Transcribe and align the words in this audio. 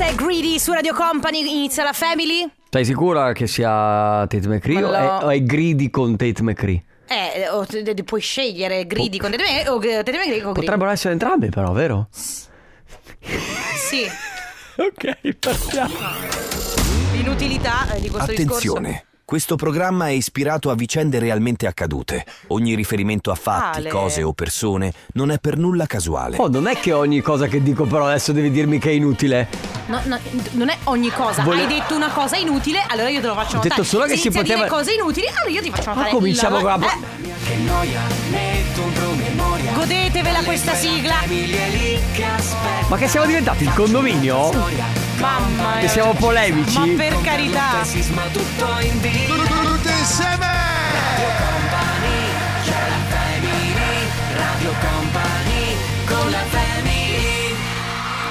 questa 0.00 0.06
è 0.06 0.14
Greedy 0.14 0.58
su 0.58 0.72
Radio 0.72 0.94
Company, 0.94 1.40
inizia 1.40 1.84
la 1.84 1.92
Family. 1.92 2.50
Sei 2.70 2.84
sicura 2.86 3.32
che 3.32 3.46
sia 3.46 4.26
Tate 4.26 4.48
McCree 4.48 4.82
o, 4.82 4.90
Ma 4.90 5.20
è, 5.20 5.24
o 5.24 5.28
è 5.28 5.42
Greedy 5.42 5.90
con 5.90 6.16
Tate 6.16 6.42
McCree? 6.42 6.82
Eh, 7.06 7.48
o 7.50 7.66
te- 7.66 7.92
puoi 8.04 8.22
scegliere 8.22 8.86
Greedy 8.86 9.18
con 9.18 9.30
Tate 9.30 9.42
McCree 9.42 9.68
o 9.68 9.78
Tate 9.78 10.12
McCree 10.12 10.40
con 10.40 10.52
Greedy. 10.52 10.52
Potrebbero 10.52 10.90
essere 10.90 11.12
entrambi 11.12 11.50
però, 11.50 11.72
vero? 11.72 12.08
Sì, 12.10 14.06
Ok, 14.80 15.36
partiamo. 15.38 15.94
l'inutilità 17.12 17.92
eh, 17.92 18.00
di 18.00 18.08
questo 18.08 18.30
discorso. 18.30 18.72
Attenzione, 18.72 19.04
questo 19.30 19.54
programma 19.54 20.08
è 20.08 20.10
ispirato 20.10 20.70
a 20.70 20.74
vicende 20.74 21.20
realmente 21.20 21.68
accadute. 21.68 22.26
Ogni 22.48 22.74
riferimento 22.74 23.30
a 23.30 23.36
fatti, 23.36 23.78
Ale. 23.78 23.88
cose 23.88 24.24
o 24.24 24.32
persone 24.32 24.92
non 25.12 25.30
è 25.30 25.38
per 25.38 25.56
nulla 25.56 25.86
casuale. 25.86 26.36
Oh, 26.36 26.48
non 26.48 26.66
è 26.66 26.76
che 26.80 26.92
ogni 26.92 27.20
cosa 27.20 27.46
che 27.46 27.62
dico 27.62 27.84
però 27.84 28.06
adesso 28.08 28.32
devi 28.32 28.50
dirmi 28.50 28.80
che 28.80 28.90
è 28.90 28.92
inutile. 28.92 29.46
No, 29.86 30.00
no, 30.06 30.18
non 30.54 30.68
è 30.68 30.76
ogni 30.84 31.12
cosa. 31.12 31.42
Vole- 31.44 31.60
Hai 31.62 31.68
detto 31.68 31.94
una 31.94 32.08
cosa 32.10 32.34
inutile, 32.38 32.84
allora 32.88 33.08
io 33.08 33.20
te 33.20 33.28
lo 33.28 33.34
faccio 33.34 33.50
Ho 33.52 33.62
notare. 33.62 33.68
detto 33.68 33.84
solo 33.84 34.02
che 34.06 34.10
Se 34.10 34.16
si 34.16 34.26
inizi 34.26 34.38
a 34.38 34.42
poteva- 34.42 34.64
dire 34.64 34.68
cose 34.76 34.92
inutili, 34.94 35.26
allora 35.28 35.48
io 35.48 35.62
ti 35.62 35.70
faccio 35.70 35.88
notare. 35.90 36.10
cominciamo 36.10 36.56
la- 36.60 36.72
con 36.72 36.80
la- 36.80 36.86
eh, 38.32 38.64
Godetevela 39.74 40.42
questa 40.42 40.74
sigla. 40.74 41.14
Ma 42.88 42.96
che 42.96 43.06
siamo 43.06 43.26
diventati 43.26 43.62
il 43.62 43.72
condominio? 43.74 45.09
Mamma 45.20 45.74
mia. 45.74 45.80
Che 45.80 45.88
siamo 45.88 46.14
polemici? 46.14 46.78
Ma 46.78 46.86
per 46.96 47.20
carità. 47.20 47.82
Tutti 47.82 47.98
insieme! 49.98 50.60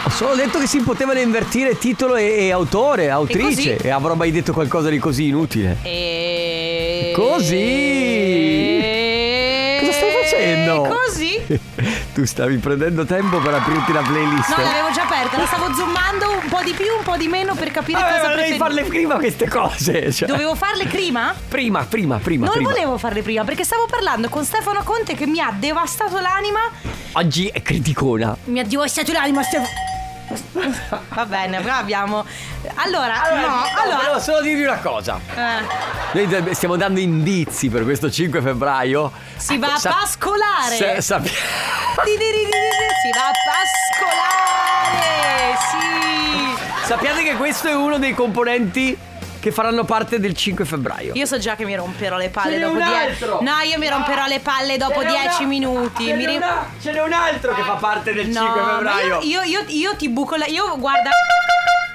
Ho 0.03 0.09
solo 0.09 0.35
detto 0.35 0.57
che 0.57 0.65
si 0.65 0.81
potevano 0.81 1.19
invertire 1.19 1.77
titolo 1.77 2.15
e, 2.15 2.45
e 2.45 2.51
autore, 2.51 3.11
autrice. 3.11 3.75
così? 3.75 3.87
E, 3.87 3.89
avrò 3.89 4.15
mai 4.15 4.31
detto 4.31 4.53
qualcosa 4.53 4.89
di 4.89 4.97
così 4.97 5.27
inutile. 5.27 5.77
E... 5.83 7.11
Così? 7.15 8.79
Cosa 9.79 9.91
stai 9.91 10.11
facendo? 10.23 10.97
Così? 11.05 11.45
tu 12.13 12.25
stavi 12.25 12.57
prendendo 12.57 13.05
tempo 13.05 13.37
per 13.39 13.53
aprirti 13.53 13.91
la 13.91 14.01
playlist. 14.01 14.49
No, 14.49 14.63
l'avevo 14.63 14.91
già 14.91 15.03
aperta, 15.03 15.37
la 15.37 15.45
stavo 15.45 15.73
zoomando 15.73 16.31
un 16.43 16.49
po' 16.49 16.61
di 16.63 16.73
più, 16.73 16.85
un 16.97 17.03
po' 17.03 17.17
di 17.17 17.27
meno 17.27 17.55
per 17.55 17.71
capire 17.71 17.99
Vabbè, 17.99 18.11
cosa 18.11 18.21
ma 18.21 18.27
devi 18.27 18.37
preferi- 18.39 18.57
farle 18.57 18.83
prima 18.83 19.15
queste 19.15 19.47
cose. 19.47 20.11
Cioè. 20.11 20.27
Dovevo 20.27 20.55
farle 20.55 20.85
prima? 20.85 21.33
Prima, 21.47 21.83
prima, 21.83 22.17
prima. 22.17 22.45
Non 22.45 22.55
prima. 22.55 22.69
volevo 22.71 22.97
farle 22.97 23.21
prima 23.21 23.43
perché 23.43 23.63
stavo 23.63 23.85
parlando 23.89 24.29
con 24.29 24.43
Stefano 24.43 24.81
Conte 24.83 25.15
che 25.15 25.25
mi 25.25 25.39
ha 25.39 25.53
devastato 25.57 26.19
l'anima. 26.19 26.59
Oggi 27.13 27.47
è 27.47 27.61
criticona. 27.61 28.35
Mi 28.45 28.59
ha 28.59 28.65
devastato 28.65 29.11
l'anima 29.11 29.43
Stefano. 29.43 29.88
Va 31.09 31.25
bene, 31.25 31.59
però 31.61 31.75
abbiamo. 31.75 32.25
Allora, 32.75 33.21
no, 33.33 33.63
volevo 33.75 34.01
allora. 34.03 34.19
solo 34.19 34.41
dirvi 34.41 34.63
una 34.63 34.77
cosa. 34.79 35.19
eh, 35.35 35.65
Noi 36.25 36.53
stiamo 36.53 36.75
dando 36.75 36.99
indizi 36.99 37.69
per 37.69 37.83
questo 37.83 38.11
5 38.11 38.41
febbraio. 38.41 39.11
si 39.37 39.57
va 39.57 39.73
a 39.73 39.79
pascolare. 39.81 40.75
Si 40.75 40.83
va 43.13 43.27
a 43.27 43.31
pascolare. 44.53 45.57
Sì. 45.69 46.87
sappiate 46.87 47.23
che 47.23 47.35
questo 47.35 47.67
è 47.67 47.75
uno 47.75 47.97
dei 47.97 48.13
componenti 48.13 48.97
che 49.39 49.51
faranno 49.51 49.83
parte 49.85 50.19
del 50.19 50.35
5 50.35 50.65
febbraio. 50.65 51.13
Io 51.15 51.25
so 51.25 51.37
già 51.37 51.55
che 51.55 51.63
mi 51.65 51.75
romperò 51.75 52.17
le 52.17 52.29
palle 52.29 52.59
dopo 52.59 52.71
un 52.73 52.77
10 52.83 52.93
altro. 52.93 53.39
No, 53.41 53.59
io 53.63 53.77
mi 53.77 53.87
romperò 53.89 54.25
le 54.27 54.39
palle 54.39 54.77
dopo 54.77 54.99
Ce 54.99 55.05
n'è 55.05 55.11
10 55.11 55.37
una- 55.39 55.47
minuti. 55.47 56.05
Ce 56.05 56.13
Mi 56.13 56.25
n'è, 56.25 56.29
ri- 56.29 56.35
una- 56.37 56.65
ce 56.81 56.91
n'è 56.91 57.01
un 57.01 57.13
altro 57.13 57.53
che 57.53 57.61
fa 57.61 57.73
parte 57.75 58.13
del 58.13 58.27
No, 58.27 58.41
5 58.41 58.61
ma 58.61 58.67
febbraio. 58.75 59.19
Io, 59.21 59.41
io, 59.41 59.59
io, 59.61 59.63
io 59.67 59.95
ti 59.95 60.09
buco 60.09 60.35
la. 60.35 60.45
Io 60.47 60.77
guarda. 60.77 61.09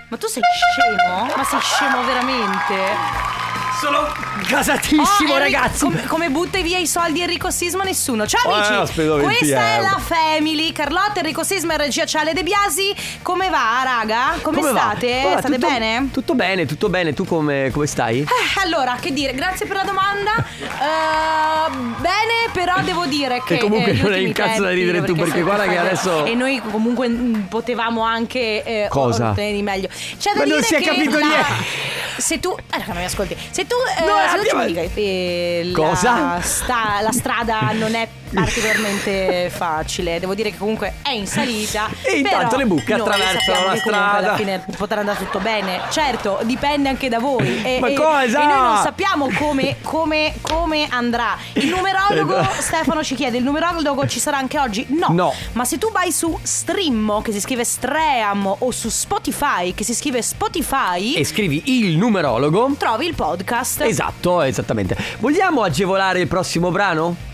Ma 0.08 0.16
tu 0.16 0.26
sei 0.26 0.42
scemo? 0.42 1.26
Ma 1.36 1.44
sei 1.44 1.60
scemo 1.60 2.04
veramente? 2.04 3.33
Sono 3.80 4.06
gasatissimo, 4.48 5.02
Oh, 5.02 5.36
Enrico- 5.36 5.38
ragazzi. 5.58 5.84
Come, 5.84 6.04
come 6.06 6.28
butta 6.30 6.60
via 6.60 6.78
i 6.78 6.86
soldi 6.86 7.20
Enrico 7.20 7.50
Sisma? 7.50 7.82
Nessuno. 7.82 8.26
Ciao 8.26 8.48
Oh, 8.50 8.54
amici. 8.54 8.72
no, 8.72 8.86
speso 8.86 9.16
20 9.16 9.36
Questa 9.36 9.58
è 9.60 9.74
euro. 9.76 9.82
la 9.90 9.98
Family. 9.98 10.72
Carlotta, 10.72 11.18
Enrico 11.20 11.42
Sisma 11.42 11.74
e 11.74 11.76
regia 11.78 12.06
Ciale 12.06 12.32
De 12.32 12.42
Biasi. 12.42 12.94
Come 13.22 13.48
va, 13.50 13.82
raga? 13.84 14.38
Come, 14.40 14.60
va? 14.62 14.68
state? 14.70 15.20
Guarda, 15.22 15.38
state 15.40 15.54
tutto- 15.56 15.66
bene? 15.66 16.08
Tutto 16.12 16.34
bene, 16.34 16.66
tutto 16.66 16.88
bene. 16.88 17.12
Tu 17.12 17.24
come, 17.26 17.70
come 17.72 17.86
stai? 17.86 18.20
Eh, 18.20 18.60
allora, 18.62 18.96
che 19.00 19.12
dire, 19.12 19.34
grazie 19.34 19.66
per 19.66 19.76
la 19.76 19.84
domanda. 19.84 20.32
Eh, 20.60 21.70
bene, 21.98 22.50
però 22.52 22.80
devo 22.82 23.06
dire 23.06 23.42
che. 23.44 23.54
Che 23.56 23.60
comunque 23.60 23.90
eh, 23.90 23.94
gli 23.94 24.02
non 24.02 24.12
hai 24.12 24.24
ultimi 24.24 24.26
un 24.28 24.32
cazzo 24.32 24.62
da 24.62 24.68
tempi, 24.68 24.84
ridere 24.84 25.04
tu, 25.04 25.14
perché 25.14 25.42
guarda 25.42 25.64
che 25.66 25.78
adesso- 25.78 26.24
E 26.24 26.34
noi 26.34 26.60
comunque 26.70 27.08
mm, 27.08 27.34
potevamo 27.48 28.02
anche. 28.02 28.62
eh, 28.62 28.86
Cosa? 28.88 29.30
ottenere 29.30 29.54
di 29.54 29.62
meglio. 29.62 29.88
C'è 29.88 30.32
da 30.32 30.38
Ma 30.40 30.44
non 30.44 30.56
dire 30.56 30.62
si 30.62 30.74
è 30.74 30.78
che 30.78 30.84
capito 30.84 31.18
la- 31.18 31.26
niente. 31.26 31.93
Se 32.18 32.38
tu. 32.40 32.50
Eh, 32.56 32.62
raga, 32.70 32.84
non 32.92 32.96
mi 32.98 33.04
ascolti. 33.04 33.36
Se 33.50 33.66
tu. 33.66 33.74
eh, 33.98 34.04
No, 34.04 34.16
se 34.18 34.28
tu 34.28 34.36
andiamo- 34.56 34.62
ci 34.62 34.66
dica, 34.72 35.00
eh, 35.00 35.62
la 35.64 35.76
Cosa? 35.76 36.40
sta- 36.40 37.00
la 37.02 37.12
strada 37.12 37.72
non 37.72 37.94
è 37.94 38.08
particolarmente 38.34 39.50
facile. 39.50 40.18
Devo 40.20 40.34
dire 40.34 40.50
che 40.50 40.58
comunque 40.58 40.94
è 41.02 41.10
in 41.10 41.26
salita. 41.26 41.88
E 42.04 42.18
intanto 42.18 42.56
le 42.56 42.64
noi 42.64 42.80
attraversano 42.92 43.66
la 43.66 43.76
strada. 43.76 44.16
Alla 44.16 44.36
fine 44.36 44.64
potrà 44.76 45.00
andare 45.00 45.18
tutto 45.18 45.38
bene. 45.40 45.80
Certo, 45.90 46.40
dipende 46.42 46.88
anche 46.88 47.08
da 47.08 47.18
voi. 47.18 47.42
E, 47.64 47.78
Ma 47.80 47.88
e- 47.88 47.94
cosa? 47.94 48.42
E 48.42 48.46
noi 48.46 48.56
non 48.56 48.82
sappiamo 48.82 49.28
come, 49.38 49.76
come, 49.82 50.34
come 50.42 50.86
andrà. 50.90 51.36
Il 51.54 51.68
numerologo, 51.68 52.38
Esatto. 52.38 52.62
Stefano 52.62 53.02
ci 53.02 53.14
chiede: 53.14 53.38
il 53.38 53.44
numerologo 53.44 54.06
ci 54.06 54.18
sarà 54.20 54.36
anche 54.36 54.58
oggi? 54.58 54.86
No. 54.90 55.08
No. 55.10 55.34
Ma 55.52 55.64
se 55.64 55.78
tu 55.78 55.90
vai 55.90 56.12
su 56.12 56.38
Stream, 56.42 57.22
che 57.22 57.32
si 57.32 57.40
scrive 57.40 57.64
Stream, 57.64 58.54
o 58.58 58.70
su 58.70 58.88
Spotify, 58.90 59.72
che 59.74 59.84
si 59.84 59.94
scrive 59.94 60.20
Spotify, 60.22 61.14
E 61.14 61.24
scrivi 61.24 61.62
il 61.66 61.96
numerologo. 61.96 62.74
trovi 62.78 63.06
il 63.06 63.14
podcast. 63.14 63.80
Esatto, 63.82 64.42
esattamente. 64.42 64.96
Vogliamo 65.20 65.62
agevolare 65.62 66.20
il 66.20 66.28
prossimo 66.28 66.70
brano? 66.70 67.32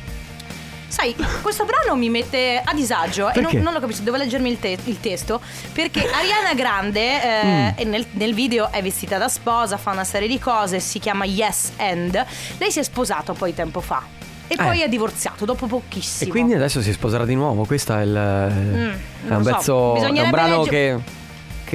Sai, 0.90 1.14
questo 1.40 1.64
brano 1.64 1.94
mi 1.96 2.08
mette 2.10 2.60
a 2.64 2.74
disagio 2.74 3.32
e 3.32 3.40
non, 3.40 3.52
non 3.62 3.72
lo 3.72 3.78
capisco, 3.78 4.02
devo 4.02 4.16
leggermi 4.16 4.50
il, 4.50 4.58
te- 4.58 4.76
il 4.84 4.98
testo 4.98 5.40
perché 5.72 6.00
Ariana 6.00 6.52
Grande 6.54 7.22
eh, 7.22 7.84
Mm. 7.86 7.88
nel, 7.90 8.06
nel 8.12 8.34
video 8.34 8.70
è 8.72 8.82
vestita 8.82 9.16
da 9.16 9.28
sposa, 9.28 9.76
fa 9.76 9.92
una 9.92 10.02
serie 10.04 10.26
di 10.26 10.38
cose, 10.40 10.80
si 10.80 10.98
chiama 10.98 11.24
Yes 11.24 11.72
And. 11.76 12.26
Lei 12.58 12.72
si 12.72 12.80
è 12.80 12.82
sposata 12.82 13.32
poi 13.34 13.54
tempo 13.54 13.80
fa 13.80 14.02
e 14.48 14.56
poi 14.56 14.80
Eh. 14.80 14.84
è 14.86 14.88
divorziato 14.88 15.44
dopo 15.44 15.66
pochissimo. 15.66 16.28
E 16.28 16.32
quindi 16.32 16.54
adesso 16.54 16.82
si 16.82 16.90
sposerà 16.92 17.24
di 17.24 17.36
nuovo. 17.36 17.64
Questo 17.64 17.94
è 17.96 18.02
il. 18.02 18.12
è 18.14 19.28
non 19.28 19.38
un 19.38 19.42
lo 19.42 19.42
so. 19.44 19.92
pezzo. 19.94 19.94
È 19.94 20.20
un 20.22 20.30
brano 20.30 20.58
legge- 20.64 20.70
che. 20.70 21.18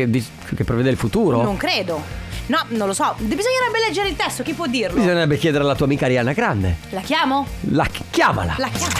Che, 0.09 0.23
che 0.57 0.63
prevede 0.65 0.89
il 0.89 0.97
futuro. 0.97 1.41
Non 1.41 1.55
credo. 1.55 2.03
No, 2.47 2.59
non 2.69 2.87
lo 2.87 2.93
so. 2.93 3.13
Bisognerebbe 3.17 3.79
leggere 3.87 4.07
il 4.09 4.15
testo, 4.15 4.43
chi 4.43 4.53
può 4.53 4.67
dirlo? 4.67 4.95
Bisognerebbe 4.99 5.37
chiedere 5.37 5.63
alla 5.63 5.75
tua 5.75 5.85
amica 5.85 6.05
Ariana 6.05 6.31
Grande. 6.33 6.77
La 6.89 7.01
chiamo? 7.01 7.47
La 7.71 7.87
chiamala. 8.11 8.55
La 8.57 8.67
chiamo. 8.69 8.93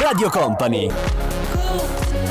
Radio 0.00 0.30
Company. 0.30 0.90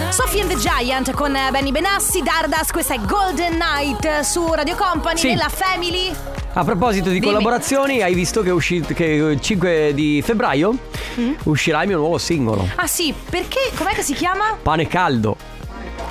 Sophie 0.09 0.41
and 0.41 0.49
the 0.51 0.57
Giant 0.57 1.11
con 1.11 1.33
eh, 1.35 1.49
Benny 1.51 1.71
Benassi, 1.71 2.21
Dardas, 2.21 2.71
questa 2.71 2.95
è 2.95 2.99
Golden 2.99 3.57
Night 3.57 4.19
su 4.21 4.45
Radio 4.51 4.75
Company 4.75 5.17
Sì. 5.17 5.27
nella 5.27 5.47
Family. 5.47 6.13
A 6.53 6.63
proposito 6.65 7.07
di 7.09 7.19
Dimmi. 7.19 7.27
collaborazioni, 7.31 8.01
hai 8.01 8.13
visto 8.13 8.41
che, 8.41 8.49
è 8.49 8.51
uscito, 8.51 8.93
che 8.93 9.05
il 9.05 9.39
5 9.39 9.91
di 9.93 10.21
febbraio 10.25 10.75
Mm? 11.19 11.33
uscirà 11.43 11.81
il 11.81 11.87
mio 11.89 11.97
nuovo 11.97 12.17
singolo. 12.17 12.67
Ah 12.75 12.87
sì, 12.87 13.13
perché? 13.29 13.71
Com'è 13.75 13.93
che 13.93 14.01
si 14.01 14.13
chiama? 14.13 14.57
Pane 14.61 14.87
caldo. 14.87 15.35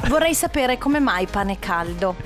Vorrei 0.08 0.34
sapere 0.34 0.76
come 0.78 0.98
mai 1.00 1.26
pane 1.26 1.58
caldo. 1.58 2.16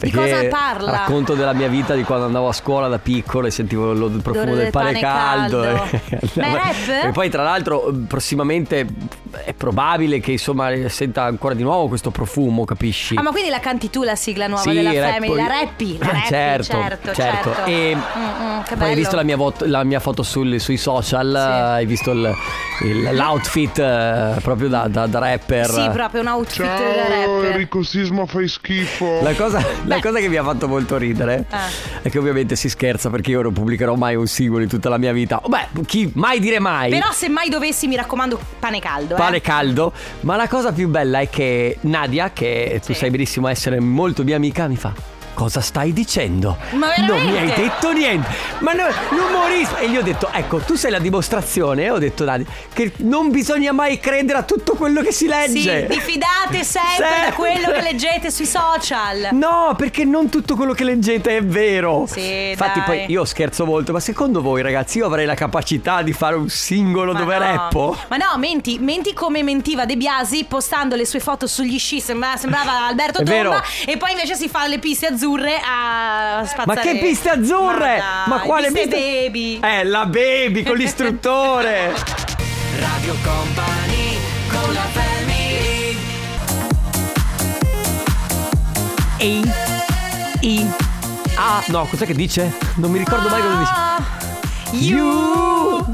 Di 0.00 0.10
cosa 0.10 0.44
parla? 0.48 0.90
Racconto 0.92 1.34
della 1.34 1.52
mia 1.52 1.68
vita 1.68 1.94
di 1.94 2.02
quando 2.04 2.26
andavo 2.26 2.48
a 2.48 2.52
scuola 2.52 2.88
da 2.88 2.98
piccolo 2.98 3.46
e 3.48 3.50
sentivo 3.50 3.92
il 3.92 4.20
profumo 4.22 4.52
Odore 4.52 4.54
del 4.54 4.56
del 4.64 4.70
pane, 4.70 4.92
pane 4.92 5.00
caldo. 5.00 5.60
caldo. 5.60 5.98
e- 6.40 6.52
rap? 6.52 7.04
E 7.06 7.10
poi 7.12 7.28
tra 7.28 7.42
l'altro 7.42 7.92
prossimamente 8.06 8.86
è 9.44 9.52
probabile 9.54 10.20
che 10.20 10.32
insomma 10.32 10.70
senta 10.88 11.22
ancora 11.24 11.54
di 11.54 11.62
nuovo 11.62 11.88
questo 11.88 12.10
profumo, 12.10 12.64
capisci? 12.64 13.16
Ah, 13.16 13.22
ma 13.22 13.30
quindi 13.30 13.50
la 13.50 13.60
canti 13.60 13.90
tu 13.90 14.02
la 14.02 14.14
sigla 14.16 14.46
nuova 14.46 14.62
Sì, 14.62 14.72
della 14.72 14.92
rap- 14.92 15.12
Family? 15.14 15.36
La 15.36 15.46
rappi? 15.46 15.98
La 15.98 16.06
Eh, 16.06 16.12
rappi, 16.12 16.26
certo, 16.28 16.64
certo, 16.64 17.12
certo. 17.14 17.54
certo. 17.54 17.64
E 17.70 17.96
Mm, 17.96 18.00
mm, 18.00 18.62
che 18.62 18.76
poi 18.76 18.88
hai 18.90 18.94
visto 18.94 19.16
la 19.16 19.22
mia, 19.22 19.36
vot- 19.36 19.62
la 19.62 19.84
mia 19.84 20.00
foto 20.00 20.22
sul- 20.22 20.60
sui 20.60 20.76
social, 20.76 21.34
hai 21.34 21.86
visto 21.86 22.10
il- 22.12 22.34
il- 22.84 23.14
l'outfit 23.14 23.78
eh, 23.78 24.34
proprio 24.42 24.68
da, 24.68 24.86
da- 24.88 25.06
da 25.06 25.18
rapper. 25.18 25.66
Sì, 25.68 25.88
proprio 25.90 26.20
un 26.20 26.26
outfit 26.28 26.64
da 26.66 26.76
Ciao 26.76 27.08
rapper. 27.40 27.50
Enrico 27.52 27.82
Sisma 27.82 28.26
fai 28.26 28.48
schifo. 28.48 29.20
La 29.22 29.34
cosa, 29.34 29.64
la 29.84 30.00
cosa 30.00 30.18
che 30.20 30.28
mi 30.28 30.36
ha 30.36 30.42
fatto 30.44 30.68
molto 30.68 30.96
ridere 30.96 31.44
Ah. 31.50 31.66
è 32.02 32.08
che 32.10 32.18
ovviamente 32.18 32.56
si 32.56 32.68
scherza 32.68 33.10
perché 33.10 33.30
io 33.30 33.42
non 33.42 33.52
pubblicherò 33.52 33.94
mai 33.94 34.14
un 34.16 34.26
singolo 34.26 34.62
in 34.62 34.68
tutta 34.68 34.88
la 34.88 34.98
mia 34.98 35.12
vita. 35.12 35.40
Beh, 35.46 35.68
chi 35.86 36.10
mai 36.14 36.38
dire 36.40 36.58
mai. 36.58 36.90
Però 36.90 37.10
se 37.12 37.28
mai 37.28 37.48
dovessi, 37.48 37.86
mi 37.86 37.96
raccomando, 37.96 38.38
pane 38.58 38.78
caldo. 38.80 39.14
Eh. 39.18 39.24
Pane 39.24 39.40
caldo, 39.40 39.92
ma 40.20 40.36
la 40.36 40.48
cosa 40.48 40.72
più 40.72 40.88
bella 40.88 41.20
è 41.20 41.28
che 41.28 41.78
Nadia, 41.82 42.30
che 42.32 42.80
tu 42.84 42.92
Sì. 42.92 42.98
sai 42.98 43.10
benissimo 43.10 43.48
essere 43.48 43.80
molto 43.80 44.22
mia 44.24 44.36
amica, 44.36 44.66
mi 44.68 44.76
fa: 44.76 44.92
cosa 45.38 45.60
stai 45.60 45.92
dicendo? 45.92 46.56
Ma 46.72 46.88
Non 46.96 47.06
mi 47.22 47.28
hai 47.28 47.46
veramente? 47.46 47.62
detto 47.62 47.92
niente. 47.92 48.28
Ma 48.58 48.72
no, 48.72 48.86
l'umorismo. 49.10 49.76
E 49.76 49.88
gli 49.88 49.96
ho 49.96 50.02
detto, 50.02 50.28
ecco, 50.32 50.58
tu 50.58 50.74
sei 50.74 50.90
la 50.90 50.98
dimostrazione. 50.98 51.84
E 51.84 51.90
ho 51.90 51.98
detto, 51.98 52.24
Dani, 52.24 52.44
che 52.72 52.92
non 52.98 53.30
bisogna 53.30 53.70
mai 53.70 54.00
credere 54.00 54.38
a 54.38 54.42
tutto 54.42 54.74
quello 54.74 55.00
che 55.00 55.12
si 55.12 55.26
Sì, 55.26 55.28
legge. 55.28 55.86
diffidate 55.88 56.64
sempre 56.64 56.96
da 57.06 57.14
Sempre. 57.14 57.32
quello 57.34 57.70
che 57.70 57.82
leggete 57.82 58.32
sui 58.32 58.46
social. 58.46 59.28
No, 59.30 59.74
perché 59.76 60.04
non 60.04 60.28
tutto 60.28 60.56
quello 60.56 60.72
che 60.72 60.82
leggete 60.82 61.36
è 61.36 61.44
vero. 61.44 62.06
Sì, 62.08 62.48
Infatti, 62.50 62.80
dai. 62.80 62.86
poi 62.86 63.04
io 63.12 63.24
scherzo 63.24 63.64
molto, 63.64 63.92
ma 63.92 64.00
secondo 64.00 64.42
voi, 64.42 64.60
ragazzi, 64.60 64.98
io 64.98 65.06
avrei 65.06 65.24
la 65.24 65.34
capacità 65.34 66.02
di 66.02 66.12
fare 66.12 66.34
un 66.34 66.48
singolo 66.48 67.12
Ma 67.12 67.18
dove 67.20 67.38
no. 67.38 67.44
rappo? 67.44 67.96
Ma 68.08 68.16
no, 68.16 68.36
menti, 68.38 68.78
menti 68.80 69.12
come 69.14 69.44
mentiva 69.44 69.84
De 69.86 69.96
Biasi 69.96 70.46
postando 70.48 70.96
le 70.96 71.06
sue 71.06 71.20
foto 71.20 71.46
sugli 71.46 71.78
sci, 71.78 72.00
sembra- 72.00 72.36
sembrava 72.36 72.86
Alberto 72.88 73.22
Tomba 73.22 73.62
e 73.86 73.96
poi 73.96 74.10
invece 74.10 74.34
si 74.34 74.48
fa 74.48 74.66
le 74.66 74.80
piste 74.80 75.06
azzurre 75.06 75.26
a 75.36 76.42
spazzare. 76.46 76.64
Ma 76.66 76.74
che 76.80 76.98
piste 76.98 77.28
azzurre? 77.30 77.98
Ma, 77.98 78.24
Ma 78.36 78.40
quale 78.40 78.70
piste 78.70 78.88
piste? 78.88 78.96
baby? 78.96 79.60
Eh, 79.62 79.84
la 79.84 80.06
baby 80.06 80.62
con 80.62 80.76
l'istruttore. 80.76 81.94
Radio 82.78 83.14
Company 83.24 84.16
con 84.48 84.72
la 84.72 84.80
family 84.92 85.96
E 89.18 89.42
I 90.40 90.66
A 91.34 91.62
No, 91.68 91.86
cos'è 91.86 92.06
che 92.06 92.14
dice? 92.14 92.52
Non 92.76 92.90
mi 92.92 92.98
ricordo 92.98 93.28
mai 93.28 93.40
cosa 93.42 93.54
dice. 93.58 93.72
Ah, 93.74 93.96
You 94.72 95.84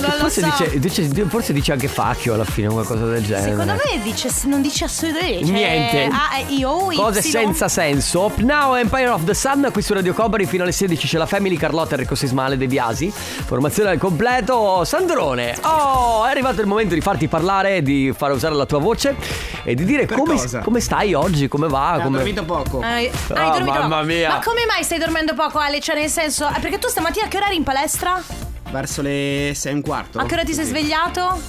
Non 0.00 0.10
forse, 0.18 0.40
so. 0.40 0.46
dice, 0.78 0.78
dice- 0.78 1.24
forse 1.26 1.52
dice 1.52 1.72
anche 1.72 1.88
facchio 1.88 2.34
alla 2.34 2.44
fine, 2.44 2.68
qualcosa 2.68 3.04
del 3.06 3.24
genere. 3.24 3.50
Secondo 3.50 3.72
me 3.72 4.02
dice, 4.02 4.30
non 4.44 4.62
dice 4.62 4.84
assolutamente 4.84 5.44
cioè, 5.44 5.54
Niente. 5.54 6.04
A, 6.14 6.38
E, 6.38 6.44
I, 6.54 6.64
O, 6.64 6.92
Y. 6.92 6.96
Cose 6.96 7.22
senza 7.22 7.68
senso. 7.68 8.24
Up 8.24 8.38
Now 8.38 8.74
Empire 8.74 9.08
of 9.08 9.24
the 9.24 9.34
Sun 9.34 9.68
qui 9.72 9.82
su 9.82 9.92
Radio 9.94 10.12
Company 10.14 10.46
fino 10.46 10.62
alle 10.62 10.72
16 10.72 11.06
c'è 11.06 11.18
la 11.18 11.26
Family 11.26 11.56
Carlotta 11.56 11.94
Enrico 11.94 12.14
Sismale 12.14 12.56
De 12.56 12.66
Biasi. 12.66 13.10
Formazione 13.12 13.90
al 13.90 13.98
completo. 13.98 14.84
Sandrone. 14.84 15.56
Oh, 15.62 16.24
è 16.24 16.30
arrivato 16.30 16.60
il 16.60 16.66
momento 16.66 16.94
di 16.94 17.00
farti 17.00 17.28
parlare, 17.28 17.82
di 17.82 18.12
fare 18.16 18.32
usare 18.32 18.54
la 18.54 18.66
tua 18.66 18.78
voce 18.78 19.16
e 19.64 19.74
di 19.74 19.84
dire 19.84 20.06
come, 20.06 20.36
come 20.62 20.80
stai 20.80 21.14
oggi, 21.14 21.48
come 21.48 21.68
va, 21.68 21.92
Ha 21.92 22.00
come 22.00 22.18
dormito 22.18 22.44
poco. 22.44 22.80
Hai, 22.80 23.06
hai 23.06 23.48
Oh, 23.48 23.50
dormito 23.52 23.72
mamma 23.78 23.96
poco. 23.96 24.06
mia. 24.06 24.28
Ma 24.28 24.40
come 24.42 24.64
mai 24.66 24.82
stai 24.84 24.98
dormendo 24.98 25.34
poco, 25.34 25.58
Ale? 25.58 25.80
Cioè, 25.80 25.94
nel 25.96 26.08
senso, 26.10 26.46
eh, 26.48 26.58
perché 26.60 26.78
tu 26.78 26.88
stamattina 26.88 27.26
a 27.26 27.28
che 27.28 27.36
ora 27.36 27.46
eri 27.46 27.56
in 27.56 27.62
palestra? 27.64 28.22
Verso 28.70 29.00
le 29.02 29.52
6 29.54 29.72
e 29.72 29.74
un 29.74 29.82
quarto. 29.82 30.18
A 30.18 30.24
che 30.24 30.34
ora 30.34 30.44
ti 30.44 30.52
sei 30.54 30.64
svegliato? 30.66 31.40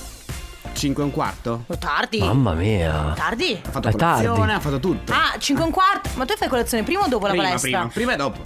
5 0.71 1.03
e 1.03 1.05
un 1.05 1.11
quarto. 1.11 1.63
Oh, 1.67 1.77
tardi. 1.77 2.19
Mamma 2.19 2.53
mia. 2.53 3.13
Tardi? 3.15 3.59
Ha 3.65 3.69
fatto 3.69 3.87
È 3.89 3.93
tardi. 3.93 4.23
colazione, 4.25 4.53
ha 4.53 4.59
fatto 4.59 4.79
tutto. 4.79 5.11
Ah, 5.11 5.35
5 5.37 5.63
e 5.63 5.67
un 5.67 5.73
quarto. 5.73 6.09
Ma 6.15 6.25
tu 6.25 6.35
fai 6.37 6.47
colazione 6.47 6.83
prima 6.83 7.03
o 7.03 7.07
dopo 7.07 7.25
la 7.25 7.31
prima, 7.33 7.45
palestra? 7.47 7.69
prima, 7.69 7.87
prima 7.91 8.13
e 8.13 8.15
dopo. 8.15 8.39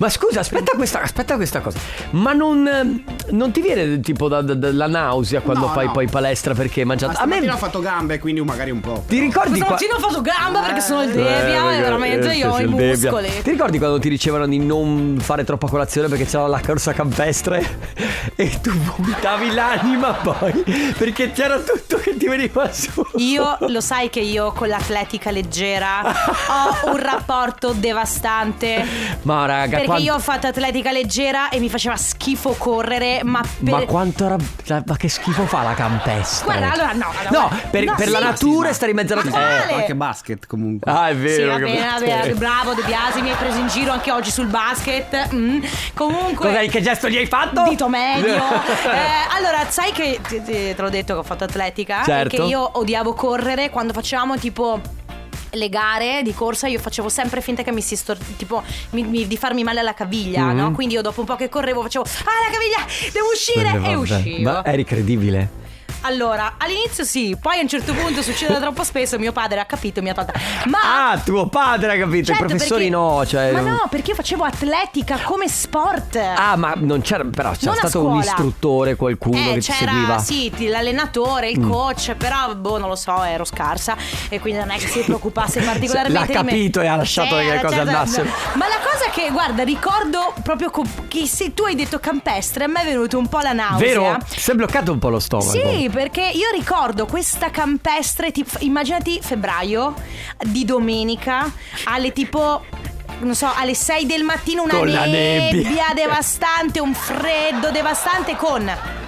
Ma 0.00 0.08
scusa, 0.08 0.40
aspetta 0.40 0.72
questa, 0.76 1.02
aspetta 1.02 1.36
questa 1.36 1.60
cosa. 1.60 1.78
Ma 2.12 2.32
non, 2.32 2.66
eh, 2.66 3.04
non 3.32 3.50
ti 3.52 3.60
viene 3.60 4.00
tipo 4.00 4.28
da- 4.28 4.40
da- 4.40 4.54
da- 4.54 4.72
la 4.72 4.86
nausea 4.86 5.42
quando 5.42 5.66
No, 5.66 5.72
fai 5.74 5.86
no. 5.86 5.92
poi 5.92 6.08
palestra 6.08 6.54
perché 6.54 6.80
hai 6.80 6.86
mangiato? 6.86 7.12
Ma 7.12 7.18
A 7.18 7.26
me 7.26 7.32
stamattina 7.34 7.54
ho 7.54 7.58
fatto 7.58 7.80
gambe, 7.80 8.18
quindi 8.18 8.40
magari 8.40 8.70
un 8.70 8.80
po'. 8.80 9.04
ti 9.06 9.18
ricordi 9.20 9.58
qua- 9.58 9.76
Stamattina 9.76 9.94
ho 9.96 9.98
fatto 9.98 10.22
gamba 10.22 10.60
perché 10.60 10.80
sono 10.80 11.02
il 11.02 11.10
Eh, 11.10 11.12
Devia 11.12 11.76
e 11.76 11.80
veramente 11.82 12.30
eh, 12.32 12.36
io 12.36 12.50
ho 12.50 12.58
i 12.60 12.66
muscoli. 12.66 13.28
Ti 13.42 13.50
ricordi 13.50 13.76
quando 13.78 13.98
ti 13.98 14.08
dicevano 14.08 14.46
di 14.46 14.58
non 14.58 15.18
fare 15.20 15.44
troppa 15.44 15.68
colazione 15.68 16.08
perché 16.08 16.24
c'era 16.24 16.46
la 16.46 16.60
corsa 16.64 16.94
campestre 16.94 17.78
e 18.36 18.58
tu 18.62 18.70
vomitavi 18.72 19.52
l'anima 19.52 20.12
poi 20.14 20.64
perché 20.96 21.30
c'era 21.32 21.58
tutto 21.58 21.98
che 21.98 22.16
ti 22.16 22.26
veniva 22.26 22.72
su? 22.72 22.90
Io 23.16 23.58
lo 23.68 23.80
sai 23.82 24.08
che 24.08 24.20
io 24.20 24.50
con 24.52 24.68
l'atletica 24.68 25.30
leggera 25.30 26.00
ho 26.48 26.90
un 26.90 26.96
rapporto 27.02 27.72
devastante. 27.76 28.82
Ma 29.22 29.44
raga, 29.44 29.80
Perché 29.90 30.04
quanto- 30.04 30.04
io 30.04 30.14
ho 30.14 30.18
fatto 30.18 30.46
atletica 30.46 30.92
leggera 30.92 31.48
e 31.48 31.58
mi 31.58 31.68
faceva 31.68 31.96
schifo 31.96 32.54
correre, 32.58 33.20
ma 33.24 33.40
per... 33.62 33.72
Ma 33.74 33.80
quanto 33.84 34.24
era. 34.24 34.36
Ma 34.86 34.96
che 34.96 35.08
schifo 35.08 35.44
fa 35.46 35.62
la 35.62 35.74
campestre? 35.74 36.44
Guarda, 36.46 36.72
allora 36.72 36.92
no, 36.92 37.06
allora, 37.16 37.30
No, 37.48 37.60
per, 37.70 37.84
No, 37.84 37.94
per 37.96 38.06
sì, 38.06 38.12
la 38.12 38.18
sì, 38.18 38.24
natura 38.24 38.68
ma- 38.68 38.74
stare 38.74 38.90
in 38.90 38.96
mezzo 38.96 39.12
alla 39.14 39.24
Ma 39.24 39.30
quale? 39.30 39.72
Anche 39.72 39.94
basket 39.94 40.46
comunque. 40.46 40.90
Ah, 40.90 41.08
è 41.08 41.12
Sì, 41.12 41.18
vero. 41.18 41.50
va 41.52 41.56
che- 41.58 41.62
bene, 41.64 41.86
va 41.90 41.98
bene, 41.98 42.34
bravo 42.34 42.74
De 42.74 42.82
Biasi, 42.82 43.20
mi 43.22 43.30
hai 43.30 43.36
preso 43.36 43.58
in 43.58 43.68
giro 43.68 43.92
anche 43.92 44.10
oggi 44.12 44.30
sul 44.30 44.46
basket. 44.46 45.28
Mm. 45.34 45.62
Comunque. 45.94 46.46
Cos'hai, 46.48 46.68
che 46.68 46.80
gesto 46.80 47.08
gli 47.08 47.16
hai 47.16 47.26
fatto? 47.26 47.64
Dito 47.68 47.88
medio. 47.88 48.38
Eh, 48.90 49.36
allora, 49.36 49.64
sai 49.68 49.92
che 49.92 50.20
ti- 50.26 50.42
te 50.42 50.74
l'ho 50.76 50.88
detto 50.90 51.12
che 51.14 51.18
ho 51.20 51.22
fatto 51.22 51.44
atletica? 51.44 52.02
Certo. 52.04 52.34
E 52.34 52.38
che 52.38 52.44
io 52.44 52.78
odiavo 52.78 53.12
correre 53.14 53.70
quando 53.70 53.92
facevamo 53.92 54.36
tipo 54.36 54.80
le 55.52 55.68
gare 55.68 56.22
di 56.22 56.32
corsa 56.34 56.66
io 56.68 56.78
facevo 56.78 57.08
sempre 57.08 57.40
finta 57.40 57.62
che 57.62 57.72
mi 57.72 57.80
si 57.80 57.96
stor- 57.96 58.18
tipo 58.36 58.62
mi- 58.90 59.02
mi- 59.02 59.26
di 59.26 59.36
farmi 59.36 59.62
male 59.64 59.80
alla 59.80 59.94
caviglia, 59.94 60.46
Mhm. 60.46 60.56
no? 60.56 60.72
Quindi 60.72 60.94
io 60.94 61.02
dopo 61.02 61.20
un 61.20 61.26
po' 61.26 61.36
che 61.36 61.48
correvo 61.48 61.82
facevo 61.82 62.04
"Ah, 62.04 62.48
la 62.48 62.52
caviglia, 62.52 63.10
devo 63.12 63.26
uscire" 63.32 63.90
e 63.90 63.94
uscivo. 63.94 64.50
Ma 64.50 64.64
eri 64.64 64.84
credibile. 64.84 65.50
Allora, 66.02 66.54
all'inizio 66.56 67.04
sì, 67.04 67.36
poi 67.40 67.58
a 67.58 67.60
un 67.62 67.68
certo 67.68 67.92
punto 67.92 68.22
succede 68.22 68.58
troppo 68.58 68.82
spesso, 68.84 69.18
mio 69.18 69.32
padre 69.32 69.60
ha 69.60 69.64
capito 69.66 70.00
e 70.00 70.02
mi 70.02 70.08
ha 70.08 70.14
tolta. 70.14 70.32
Ma 70.66 71.10
Ah, 71.10 71.18
tuo 71.18 71.46
padre 71.48 71.92
ha 71.92 71.98
capito, 71.98 72.26
Certo, 72.26 72.44
i 72.44 72.46
professori 72.46 72.84
perché- 72.88 72.96
no, 72.96 73.26
cioè. 73.26 73.52
Ma 73.52 73.60
no, 73.60 73.86
perché 73.90 74.10
io 74.10 74.16
facevo 74.16 74.44
atletica 74.44 75.18
come 75.22 75.46
sport. 75.48 76.16
Ah, 76.16 76.56
ma 76.56 76.72
non 76.76 77.00
c'era. 77.02 77.24
Però 77.24 77.50
c'era 77.52 77.72
Non 77.72 77.74
a 77.74 77.88
stato 77.88 77.98
un 78.04 78.10
scuola. 78.12 78.20
istruttore, 78.24 78.96
qualcuno 78.96 79.36
Eh, 79.36 79.52
che 79.54 79.60
ti 79.60 79.70
c'era 79.72 79.90
seguiva. 79.92 80.14
Mm. 80.14 80.18
sì, 80.18 80.50
ti- 80.56 80.66
l'allenatore, 80.68 81.50
il 81.50 81.60
coach, 81.60 82.14
però 82.14 82.54
boh, 82.54 82.78
non 82.78 82.88
lo 82.88 82.96
so, 82.96 83.22
ero 83.22 83.44
scarsa 83.44 83.94
e 84.28 84.40
quindi 84.40 84.60
non 84.60 84.70
è 84.70 84.78
che 84.78 84.86
si 84.86 85.00
preoccupasse 85.00 85.60
particolarmente 85.62 86.32
L'ha 86.32 86.40
di 86.40 86.44
me. 86.46 86.50
capito 86.52 86.80
e 86.80 86.86
ha 86.86 86.96
lasciato 86.96 87.36
che 87.36 87.44
le 87.44 87.60
cose 87.60 87.80
andassero. 87.80 88.28
Ma 88.54 88.66
la 88.68 88.78
cosa 88.82 89.10
che, 89.12 89.30
guarda, 89.30 89.62
ricordo 89.64 90.32
proprio 90.42 90.70
co- 90.70 90.84
che 91.08 91.26
se 91.26 91.52
tu 91.54 91.64
hai 91.64 91.74
detto 91.74 91.98
campestre, 92.00 92.64
a 92.64 92.66
me 92.68 92.80
è 92.82 92.84
venuto 92.86 93.18
un 93.18 93.28
po' 93.28 93.40
la 93.40 93.52
nausea. 93.52 93.78
Vero? 93.86 94.16
Si 94.26 94.50
è 94.50 94.54
bloccato 94.54 94.92
un 94.92 94.98
po' 94.98 95.10
lo 95.10 95.18
stomaco. 95.18 95.50
Sì, 95.50 95.88
perché 95.90 96.22
io 96.22 96.50
ricordo 96.52 97.06
questa 97.06 97.50
campestre, 97.50 98.32
tipo, 98.32 98.56
immaginati 98.60 99.20
febbraio 99.22 99.94
di 100.44 100.64
domenica 100.64 101.52
alle 101.84 102.12
tipo 102.12 102.64
non 103.20 103.34
so, 103.34 103.50
alle 103.54 103.74
6 103.74 104.06
del 104.06 104.22
mattino 104.22 104.62
una 104.62 104.82
la 104.84 105.04
nebbia. 105.04 105.92
devastante, 105.94 106.80
un 106.80 106.94
freddo 106.94 107.70
devastante 107.70 108.34
con 108.36 108.99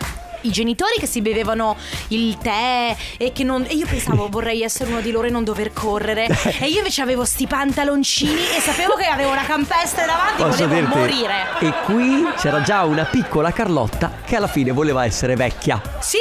i 0.43 0.51
genitori 0.51 0.95
che 0.99 1.07
si 1.07 1.21
bevevano 1.23 1.77
il 2.09 2.37
tè 2.39 2.95
e 3.17 3.33
che 3.33 3.45
non. 3.45 3.65
E 3.69 3.75
io 3.75 3.87
pensavo 3.87 4.29
vorrei 4.31 4.63
essere 4.63 4.91
uno 4.91 5.01
di 5.01 5.11
loro 5.11 5.27
e 5.27 5.31
non 5.31 5.45
dover 5.45 5.73
correre. 5.73 6.27
e 6.61 6.67
io 6.67 6.79
invece 6.79 7.03
avevo 7.03 7.25
sti 7.25 7.47
pantaloncini 7.47 8.41
e 8.57 8.61
sapevo 8.61 8.95
che 8.95 9.07
avevo 9.07 9.31
una 9.33 9.45
campestre 9.45 10.05
davanti 10.07 10.43
e 10.43 10.45
Posso 10.45 10.67
volevo 10.67 10.87
dirti? 10.87 10.99
morire. 10.99 11.35
E 11.61 11.73
qui 11.85 12.27
c'era 12.39 12.61
già 12.63 12.83
una 12.85 13.05
piccola 13.05 13.53
Carlotta 13.53 14.11
che 14.25 14.37
alla 14.37 14.47
fine 14.49 14.71
voleva 14.73 15.05
essere 15.05 15.35
vecchia. 15.37 15.81
Sì, 16.01 16.19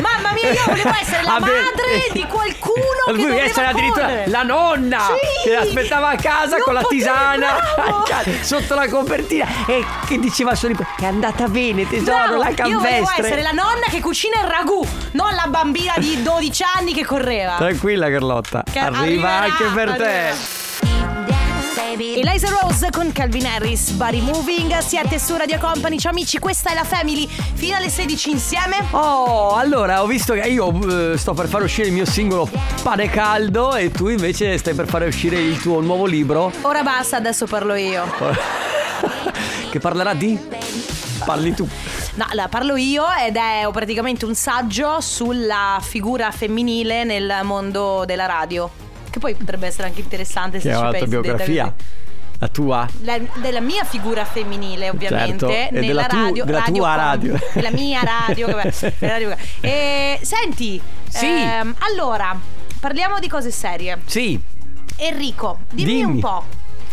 mamma 0.00 0.32
mia, 0.32 0.50
io 0.52 0.62
volevo 0.66 0.92
essere 1.00 1.22
la 1.22 1.38
madre 1.40 2.08
di 2.12 2.24
qualcuno 2.26 2.74
che 3.06 3.12
doveva 3.16 3.42
essere 3.42 3.66
addirittura 3.66 4.06
correre. 4.06 4.30
la 4.30 4.42
nonna 4.42 4.98
Sì. 5.00 5.48
che 5.48 5.56
aspettava 5.56 6.08
a 6.10 6.16
casa 6.16 6.58
con 6.58 6.74
la 6.74 6.82
tisana 6.82 7.46
sotto 8.42 8.74
la 8.74 8.88
copertina 8.88 9.46
e 9.66 9.84
che 10.06 10.18
diceva 10.18 10.52
a 10.52 10.54
suo 10.54 10.68
nipote 10.68 10.88
che 10.96 11.04
è 11.04 11.08
andata 11.08 11.46
bene 11.48 11.88
tesoro 11.88 12.16
Bravo, 12.16 12.36
la 12.36 12.48
io 12.48 12.54
volevo 12.78 12.80
campestre. 12.80 13.26
essere 13.26 13.42
la 13.46 13.52
nonna 13.52 13.86
che 13.88 14.00
cucina 14.00 14.40
il 14.40 14.48
ragù, 14.48 14.84
non 15.12 15.32
la 15.34 15.46
bambina 15.46 15.94
di 15.98 16.20
12 16.24 16.64
anni 16.76 16.92
che 16.92 17.04
correva. 17.04 17.54
Tranquilla 17.56 18.10
Carlotta, 18.10 18.64
Che 18.68 18.78
arriva 18.78 19.30
anche 19.42 19.64
per 19.72 19.96
te. 19.96 20.64
Eliza 21.98 22.48
Rose 22.60 22.90
con 22.90 23.12
Calvin 23.12 23.46
Harris, 23.46 23.90
Body 23.90 24.20
Moving, 24.20 24.76
siete 24.78 25.20
su 25.20 25.36
Radio 25.36 25.58
Company, 25.58 25.96
ciao 25.96 26.10
amici, 26.10 26.38
questa 26.38 26.70
è 26.70 26.74
la 26.74 26.82
Family, 26.82 27.28
fino 27.28 27.76
alle 27.76 27.88
16 27.88 28.30
insieme. 28.30 28.84
Oh, 28.90 29.54
allora 29.54 30.02
ho 30.02 30.06
visto 30.06 30.34
che 30.34 30.40
io 30.40 31.12
eh, 31.12 31.16
sto 31.16 31.32
per 31.32 31.46
fare 31.46 31.64
uscire 31.64 31.86
il 31.86 31.92
mio 31.94 32.04
singolo 32.04 32.50
Pane 32.82 33.08
Caldo 33.08 33.76
e 33.76 33.90
tu 33.92 34.08
invece 34.08 34.58
stai 34.58 34.74
per 34.74 34.88
fare 34.88 35.06
uscire 35.06 35.38
il 35.38 35.58
tuo 35.60 35.80
nuovo 35.80 36.04
libro 36.04 36.52
Ora 36.62 36.82
basta, 36.82 37.16
adesso 37.16 37.46
parlo 37.46 37.74
io. 37.74 38.04
che 39.70 39.78
parlerà 39.78 40.12
di... 40.12 40.95
Parli 41.24 41.54
tu. 41.54 41.68
No, 42.14 42.26
la 42.32 42.48
parlo 42.48 42.76
io 42.76 43.04
ed 43.26 43.36
è 43.36 43.68
praticamente 43.72 44.24
un 44.24 44.34
saggio 44.34 45.00
sulla 45.00 45.78
figura 45.82 46.30
femminile 46.30 47.04
nel 47.04 47.40
mondo 47.42 48.04
della 48.06 48.26
radio. 48.26 48.70
Che 49.10 49.18
poi 49.18 49.34
potrebbe 49.34 49.66
essere 49.66 49.88
anche 49.88 50.00
interessante 50.00 50.60
se 50.60 50.68
Che 50.68 50.74
è 50.74 50.76
ci 50.76 50.82
pensi. 50.82 50.98
detta 50.98 51.06
biografia. 51.20 51.62
così. 51.64 51.94
La 52.38 52.48
tua? 52.48 52.86
La- 53.02 53.18
della 53.36 53.60
mia 53.60 53.82
figura 53.84 54.24
femminile 54.26 54.90
ovviamente 54.90 55.48
Certo, 55.48 55.74
nella 55.80 56.04
tu- 56.04 56.16
radio 56.16 56.44
della 56.44 56.58
radio 56.58 56.74
tua 56.74 56.94
radio. 56.94 57.38
della 57.54 57.70
mia 57.70 58.00
radio, 58.02 58.46
che 58.48 58.92
radio. 59.00 59.34
E, 59.60 60.18
senti 60.22 60.78
Sì. 61.08 61.24
ehm, 61.26 61.74
allora 61.78 62.38
parliamo 62.78 63.18
di 63.20 63.28
cose 63.28 63.50
serie 63.50 64.00
Sì. 64.04 64.38
Enrico 64.98 65.60
dimmi, 65.70 65.94
Dimmi. 65.94 66.02
un 66.04 66.18
po' 66.20 66.44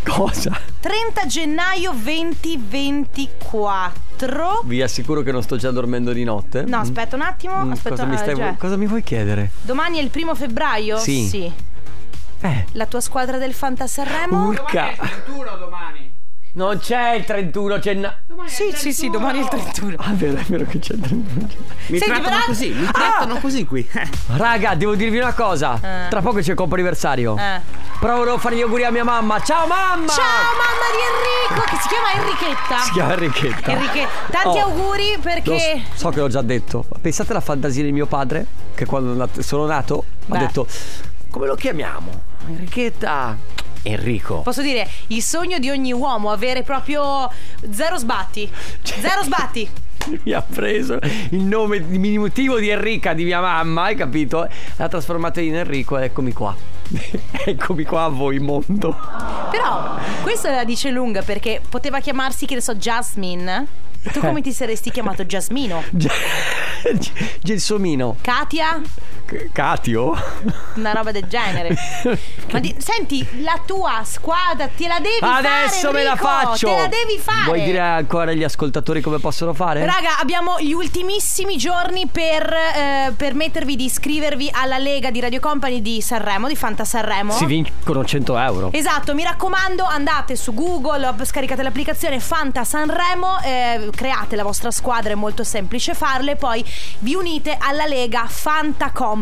Cosa? 0.05 0.57
30 0.79 1.25
gennaio 1.27 1.91
2024 1.91 4.02
Vi 4.63 4.81
assicuro 4.81 5.21
che 5.21 5.31
non 5.31 5.41
sto 5.43 5.55
già 5.57 5.71
dormendo 5.71 6.11
di 6.13 6.23
notte. 6.23 6.63
no 6.63 6.77
aspetta 6.79 7.15
un 7.15 7.21
attimo 7.21 7.63
Mm, 7.65 7.71
aspetta 7.71 7.95
cosa, 7.95 8.05
mi 8.07 8.17
stai- 8.17 8.35
cioè, 8.35 8.55
cosa 8.57 8.77
mi 8.77 8.85
vuoi 8.87 9.03
chiedere? 9.03 9.51
domani 9.61 9.97
è 9.99 10.01
il 10.01 10.09
primo 10.09 10.33
febbraio 10.35 10.97
Sì. 10.97 11.51
Eh. 12.41 12.65
La 12.73 12.85
tua 12.87 12.99
squadra 12.99 13.37
del 13.37 13.53
Fanta 13.53 13.87
Sanremo? 13.87 14.47
Urca. 14.47 14.91
31 14.97 15.55
domani. 15.57 16.02
Non 16.55 16.77
c'è 16.77 17.13
il 17.15 17.25
31 17.25 17.79
gennaio. 17.79 18.15
Sì, 18.45 18.71
sì, 18.75 18.93
sì, 18.93 19.09
domani 19.09 19.39
è 19.39 19.41
il 19.41 19.47
31. 19.47 19.95
Ah, 19.97 20.11
vero, 20.13 20.37
è 20.37 20.43
vero 20.43 20.65
che 20.65 20.77
c'è 20.77 20.93
il 20.93 20.99
31 20.99 21.23
Mi 21.87 21.97
Senti, 21.97 22.05
trattano 22.05 22.23
però- 22.29 22.45
così, 22.45 22.69
mi 22.69 22.85
Ah! 22.85 22.91
trattano 22.91 23.35
così 23.39 23.65
qui. 23.65 23.89
Raga, 24.37 24.75
devo 24.75 24.93
dirvi 24.93 25.17
una 25.17 25.33
cosa. 25.33 25.79
Eh. 25.81 26.09
Tra 26.09 26.21
poco 26.21 26.41
c'è 26.41 26.51
il 26.51 26.55
compo 26.55 26.75
anniversario. 26.75 27.35
Eh. 27.39 27.59
Però 27.99 28.17
volevo 28.17 28.37
fare 28.37 28.55
gli 28.55 28.61
auguri 28.61 28.83
a 28.85 28.91
mia 28.91 29.03
mamma. 29.03 29.41
Ciao 29.41 29.65
mamma! 29.65 30.11
Ciao 30.11 30.21
mamma 30.21 30.87
di 30.93 31.55
Enrico, 31.55 31.69
che 31.69 31.81
si 31.81 31.87
chiama 31.87 32.11
Enrichetta. 32.13 32.77
Si 32.79 32.91
chiama 32.91 33.13
Enrichetta. 33.13 33.71
Enriche, 33.71 34.07
tanti 34.29 34.57
Oh, 34.59 34.61
auguri 34.61 35.13
lo 35.15 35.21
perché... 35.21 35.81
so, 35.93 35.97
so 35.97 36.09
che 36.09 36.19
l'ho 36.19 36.27
già 36.27 36.41
detto. 36.43 36.85
Pensate 37.01 37.31
alla 37.31 37.41
fantasia 37.41 37.81
di 37.83 37.91
mio 37.91 38.05
padre, 38.05 38.45
che 38.75 38.85
quando 38.85 39.13
nat- 39.15 39.39
sono 39.39 39.65
nato 39.65 40.03
Beh. 40.27 40.37
ha 40.37 40.39
detto: 40.39 40.67
Come 41.31 41.47
lo 41.47 41.55
chiamiamo? 41.55 42.11
Enrichetta. 42.47 43.37
Enrico. 43.83 44.41
Posso 44.41 44.61
dire, 44.61 44.87
il 45.07 45.21
sogno 45.21 45.59
di 45.59 45.69
ogni 45.69 45.91
uomo, 45.93 46.31
avere 46.31 46.63
proprio 46.63 47.29
zero 47.71 47.97
sbatti. 47.97 48.49
Cioè- 48.81 48.99
Zero 48.99 49.23
sbatti. 49.23 49.69
Mi 50.23 50.33
ha 50.33 50.41
preso 50.41 50.99
il 51.29 51.39
nome 51.39 51.87
diminutivo 51.87 52.59
di 52.59 52.67
Enrica 52.69 53.13
di 53.13 53.23
mia 53.23 53.39
mamma, 53.39 53.83
hai 53.83 53.95
capito? 53.95 54.47
L'ha 54.75 54.87
trasformato 54.89 55.39
in 55.39 55.55
Enrico 55.55 55.97
e 55.97 56.05
eccomi 56.05 56.33
qua. 56.33 56.53
eccomi 57.45 57.83
qua 57.85 58.03
a 58.03 58.09
voi, 58.09 58.39
mondo. 58.39 58.97
Però, 59.49 59.95
questa 60.21 60.51
la 60.51 60.65
dice 60.65 60.89
lunga 60.89 61.21
perché 61.21 61.61
poteva 61.69 61.99
chiamarsi, 62.01 62.45
che 62.45 62.55
ne 62.55 62.61
so, 62.61 62.75
Jasmine. 62.75 63.67
Tu 64.11 64.19
come 64.19 64.41
ti 64.41 64.51
saresti 64.51 64.91
chiamato 64.91 65.23
Jasmino? 65.23 65.81
G- 65.91 66.09
Gelsomino. 67.41 68.17
Katia? 68.19 68.81
Catio? 69.51 70.15
Una 70.75 70.91
roba 70.91 71.11
del 71.11 71.25
genere. 71.27 71.75
Ma 72.51 72.59
di- 72.59 72.75
senti, 72.77 73.25
la 73.41 73.59
tua 73.65 74.01
squadra 74.03 74.67
te 74.67 74.87
la 74.87 74.99
devi 74.99 75.17
fare. 75.19 75.47
Adesso 75.47 75.91
me 75.91 76.03
la 76.03 76.15
faccio. 76.15 76.67
Te 76.67 76.75
la 76.75 76.87
devi 76.87 77.17
fare. 77.19 77.45
Vuoi 77.45 77.63
dire 77.63 77.79
ancora 77.79 78.31
agli 78.31 78.43
ascoltatori 78.43 79.01
come 79.01 79.19
possono 79.19 79.53
fare? 79.53 79.85
Raga, 79.85 80.19
abbiamo 80.19 80.59
gli 80.59 80.73
ultimissimi 80.73 81.57
giorni 81.57 82.07
per 82.07 82.51
eh, 82.51 83.13
permettervi 83.15 83.75
di 83.75 83.85
iscrivervi 83.85 84.49
alla 84.53 84.77
Lega 84.77 85.09
di 85.09 85.19
Radio 85.19 85.39
Company 85.39 85.81
di 85.81 86.01
Sanremo, 86.01 86.47
di 86.47 86.55
Fanta 86.55 86.85
Sanremo. 86.85 87.31
Si 87.31 87.45
vincono 87.45 88.03
100 88.03 88.37
euro. 88.37 88.71
Esatto, 88.71 89.13
mi 89.13 89.23
raccomando, 89.23 89.83
andate 89.83 90.35
su 90.35 90.53
Google, 90.53 91.13
scaricate 91.23 91.63
l'applicazione 91.63 92.19
Fanta 92.19 92.63
Sanremo, 92.63 93.39
eh, 93.43 93.89
create 93.95 94.35
la 94.35 94.43
vostra 94.43 94.71
squadra, 94.71 95.11
è 95.13 95.15
molto 95.15 95.43
semplice 95.43 95.93
farle, 95.93 96.35
poi 96.35 96.63
vi 96.99 97.15
unite 97.15 97.57
alla 97.59 97.85
Lega 97.85 98.25
Fanta 98.27 98.91
Company. 98.91 99.12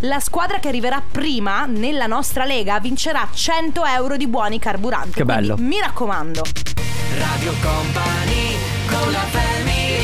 La 0.00 0.20
squadra 0.20 0.58
che 0.58 0.68
arriverà 0.68 1.02
prima 1.10 1.64
nella 1.66 2.06
nostra 2.06 2.44
Lega 2.44 2.78
vincerà 2.80 3.28
100 3.32 3.84
euro 3.84 4.16
di 4.16 4.26
buoni 4.26 4.58
carburanti. 4.58 5.12
Che 5.12 5.24
bello. 5.24 5.54
Quindi, 5.54 5.74
mi 5.74 5.80
raccomando. 5.80 6.42
Radio 7.18 7.52
Company 7.60 8.56
con 8.86 9.12
la 9.12 9.24
family 9.30 10.02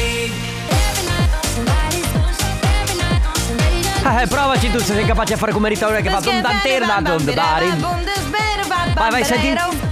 Eh, 4.20 4.26
provaci 4.26 4.70
tu 4.70 4.78
se 4.78 4.94
sei 4.94 5.04
capace 5.04 5.34
a 5.34 5.36
fare 5.36 5.52
come 5.52 5.68
Rita 5.68 5.86
Ora 5.86 6.00
che 6.00 6.08
fa 6.08 6.18
un 6.30 6.40
danterna 6.40 7.00
Vai, 8.94 9.10
vai, 9.10 9.24
senti. 9.24 9.87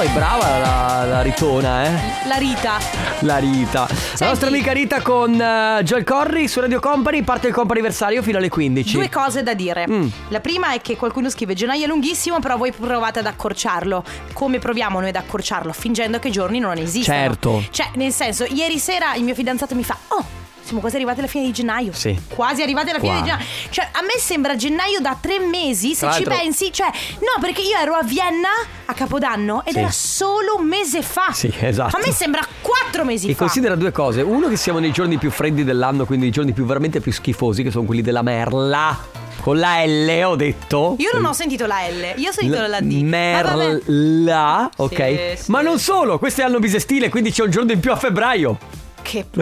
È 0.00 0.08
brava 0.12 0.56
la, 0.56 1.04
la 1.04 1.20
ritona, 1.20 1.84
eh. 1.84 2.26
La 2.26 2.36
Rita. 2.36 2.78
La 3.20 3.36
Rita. 3.36 3.86
La 4.18 4.28
nostra 4.28 4.48
amica 4.48 4.72
Rita 4.72 5.02
con 5.02 5.38
eh, 5.38 5.82
Joel 5.82 6.04
Corri 6.04 6.48
su 6.48 6.58
Radio 6.60 6.80
Company. 6.80 7.20
Parte 7.22 7.48
il 7.48 7.52
compo 7.52 7.72
anniversario 7.72 8.22
fino 8.22 8.38
alle 8.38 8.48
15. 8.48 8.94
Due 8.94 9.10
cose 9.10 9.42
da 9.42 9.52
dire. 9.52 9.86
Mm. 9.86 10.06
La 10.28 10.40
prima 10.40 10.72
è 10.72 10.80
che 10.80 10.96
qualcuno 10.96 11.28
scrive 11.28 11.52
gennaio 11.52 11.84
è 11.84 11.86
lunghissimo, 11.86 12.38
però 12.40 12.56
voi 12.56 12.72
provate 12.72 13.18
ad 13.18 13.26
accorciarlo. 13.26 14.02
Come 14.32 14.58
proviamo 14.58 15.00
noi 15.00 15.10
ad 15.10 15.16
accorciarlo? 15.16 15.70
Fingendo 15.70 16.18
che 16.18 16.28
i 16.28 16.32
giorni 16.32 16.60
non 16.60 16.78
esistono. 16.78 17.18
Certo. 17.18 17.62
Cioè, 17.70 17.90
nel 17.96 18.12
senso, 18.12 18.44
ieri 18.44 18.78
sera 18.78 19.14
il 19.16 19.22
mio 19.22 19.34
fidanzato 19.34 19.74
mi 19.74 19.84
fa: 19.84 19.98
Oh. 20.08 20.39
Siamo 20.70 20.82
quasi 20.86 20.98
arrivati 20.98 21.18
alla 21.18 21.28
fine 21.28 21.46
di 21.46 21.52
gennaio. 21.52 21.92
Sì. 21.92 22.16
Quasi 22.32 22.62
arrivati 22.62 22.90
alla 22.90 23.00
fine 23.00 23.10
Qua. 23.10 23.20
di 23.22 23.28
gennaio. 23.28 23.46
Cioè, 23.70 23.88
a 23.90 24.02
me 24.02 24.20
sembra 24.20 24.54
gennaio 24.54 25.00
da 25.00 25.18
tre 25.20 25.40
mesi, 25.40 25.94
se 25.94 26.06
Tra 26.06 26.12
ci 26.12 26.22
l'altro- 26.22 26.42
pensi. 26.44 26.72
Cioè, 26.72 26.86
no, 27.18 27.40
perché 27.40 27.60
io 27.60 27.76
ero 27.76 27.94
a 27.94 28.04
Vienna 28.04 28.48
a 28.84 28.94
Capodanno 28.94 29.64
ed 29.64 29.72
Sì. 29.72 29.78
era 29.80 29.90
solo 29.90 30.54
un 30.60 30.66
mese 30.66 31.02
fa. 31.02 31.32
Sì, 31.32 31.52
esatto. 31.58 31.96
A 31.96 32.00
me 32.04 32.12
sembra 32.12 32.46
quattro 32.60 33.04
mesi 33.04 33.28
E 33.30 33.32
fa. 33.32 33.40
considera 33.40 33.74
due 33.74 33.90
cose. 33.90 34.20
Uno, 34.22 34.46
che 34.46 34.54
siamo 34.56 34.78
nei 34.78 34.92
giorni 34.92 35.18
più 35.18 35.32
freddi 35.32 35.64
dell'anno, 35.64 36.04
quindi 36.06 36.28
i 36.28 36.30
giorni 36.30 36.52
più 36.52 36.64
veramente 36.64 37.00
più 37.00 37.10
schifosi, 37.10 37.64
che 37.64 37.72
sono 37.72 37.84
quelli 37.84 38.02
della 38.02 38.22
merla. 38.22 38.96
Con 39.40 39.58
la 39.58 39.84
L 39.84 40.22
ho 40.24 40.36
detto. 40.36 40.94
Io 40.98 41.10
non 41.14 41.24
ho 41.24 41.32
sentito 41.32 41.66
la 41.66 41.80
L, 41.88 42.12
io 42.20 42.28
ho 42.28 42.32
sentito 42.32 42.64
la 42.64 42.78
D. 42.80 42.92
Ma 43.02 43.42
vabbè. 43.42 43.80
Merla, 43.88 44.70
ok. 44.76 45.34
Sì, 45.36 45.42
sì. 45.44 45.50
Ma 45.50 45.62
non 45.62 45.80
solo, 45.80 46.18
questi 46.20 46.42
hanno 46.42 46.60
bisestile, 46.60 47.08
quindi 47.08 47.32
c'è 47.32 47.42
un 47.42 47.50
giorno 47.50 47.72
in 47.72 47.80
più 47.80 47.90
a 47.90 47.96
febbraio. 47.96 48.78
Che 49.02 49.24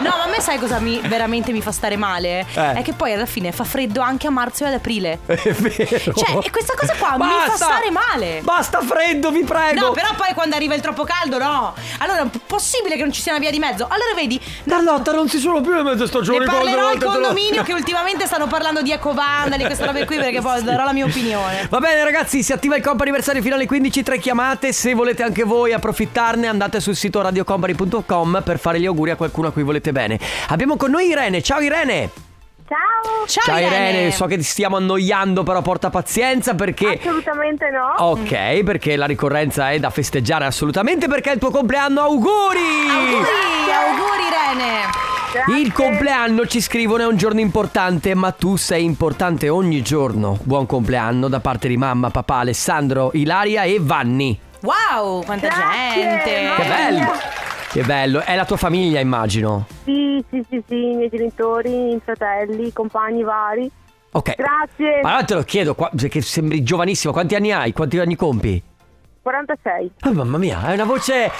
No, 0.00 0.08
ma 0.16 0.24
a 0.24 0.28
me 0.28 0.40
sai 0.40 0.58
cosa 0.58 0.78
mi, 0.78 1.00
veramente 1.04 1.52
mi 1.52 1.60
fa 1.62 1.72
stare 1.72 1.96
male? 1.96 2.44
Eh. 2.54 2.72
È 2.74 2.82
che 2.82 2.92
poi 2.92 3.12
alla 3.12 3.26
fine 3.26 3.52
fa 3.52 3.64
freddo 3.64 4.00
anche 4.00 4.26
a 4.26 4.30
marzo 4.30 4.64
e 4.64 4.68
ad 4.68 4.74
aprile. 4.74 5.18
È 5.26 5.52
vero. 5.52 6.12
Cioè, 6.14 6.38
e 6.42 6.50
questa 6.50 6.74
cosa 6.78 6.94
qua 6.98 7.16
mi 7.16 7.24
fa 7.24 7.46
Basta! 7.48 7.64
stare 7.64 7.90
male. 7.90 8.40
Basta 8.42 8.80
freddo, 8.80 9.30
vi 9.30 9.44
prego. 9.44 9.80
No, 9.80 9.90
però 9.92 10.08
poi 10.16 10.34
quando 10.34 10.56
arriva 10.56 10.74
il 10.74 10.80
troppo 10.80 11.04
caldo, 11.04 11.38
no. 11.38 11.74
Allora, 11.98 12.22
è 12.22 12.38
possibile 12.46 12.96
che 12.96 13.02
non 13.02 13.12
ci 13.12 13.20
sia 13.20 13.32
una 13.32 13.40
via 13.40 13.50
di 13.50 13.58
mezzo. 13.58 13.84
Allora 13.84 14.14
vedi, 14.14 14.40
Carlotta, 14.66 15.12
non 15.12 15.28
ci 15.28 15.38
sono 15.38 15.60
più 15.60 15.72
le 15.72 15.82
mezze 15.82 16.06
stagioni. 16.06 16.40
ne 16.40 16.44
parlerò 16.46 16.88
al 16.88 16.98
te 16.98 17.04
lo- 17.04 17.10
condominio 17.12 17.62
che 17.62 17.72
ultimamente 17.74 18.26
stanno 18.26 18.46
parlando 18.46 18.82
di 18.82 18.92
ecovandali, 18.92 19.64
queste 19.64 19.86
robe 19.86 20.04
qui, 20.04 20.16
perché 20.16 20.40
poi 20.40 20.62
darò 20.62 20.84
la 20.84 20.92
mia 20.92 21.04
opinione. 21.04 21.66
Va 21.68 21.78
bene 21.78 22.04
ragazzi, 22.04 22.42
si 22.42 22.52
attiva 22.52 22.76
il 22.76 22.82
compo 22.82 23.02
anniversario 23.02 23.42
fino 23.42 23.54
alle 23.54 23.66
15, 23.66 24.02
tre 24.02 24.18
chiamate, 24.18 24.72
se 24.72 24.94
volete 24.94 25.22
anche 25.22 25.44
voi 25.44 25.72
approfittarne 25.72 26.46
andate 26.46 26.80
sul 26.80 26.96
sito 26.96 27.20
radiocompany.com 27.92 28.42
per 28.42 28.58
fare 28.58 28.80
gli 28.80 28.86
auguri 28.86 29.10
a 29.10 29.16
qualcuno 29.16 29.48
a 29.48 29.52
cui 29.52 29.62
volete 29.62 29.92
bene. 29.92 30.18
Abbiamo 30.48 30.76
con 30.76 30.90
noi 30.90 31.08
Irene, 31.08 31.42
ciao 31.42 31.60
Irene! 31.60 32.10
Ciao! 32.66 33.26
Ciao, 33.26 33.58
Irene, 33.58 34.10
so 34.12 34.24
che 34.24 34.36
ti 34.38 34.42
stiamo 34.42 34.76
annoiando 34.76 35.42
però 35.42 35.60
porta 35.60 35.90
pazienza 35.90 36.54
perché... 36.54 36.98
Assolutamente 37.00 37.68
no. 37.70 37.94
Ok, 37.98 38.62
perché 38.62 38.96
la 38.96 39.04
ricorrenza 39.04 39.70
è 39.70 39.78
da 39.78 39.90
festeggiare 39.90 40.46
assolutamente 40.46 41.06
perché 41.06 41.30
è 41.30 41.34
il 41.34 41.38
tuo 41.38 41.50
compleanno, 41.50 42.00
auguri! 42.00 42.88
Auguri, 42.88 43.70
auguri 43.70 44.22
Irene. 44.26 45.10
Grazie. 45.32 45.60
Il 45.60 45.72
compleanno 45.72 46.46
ci 46.46 46.60
scrivono 46.60 47.02
è 47.02 47.06
un 47.06 47.16
giorno 47.16 47.40
importante, 47.40 48.14
ma 48.14 48.32
tu 48.32 48.56
sei 48.56 48.84
importante 48.84 49.48
ogni 49.48 49.82
giorno. 49.82 50.38
Buon 50.42 50.66
compleanno 50.66 51.28
da 51.28 51.40
parte 51.40 51.68
di 51.68 51.76
mamma, 51.76 52.10
papà, 52.10 52.36
Alessandro, 52.36 53.10
Ilaria 53.14 53.62
e 53.62 53.78
Vanni. 53.80 54.38
Wow, 54.62 55.24
quanta 55.24 55.48
Grazie, 55.48 56.02
gente. 56.02 56.54
Che 56.56 56.68
bello! 56.68 57.51
Che 57.72 57.82
bello, 57.84 58.20
è 58.20 58.36
la 58.36 58.44
tua 58.44 58.58
famiglia 58.58 59.00
immagino. 59.00 59.64
Sì, 59.84 60.22
sì, 60.28 60.44
sì, 60.46 60.62
sì, 60.68 60.74
i 60.74 60.94
miei 60.94 61.08
genitori, 61.08 61.94
i 61.94 62.00
fratelli, 62.04 62.66
i 62.66 62.72
compagni 62.74 63.22
vari. 63.22 63.70
Ok. 64.10 64.34
Grazie. 64.34 65.00
Ma 65.00 65.08
allora 65.12 65.24
te 65.24 65.34
lo 65.34 65.42
chiedo, 65.42 65.74
qua- 65.74 65.90
perché 65.96 66.20
sembri 66.20 66.62
giovanissimo, 66.62 67.14
quanti 67.14 67.34
anni 67.34 67.50
hai? 67.50 67.72
Quanti 67.72 67.98
anni 67.98 68.14
compi? 68.14 68.62
46. 69.22 69.90
Ah, 70.00 70.12
mamma 70.12 70.36
mia, 70.36 70.60
hai 70.60 70.74
una 70.74 70.84
voce 70.84 71.30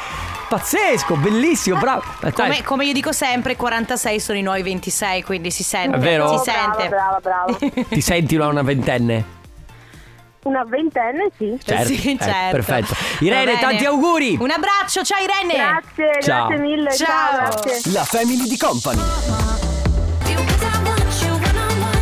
pazzesco, 0.48 1.16
bellissimo, 1.16 1.78
bravo. 1.78 2.02
Eh, 2.22 2.30
dai. 2.30 2.32
Come, 2.32 2.62
come 2.62 2.84
io 2.86 2.94
dico 2.94 3.12
sempre, 3.12 3.54
46 3.54 4.18
sono 4.18 4.38
i 4.38 4.42
nuovi 4.42 4.62
26, 4.62 5.22
quindi 5.24 5.50
si 5.50 5.62
sente. 5.62 5.98
È 5.98 6.00
vero? 6.00 6.38
Si 6.38 6.50
sente. 6.50 6.88
Brava, 6.88 7.20
brava, 7.20 7.56
brava. 7.58 7.84
Ti 7.90 8.00
senti 8.00 8.36
una 8.36 8.62
ventenne? 8.62 9.40
Una 10.44 10.64
ventenne, 10.64 11.30
sì. 11.37 11.56
Certo, 11.64 11.87
Sì, 11.87 12.12
eh, 12.12 12.18
certo. 12.20 12.50
perfetto. 12.56 12.94
Va 12.94 13.25
Irene, 13.26 13.58
tanti 13.61 13.84
auguri! 13.84 14.37
Un 14.40 14.50
abbraccio, 14.50 15.02
ciao 15.04 15.18
Irene. 15.22 15.54
Grazie, 15.54 16.20
Ciao. 16.22 16.46
grazie 16.49 16.64
mille. 16.64 16.96
Ciao. 16.96 17.06
Ciao, 17.06 17.61
grazie. 17.62 17.92
La 17.92 18.04
family 18.04 18.49
di 18.49 18.56
company. 18.56 19.00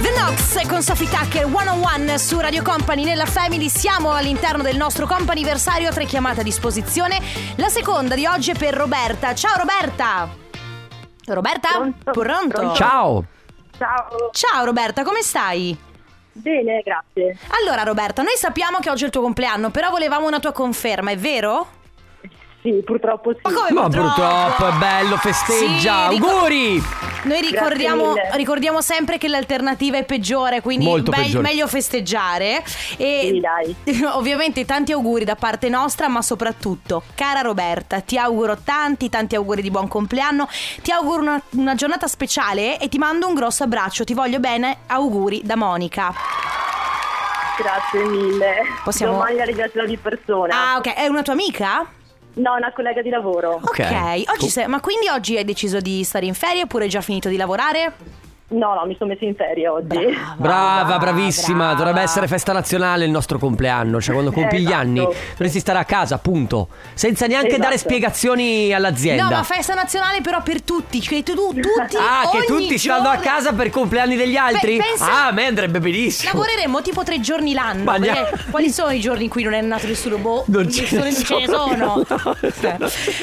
The 0.00 0.12
Knox 0.14 0.66
con 0.66 0.82
Sophie 0.82 1.08
Tucker 1.08 1.46
101 1.46 2.16
su 2.18 2.40
Radio 2.40 2.62
Company 2.62 3.04
nella 3.04 3.26
Family. 3.26 3.68
Siamo 3.68 4.12
all'interno 4.12 4.62
del 4.62 4.76
nostro 4.76 5.06
companiversario, 5.06 5.92
tre 5.92 6.06
chiamate 6.06 6.40
a 6.40 6.44
disposizione. 6.44 7.20
La 7.56 7.68
seconda 7.68 8.14
di 8.14 8.24
oggi 8.26 8.52
è 8.52 8.54
per 8.54 8.74
Roberta. 8.74 9.34
Ciao 9.34 9.58
Roberta. 9.58 10.28
Roberta? 11.26 11.68
Pronto? 11.72 12.10
Pronto? 12.10 12.48
Pronto? 12.58 12.74
Ciao! 12.74 13.24
Ciao. 13.76 14.30
Ciao 14.32 14.64
Roberta, 14.64 15.02
come 15.04 15.20
stai? 15.22 15.88
Bene, 16.40 16.82
grazie. 16.82 17.36
Allora 17.60 17.82
Roberta, 17.82 18.22
noi 18.22 18.34
sappiamo 18.36 18.78
che 18.78 18.90
oggi 18.90 19.02
è 19.02 19.06
il 19.06 19.12
tuo 19.12 19.22
compleanno, 19.22 19.70
però 19.70 19.90
volevamo 19.90 20.26
una 20.26 20.40
tua 20.40 20.52
conferma, 20.52 21.10
è 21.10 21.16
vero? 21.16 21.78
Sì, 22.62 22.72
purtroppo 22.84 23.32
sì. 23.32 23.38
Ma 23.42 23.52
come 23.52 23.72
Ma 23.72 23.88
purtroppo 23.88 24.66
è 24.68 24.72
bello, 24.78 25.16
festeggia! 25.16 26.10
Sì, 26.10 26.16
auguri! 26.16 26.82
Noi 27.22 27.40
ricordiamo, 27.40 28.14
ricordiamo 28.32 28.80
sempre 28.82 29.16
che 29.18 29.28
l'alternativa 29.28 29.96
è 29.98 30.04
peggiore, 30.04 30.60
quindi 30.60 30.84
Molto 30.84 31.10
me- 31.10 31.22
peggiore. 31.22 31.42
meglio 31.42 31.66
festeggiare. 31.66 32.62
E 32.96 33.20
Sì, 33.32 33.40
dai. 33.40 33.74
ovviamente 34.12 34.64
tanti 34.66 34.92
auguri 34.92 35.24
da 35.24 35.36
parte 35.36 35.68
nostra, 35.70 36.08
ma 36.08 36.20
soprattutto, 36.22 37.02
cara 37.14 37.40
Roberta, 37.40 38.00
ti 38.00 38.18
auguro 38.18 38.58
tanti, 38.62 39.08
tanti 39.08 39.34
auguri 39.36 39.62
di 39.62 39.70
buon 39.70 39.88
compleanno. 39.88 40.48
Ti 40.82 40.90
auguro 40.92 41.22
una, 41.22 41.40
una 41.50 41.74
giornata 41.74 42.06
speciale 42.06 42.78
e 42.78 42.88
ti 42.88 42.98
mando 42.98 43.26
un 43.26 43.34
grosso 43.34 43.64
abbraccio. 43.64 44.04
Ti 44.04 44.14
voglio 44.14 44.38
bene. 44.38 44.78
Auguri 44.86 45.40
da 45.44 45.56
Monica. 45.56 46.12
Grazie 47.58 48.04
mille. 48.04 48.54
Possiamo- 48.82 49.12
Domani 49.12 49.36
la 49.74 49.84
di 49.84 49.96
persona. 49.96 50.72
Ah, 50.72 50.76
ok. 50.78 50.94
È 50.94 51.06
una 51.06 51.22
tua 51.22 51.32
amica? 51.34 51.86
No, 52.34 52.54
una 52.54 52.72
collega 52.72 53.02
di 53.02 53.08
lavoro. 53.10 53.60
Ok. 53.62 54.22
Oggi 54.34 54.48
sei- 54.48 54.66
ma 54.66 54.80
quindi 54.80 55.08
oggi 55.08 55.36
hai 55.36 55.44
deciso 55.44 55.80
di 55.80 56.04
stare 56.04 56.26
in 56.26 56.34
ferie 56.34 56.62
oppure 56.62 56.84
hai 56.84 56.90
già 56.90 57.00
finito 57.00 57.28
di 57.28 57.36
lavorare? 57.36 57.92
No, 58.52 58.74
no, 58.74 58.84
mi 58.84 58.96
sono 58.98 59.10
messa 59.10 59.24
in 59.24 59.34
ferie 59.36 59.68
oggi. 59.68 59.98
Brava, 60.36 60.98
bravissima. 60.98 61.56
brava. 61.58 61.74
Dovrebbe 61.74 62.00
essere 62.00 62.26
festa 62.26 62.52
nazionale 62.52 63.04
il 63.04 63.10
nostro 63.12 63.38
compleanno. 63.38 64.00
Cioè, 64.00 64.12
quando 64.12 64.32
compi 64.32 64.58
gli 64.58 64.62
Esatto. 64.66 64.76
anni, 64.76 65.06
dovresti 65.32 65.60
stare 65.60 65.78
a 65.78 65.84
casa, 65.84 66.18
punto. 66.18 66.68
Senza 66.94 67.26
neanche 67.26 67.48
Esatto. 67.48 67.62
dare 67.62 67.78
spiegazioni 67.78 68.72
all'azienda. 68.72 69.22
No, 69.24 69.30
ma 69.30 69.42
festa 69.44 69.74
nazionale 69.74 70.20
però 70.20 70.42
per 70.42 70.62
tutti. 70.62 71.00
Cioè, 71.00 71.22
tu, 71.22 71.34
tu- 71.34 71.52
tutti. 71.60 71.96
Ah, 71.96 72.28
che 72.30 72.44
tutti 72.46 72.76
stanno 72.76 73.08
a 73.08 73.14
giorno- 73.16 73.30
casa 73.30 73.52
per 73.52 73.66
i 73.66 73.70
compleanni 73.70 74.16
degli 74.16 74.36
altri? 74.36 74.78
Beh, 74.78 74.82
pensa- 74.84 75.04
Ah, 75.10 75.26
a 75.28 75.32
me 75.32 75.46
andrebbe 75.46 75.78
benissimo. 75.78 76.32
Lavoreremo 76.32 76.82
tipo 76.82 77.04
tre 77.04 77.20
giorni 77.20 77.52
l'anno. 77.52 77.84
Ma 77.84 77.92
perché 77.98 78.10
neanche- 78.10 78.38
Quali 78.50 78.70
sono 78.70 78.90
i 78.90 78.98
giorni 79.00 79.24
in 79.24 79.30
cui 79.30 79.44
non 79.44 79.52
è 79.52 79.60
nato 79.60 79.86
nessuno? 79.86 80.16
Boh, 80.18 80.42
Non 80.48 80.68
ce 80.68 80.80
nessuno- 80.82 81.04
ne 81.04 81.12
ce 81.14 81.36
ne 81.38 81.46
sono. 81.46 82.04
sono. 82.04 82.36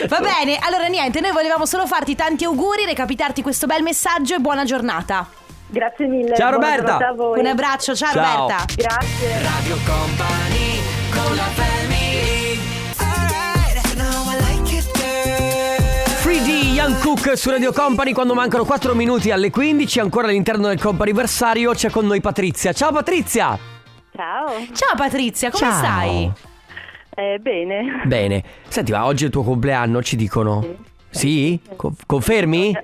Va 0.07 0.19
bene, 0.19 0.57
allora 0.61 0.85
niente, 0.87 1.19
noi 1.19 1.31
volevamo 1.31 1.65
solo 1.65 1.85
farti 1.85 2.15
tanti 2.15 2.45
auguri, 2.45 2.85
recapitarti 2.85 3.41
questo 3.41 3.65
bel 3.67 3.83
messaggio 3.83 4.35
e 4.35 4.39
buona 4.39 4.63
giornata. 4.63 5.16
Grazie 5.69 6.07
mille. 6.07 6.35
Ciao, 6.35 6.51
Roberta. 6.51 6.83
giornata 6.83 7.07
a 7.07 7.13
voi. 7.13 7.39
Un 7.39 7.45
abbraccio, 7.45 7.95
ciao, 7.95 8.11
Ciao. 8.13 8.39
Roberta. 8.47 8.65
Grazie. 8.75 9.41
Radio 9.41 9.75
Company 9.85 10.79
con 11.11 11.35
la 11.35 11.43
family 11.43 12.59
Alright, 12.97 13.95
now 13.95 14.31
I 14.31 14.37
like 14.39 14.75
it 14.75 14.85
3D 16.23 16.73
Young 16.73 16.99
Cook 17.01 17.37
su 17.37 17.49
Radio 17.49 17.71
Company 17.73 18.11
quando 18.13 18.33
mancano 18.33 18.63
4 18.65 18.93
minuti 18.95 19.31
alle 19.31 19.49
15 19.49 19.99
ancora 19.99 20.27
all'interno 20.27 20.67
del 20.67 20.79
comp'anniversario 20.79 21.73
c'è 21.73 21.89
con 21.89 22.05
noi 22.05 22.21
Patrizia. 22.21 22.71
Ciao 22.73 22.91
Patrizia! 22.91 23.57
Ciao. 24.15 24.47
Ciao 24.73 24.95
Patrizia, 24.95 25.51
come 25.51 25.63
Ciao. 25.69 25.77
stai? 25.77 26.31
Eh, 27.15 27.39
bene. 27.39 28.01
Bene. 28.05 28.43
Senti, 28.67 28.91
ma 28.91 29.05
oggi 29.05 29.23
è 29.23 29.25
il 29.27 29.31
tuo 29.33 29.43
compleanno, 29.43 30.01
ci 30.01 30.15
dicono? 30.15 30.65
Sì? 31.09 31.59
Co- 31.75 31.93
confermi? 32.05 32.77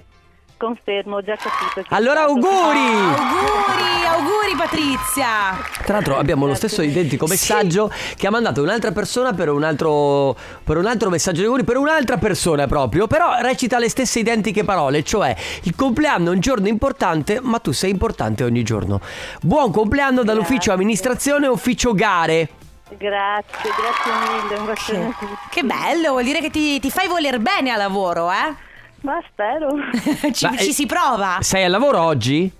Confermo, 0.57 1.17
ho 1.17 1.21
già 1.21 1.35
capito. 1.35 1.85
Allora 1.89 2.25
è 2.25 2.29
stato. 2.29 2.47
auguri! 2.47 2.79
Auguri, 2.79 4.05
auguri 4.07 4.55
Patrizia. 4.55 5.57
Tra 5.83 5.93
l'altro 5.95 6.17
abbiamo 6.17 6.45
lo 6.45 6.53
stesso 6.53 6.81
identico 6.81 7.27
messaggio 7.27 7.91
che 8.15 8.27
ha 8.27 8.29
mandato 8.29 8.61
un'altra 8.61 8.91
persona 8.91 9.33
per 9.33 9.49
un 9.49 9.63
altro, 9.63 10.35
per 10.63 10.77
un 10.77 10.85
altro 10.85 11.09
messaggio 11.09 11.41
di 11.41 11.45
auguri 11.45 11.63
per 11.63 11.77
un'altra 11.77 12.17
persona 12.17 12.67
proprio, 12.67 13.07
però 13.07 13.39
recita 13.39 13.79
le 13.79 13.89
stesse 13.89 14.19
identiche 14.19 14.63
parole, 14.63 15.03
cioè 15.03 15.35
il 15.63 15.75
compleanno 15.75 16.31
è 16.31 16.33
un 16.33 16.39
giorno 16.39 16.67
importante, 16.67 17.39
ma 17.41 17.59
tu 17.59 17.71
sei 17.71 17.91
importante 17.91 18.43
ogni 18.43 18.63
giorno. 18.63 19.01
Buon 19.41 19.71
compleanno 19.71 20.23
dall'ufficio 20.23 20.71
amministrazione 20.71 21.47
ufficio 21.47 21.93
gare. 21.93 22.49
Grazie, 22.97 23.69
grazie 23.75 24.43
mille. 24.43 24.59
Un 24.59 24.65
bacione 24.65 25.05
a 25.05 25.15
tutti. 25.17 25.33
Che 25.49 25.63
bello, 25.63 26.11
vuol 26.11 26.23
dire 26.23 26.39
che 26.39 26.49
ti, 26.49 26.79
ti 26.79 26.91
fai 26.91 27.07
voler 27.07 27.39
bene 27.39 27.71
a 27.71 27.75
lavoro, 27.75 28.31
eh? 28.31 28.71
Ma 29.03 29.21
spero. 29.29 29.69
ci, 30.31 30.45
Ma, 30.45 30.57
ci 30.57 30.69
eh, 30.69 30.73
si 30.73 30.85
prova. 30.85 31.37
Sei 31.41 31.63
al 31.63 31.71
lavoro 31.71 32.01
oggi? 32.01 32.51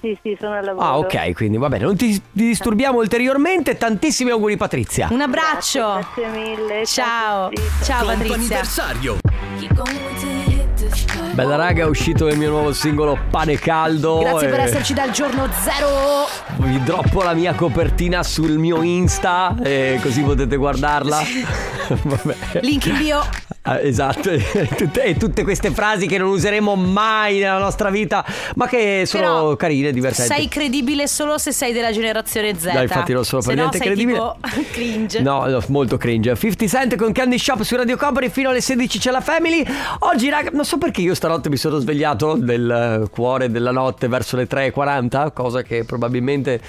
Sì, 0.00 0.18
sì, 0.22 0.36
sono 0.40 0.54
al 0.54 0.64
lavoro. 0.64 0.86
Ah, 0.86 0.98
ok, 0.98 1.32
quindi 1.34 1.58
va 1.58 1.68
bene, 1.68 1.84
non 1.84 1.94
ti, 1.94 2.12
ti 2.12 2.22
disturbiamo 2.32 2.98
ulteriormente. 2.98 3.76
Tantissimi 3.76 4.30
auguri, 4.30 4.56
Patrizia. 4.56 5.08
Un 5.10 5.20
abbraccio. 5.20 6.00
Grazie 6.14 6.28
mille. 6.28 6.86
Ciao. 6.86 7.50
Ciao 7.82 8.06
Patrizia. 8.06 8.28
Comp'anniversario. 8.28 9.18
Bella 11.40 11.56
raga, 11.56 11.84
è 11.84 11.86
uscito 11.86 12.26
il 12.26 12.36
mio 12.36 12.50
nuovo 12.50 12.74
singolo 12.74 13.18
Pane 13.30 13.58
Caldo. 13.58 14.18
Grazie 14.18 14.48
per 14.48 14.60
e 14.60 14.62
esserci 14.64 14.92
dal 14.92 15.10
giorno 15.10 15.48
zero. 15.62 16.28
Vi 16.58 16.82
droppo 16.82 17.22
la 17.22 17.32
mia 17.32 17.54
copertina 17.54 18.22
sul 18.22 18.58
mio 18.58 18.82
Insta, 18.82 19.56
così 20.02 20.20
potete 20.20 20.56
guardarla. 20.56 21.22
Vabbè. 22.04 22.60
Link 22.60 22.84
in 22.84 22.98
bio. 22.98 23.22
Ah, 23.62 23.78
esatto, 23.78 24.30
e 24.32 24.68
tutte, 24.74 25.16
tutte 25.18 25.42
queste 25.42 25.70
frasi 25.70 26.06
che 26.06 26.16
non 26.16 26.30
useremo 26.30 26.76
mai 26.76 27.40
nella 27.40 27.58
nostra 27.58 27.90
vita, 27.90 28.24
ma 28.54 28.66
che 28.66 29.02
sono 29.04 29.22
Però 29.22 29.56
carine, 29.56 29.92
divertenti. 29.92 30.32
Sei 30.32 30.48
credibile 30.48 31.06
solo 31.06 31.36
se 31.36 31.52
sei 31.52 31.74
della 31.74 31.92
generazione 31.92 32.58
Z. 32.58 32.72
Dai, 32.72 32.84
infatti 32.84 33.12
non 33.12 33.22
sono 33.22 33.42
Se 33.42 33.48
per 33.48 33.56
no 33.56 33.68
niente 33.68 33.78
credibile. 33.78 34.16
tipo 34.16 34.38
cringe. 34.72 35.20
No, 35.20 35.44
no, 35.44 35.62
molto 35.68 35.98
cringe. 35.98 36.34
50 36.34 36.66
Cent 36.66 36.96
con 36.96 37.12
Candy 37.12 37.38
Shop 37.38 37.60
su 37.60 37.76
Radio 37.76 37.98
Company 37.98 38.30
fino 38.30 38.48
alle 38.48 38.62
16 38.62 38.98
c'è 38.98 39.10
la 39.10 39.20
Family. 39.20 39.62
Oggi, 40.00 40.30
raga, 40.30 40.48
non 40.54 40.64
so 40.64 40.78
perché 40.78 41.02
io 41.02 41.14
stanotte 41.30 41.48
mi 41.48 41.56
sono 41.56 41.78
svegliato 41.78 42.36
nel 42.36 43.08
cuore 43.12 43.50
della 43.50 43.70
notte 43.70 44.08
verso 44.08 44.36
le 44.36 44.48
3.40, 44.48 45.32
cosa 45.32 45.62
che 45.62 45.84
probabilmente. 45.84 46.60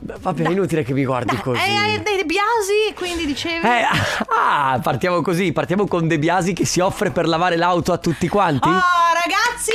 Vabbè, 0.00 0.44
è 0.44 0.50
inutile 0.50 0.82
che 0.82 0.92
mi 0.94 1.04
guardi 1.04 1.36
così. 1.36 1.60
Eh, 1.60 1.74
hai 1.74 2.02
dei 2.02 2.24
biasi, 2.24 2.94
quindi 2.94 3.26
dicevi. 3.26 3.66
Eh, 3.66 3.84
ah, 4.34 4.78
partiamo 4.82 5.20
così, 5.20 5.52
partiamo 5.52 5.86
con 5.86 6.08
De 6.08 6.18
Biasi 6.18 6.52
che 6.52 6.64
si 6.64 6.80
offre 6.80 7.10
per 7.10 7.26
lavare 7.26 7.56
l'auto 7.56 7.92
a 7.92 7.98
tutti 7.98 8.28
quanti. 8.28 8.68
Oh, 8.68 8.80
ragazzi, 9.22 9.72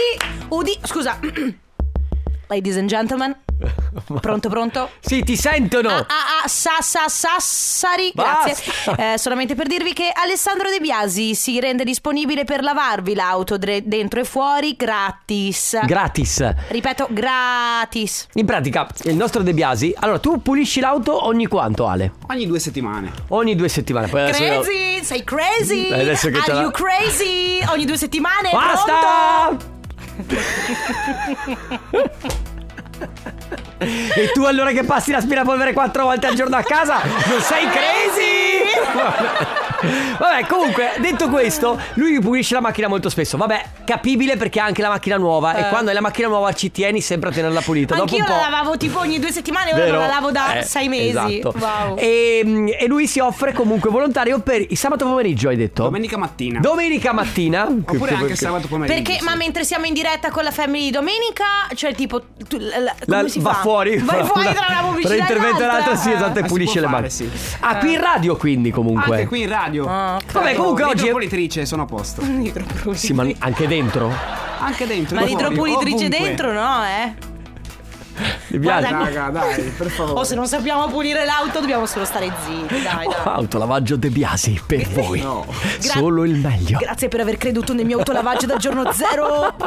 udi. 0.49 0.77
Scusa. 0.83 1.19
Ladies 2.47 2.77
and 2.77 2.87
gentlemen. 2.87 3.35
Pronto, 4.21 4.49
pronto? 4.49 4.89
Sì, 4.99 5.23
ti 5.23 5.35
sentono. 5.35 5.89
Ah, 5.89 6.05
ah, 6.07 6.43
ah, 6.43 6.47
sa, 6.47 6.77
sa, 6.79 7.05
Sassari, 7.07 8.11
grazie. 8.15 8.55
Eh, 8.97 9.17
solamente 9.17 9.55
per 9.55 9.67
dirvi 9.67 9.91
che 9.93 10.11
Alessandro 10.13 10.69
De 10.69 10.79
Biasi 10.79 11.35
si 11.35 11.59
rende 11.59 11.83
disponibile 11.83 12.45
per 12.45 12.61
lavarvi 12.63 13.13
l'auto 13.15 13.57
dre- 13.57 13.81
dentro 13.85 14.21
e 14.21 14.23
fuori 14.23 14.75
gratis. 14.77 15.77
Gratis. 15.85 16.53
Ripeto, 16.69 17.07
gratis. 17.09 18.27
In 18.35 18.45
pratica, 18.45 18.87
il 19.03 19.15
nostro 19.15 19.43
De 19.43 19.53
Biasi. 19.53 19.93
Allora, 19.97 20.19
tu 20.19 20.41
pulisci 20.41 20.79
l'auto 20.79 21.25
ogni 21.25 21.47
quanto, 21.47 21.85
Ale? 21.87 22.13
Ogni 22.29 22.47
due 22.47 22.59
settimane. 22.59 23.11
Ogni 23.29 23.55
due 23.55 23.67
settimane. 23.67 24.07
Poi 24.07 24.21
adesso 24.21 24.43
io- 24.43 24.61
Crazy, 24.61 25.03
sei 25.03 25.23
crazy. 25.25 25.87
Eh, 25.89 26.01
adesso 26.01 26.29
che 26.29 26.37
Are 26.37 26.53
l'ha- 26.53 26.61
you 26.61 26.71
crazy? 26.71 27.61
Ogni 27.67 27.83
due 27.85 27.97
settimane? 27.97 28.51
Basta! 28.51 29.57
e 33.77 34.31
tu 34.33 34.43
allora 34.43 34.71
che 34.71 34.83
passi 34.83 35.11
l'aspirapolvere 35.11 35.73
quattro 35.73 36.03
volte 36.03 36.27
al 36.27 36.35
giorno 36.35 36.55
a 36.57 36.63
casa 36.63 37.01
non 37.27 37.39
sei 37.41 37.67
crazy? 37.69 39.37
Vabbè, 40.19 40.45
comunque, 40.47 40.91
detto 40.99 41.29
questo, 41.29 41.79
lui 41.93 42.19
pulisce 42.19 42.53
la 42.53 42.59
macchina 42.61 42.87
molto 42.89 43.09
spesso. 43.09 43.37
Vabbè, 43.37 43.63
capibile 43.85 44.35
perché 44.35 44.59
ha 44.59 44.65
anche 44.65 44.81
la 44.81 44.89
macchina 44.89 45.15
nuova. 45.15 45.55
E 45.55 45.69
quando 45.69 45.89
hai 45.89 45.95
la 45.95 46.01
macchina 46.01 46.27
nuova 46.27 46.51
ci 46.53 46.69
tieni 46.71 46.99
sempre 46.99 47.29
a 47.29 47.31
tenerla 47.31 47.61
pulita. 47.61 47.95
Dopo 47.95 48.13
Eh. 48.13 48.19
Anch'io 48.19 48.33
un 48.33 48.39
po'. 48.39 48.45
la 48.45 48.49
lavavo 48.57 48.77
tipo 48.77 48.99
ogni 48.99 49.19
due 49.19 49.31
settimane, 49.31 49.71
ora 49.71 49.83
Vero? 49.83 49.91
non 49.99 50.01
la 50.01 50.13
lavo 50.13 50.31
da 50.31 50.57
Eh, 50.57 50.63
sei 50.63 50.89
mesi. 50.89 51.07
Esatto. 51.39 51.53
Wow. 51.57 51.95
E, 51.97 52.75
e 52.79 52.87
lui 52.87 53.07
si 53.07 53.19
offre 53.19 53.53
comunque 53.53 53.89
volontario 53.89 54.39
per 54.39 54.59
il 54.67 54.77
sabato 54.77 55.05
pomeriggio, 55.05 55.47
hai 55.47 55.55
detto? 55.55 55.83
Domenica 55.83 56.17
mattina. 56.17 56.59
Domenica 56.59 57.13
mattina. 57.13 57.63
Oppure 57.87 58.13
anche 58.15 58.35
sabato 58.35 58.67
pomeriggio. 58.67 59.01
Perché, 59.01 59.19
sì. 59.19 59.23
ma 59.23 59.35
mentre 59.35 59.63
siamo 59.63 59.85
in 59.85 59.93
diretta 59.93 60.29
con 60.29 60.43
la 60.43 60.51
family 60.51 60.85
di 60.85 60.91
domenica, 60.91 61.45
cioè 61.75 61.95
tipo, 61.95 62.21
tu, 62.49 62.57
la- 62.59 62.79
la- 62.79 62.95
si 63.39 63.45
va 63.45 63.53
fa? 63.53 63.59
fuori 63.61 63.97
Vai 63.97 64.23
fuori 64.25 64.49
tra 64.53 64.65
una 64.69 64.81
pubblicità 64.81 65.15
tra 65.15 65.15
e 65.15 65.19
intervento 65.19 65.63
e 65.63 65.65
l'altra. 65.65 65.95
sì 65.95 66.11
esatto 66.11 66.39
e 66.39 66.41
Ah, 66.41 66.43
si 66.45 66.49
pulisce 66.49 66.79
le 66.79 66.85
fare, 66.87 66.97
mani 66.97 67.09
sì. 67.09 67.29
ah 67.61 67.77
qui 67.77 67.93
in 67.93 68.01
radio 68.01 68.35
quindi 68.37 68.71
comunque 68.71 69.15
Anche 69.15 69.27
qui 69.27 69.41
in 69.41 69.49
radio. 69.49 69.85
Ah. 69.87 70.19
Vabbè, 70.31 70.53
comunque 70.55 70.83
oggi 70.83 70.95
L'idropulitrice 71.03 71.65
sono 71.65 71.81
a 71.83 71.85
posto. 71.85 72.21
sì 72.93 73.13
ma 73.13 73.27
anche 73.39 73.67
dentro 73.67 74.13
Anche 74.59 74.85
dentro. 74.85 75.15
Ma 75.15 75.21
e 75.21 75.25
l'idropulitrice 75.25 76.07
dentro 76.09 76.51
no, 76.51 76.83
eh? 76.85 78.48
Mi 78.51 78.59
piace 78.59 78.87
Guarda, 78.89 78.97
Raga, 79.11 79.29
dai, 79.29 79.63
per 79.77 79.87
favore. 79.91 80.19
O 80.19 80.23
se 80.23 80.35
non 80.35 80.47
sappiamo 80.47 80.87
pulire 80.87 81.25
l'auto 81.25 81.59
dobbiamo 81.59 81.85
solo 81.85 82.05
stare 82.05 82.31
zitti, 82.45 82.81
dai, 82.81 83.05
dai. 83.05 83.15
autolavaggio 83.23 83.95
De 83.95 84.09
Biasi 84.09 84.59
per 84.65 84.87
voi 84.89 85.19
No. 85.21 85.45
solo 85.79 86.23
il 86.25 86.35
meglio 86.35 86.77
Grazie 86.79 87.07
per 87.09 87.19
aver 87.21 87.37
creduto 87.37 87.73
nel 87.73 87.85
mio 87.85 87.97
autolavaggio 87.97 88.45
dal 88.45 88.57
giorno 88.57 88.91
zero. 88.91 89.53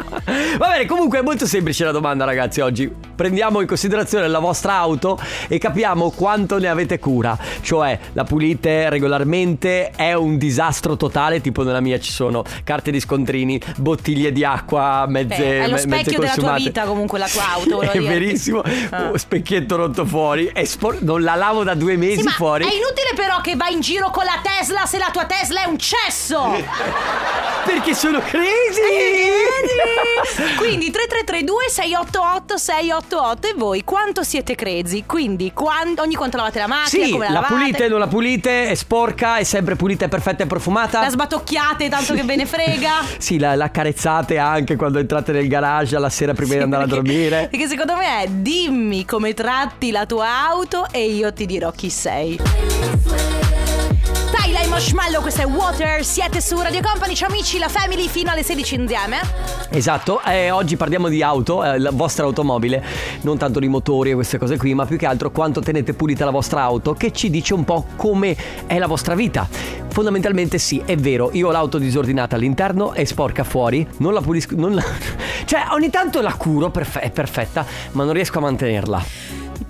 Va 0.57 0.67
bene, 0.69 0.85
comunque 0.85 1.19
è 1.19 1.21
molto 1.21 1.45
semplice 1.45 1.83
la 1.85 1.91
domanda, 1.91 2.25
ragazzi. 2.25 2.59
Oggi 2.61 2.91
prendiamo 3.15 3.61
in 3.61 3.67
considerazione 3.67 4.27
la 4.27 4.39
vostra 4.39 4.73
auto 4.75 5.19
e 5.47 5.57
capiamo 5.57 6.09
quanto 6.11 6.57
ne 6.59 6.67
avete 6.67 6.99
cura. 6.99 7.37
Cioè, 7.61 7.97
la 8.13 8.23
pulite 8.23 8.89
regolarmente, 8.89 9.91
è 9.91 10.13
un 10.13 10.37
disastro 10.37 10.97
totale. 10.97 11.41
Tipo, 11.41 11.63
nella 11.63 11.81
mia 11.81 11.99
ci 11.99 12.11
sono 12.11 12.43
carte 12.63 12.91
di 12.91 12.99
scontrini, 12.99 13.59
bottiglie 13.77 14.31
di 14.31 14.43
acqua, 14.43 15.05
mezze. 15.07 15.37
Beh, 15.37 15.61
è 15.63 15.65
lo 15.67 15.73
me- 15.73 15.77
specchio 15.79 16.19
della 16.19 16.33
tua 16.35 16.55
vita, 16.55 16.83
comunque, 16.85 17.19
la 17.19 17.27
tua 17.27 17.51
auto, 17.53 17.81
è 17.81 17.99
verissimo. 17.99 18.61
Ah. 18.89 19.11
Specchietto 19.17 19.75
rotto 19.75 20.05
fuori. 20.05 20.49
È 20.53 20.63
spor- 20.65 21.01
non 21.01 21.21
la 21.23 21.35
lavo 21.35 21.63
da 21.63 21.73
due 21.73 21.95
mesi 21.97 22.21
Sì, 22.21 22.29
fuori. 22.29 22.63
è 22.63 22.73
inutile 22.73 23.11
però 23.15 23.41
che 23.41 23.55
vai 23.55 23.73
in 23.73 23.79
giro 23.81 24.09
con 24.11 24.23
la 24.25 24.39
Tesla 24.41 24.85
se 24.85 24.97
la 24.97 25.09
tua 25.11 25.25
Tesla 25.25 25.63
è 25.63 25.65
un 25.67 25.77
cesso. 25.77 26.51
Perché 27.65 27.93
sono 27.93 28.19
crazy. 28.19 29.22
Quindi 30.63 30.89
3332 30.91 31.69
688 31.69 32.57
688 32.57 33.47
e 33.49 33.53
voi 33.57 33.83
quanto 33.83 34.23
siete 34.23 34.55
crazy? 34.55 35.03
Quindi 35.05 35.51
quan- 35.53 35.93
ogni 35.97 36.15
quanto 36.15 36.37
lavate 36.37 36.59
la 36.59 36.67
macchina, 36.67 37.05
Sì, 37.05 37.11
come 37.11 37.25
la, 37.27 37.33
la 37.33 37.39
lavate? 37.41 37.53
pulite, 37.59 37.87
non 37.89 37.99
la 37.99 38.07
pulite, 38.07 38.67
è 38.69 38.75
sporca, 38.75 39.37
è 39.37 39.43
sempre 39.43 39.75
pulita, 39.75 40.05
è 40.05 40.07
perfetta 40.07 40.43
e 40.43 40.47
profumata. 40.47 41.01
La 41.01 41.09
sbatocchiate 41.09 41.89
tanto 41.89 42.13
che 42.13 42.23
ve 42.23 42.35
ne 42.37 42.45
frega. 42.45 42.91
Sì, 43.23 43.37
la, 43.39 43.55
la 43.55 43.71
carezzate 43.71 44.37
anche 44.37 44.75
quando 44.77 44.99
entrate 44.99 45.31
nel 45.33 45.47
garage 45.47 45.95
alla 45.97 46.09
sera 46.09 46.33
prima 46.33 46.53
di 46.55 46.61
andare 46.61 46.83
a 46.83 46.87
Perché- 46.87 47.01
dormire. 47.03 47.47
Perché 47.51 47.67
secondo 47.67 47.95
me 47.97 48.21
è 48.23 48.27
di 48.27 48.51
dimmi 48.53 49.03
come 49.03 49.33
tratti 49.33 49.89
la 49.89 50.05
tua 50.05 50.27
auto 50.47 50.85
e 50.91 51.05
io 51.07 51.33
ti 51.33 51.45
dirò 51.47 51.71
chi 51.71 51.89
sei. 51.89 52.39
E 54.63 54.67
Marshmallow, 54.67 55.21
questo 55.21 55.41
è 55.41 55.45
Water, 55.45 56.05
siete 56.05 56.39
su 56.39 56.57
Radio 56.57 56.79
Company, 56.81 57.13
ciao 57.15 57.27
amici, 57.27 57.57
la 57.57 57.67
family 57.67 58.07
fino 58.07 58.31
alle 58.31 58.43
16 58.43 58.75
insieme. 58.75 59.17
Esatto, 59.69 60.21
eh, 60.21 60.51
oggi 60.51 60.77
parliamo 60.77 61.09
di 61.09 61.21
auto, 61.21 61.65
eh, 61.65 61.77
la 61.77 61.91
vostra 61.91 62.23
automobile, 62.23 62.81
non 63.23 63.37
tanto 63.37 63.59
di 63.59 63.67
motori 63.67 64.11
e 64.11 64.13
queste 64.13 64.37
cose 64.37 64.55
qui, 64.55 64.73
ma 64.73 64.85
più 64.85 64.95
che 64.95 65.05
altro 65.05 65.31
quanto 65.31 65.59
tenete 65.59 65.93
pulita 65.93 66.23
la 66.23 66.31
vostra 66.31 66.61
auto, 66.61 66.93
che 66.93 67.11
ci 67.11 67.29
dice 67.29 67.53
un 67.53 67.65
po' 67.65 67.87
come 67.97 68.37
è 68.65 68.77
la 68.77 68.87
vostra 68.87 69.15
vita. 69.15 69.49
Fondamentalmente 69.89 70.57
sì, 70.57 70.81
è 70.85 70.95
vero, 70.95 71.31
io 71.33 71.49
ho 71.49 71.51
l'auto 71.51 71.77
disordinata 71.77 72.37
all'interno 72.37 72.93
e 72.93 73.05
sporca 73.05 73.43
fuori, 73.43 73.85
non 73.97 74.13
la 74.13 74.21
pulisco, 74.21 74.55
non 74.55 74.75
la... 74.75 74.83
cioè 75.43 75.65
ogni 75.71 75.89
tanto 75.89 76.21
la 76.21 76.35
curo, 76.35 76.69
perfe- 76.69 77.01
è 77.01 77.11
perfetta, 77.11 77.65
ma 77.91 78.05
non 78.05 78.13
riesco 78.13 78.37
a 78.37 78.41
mantenerla. 78.41 79.05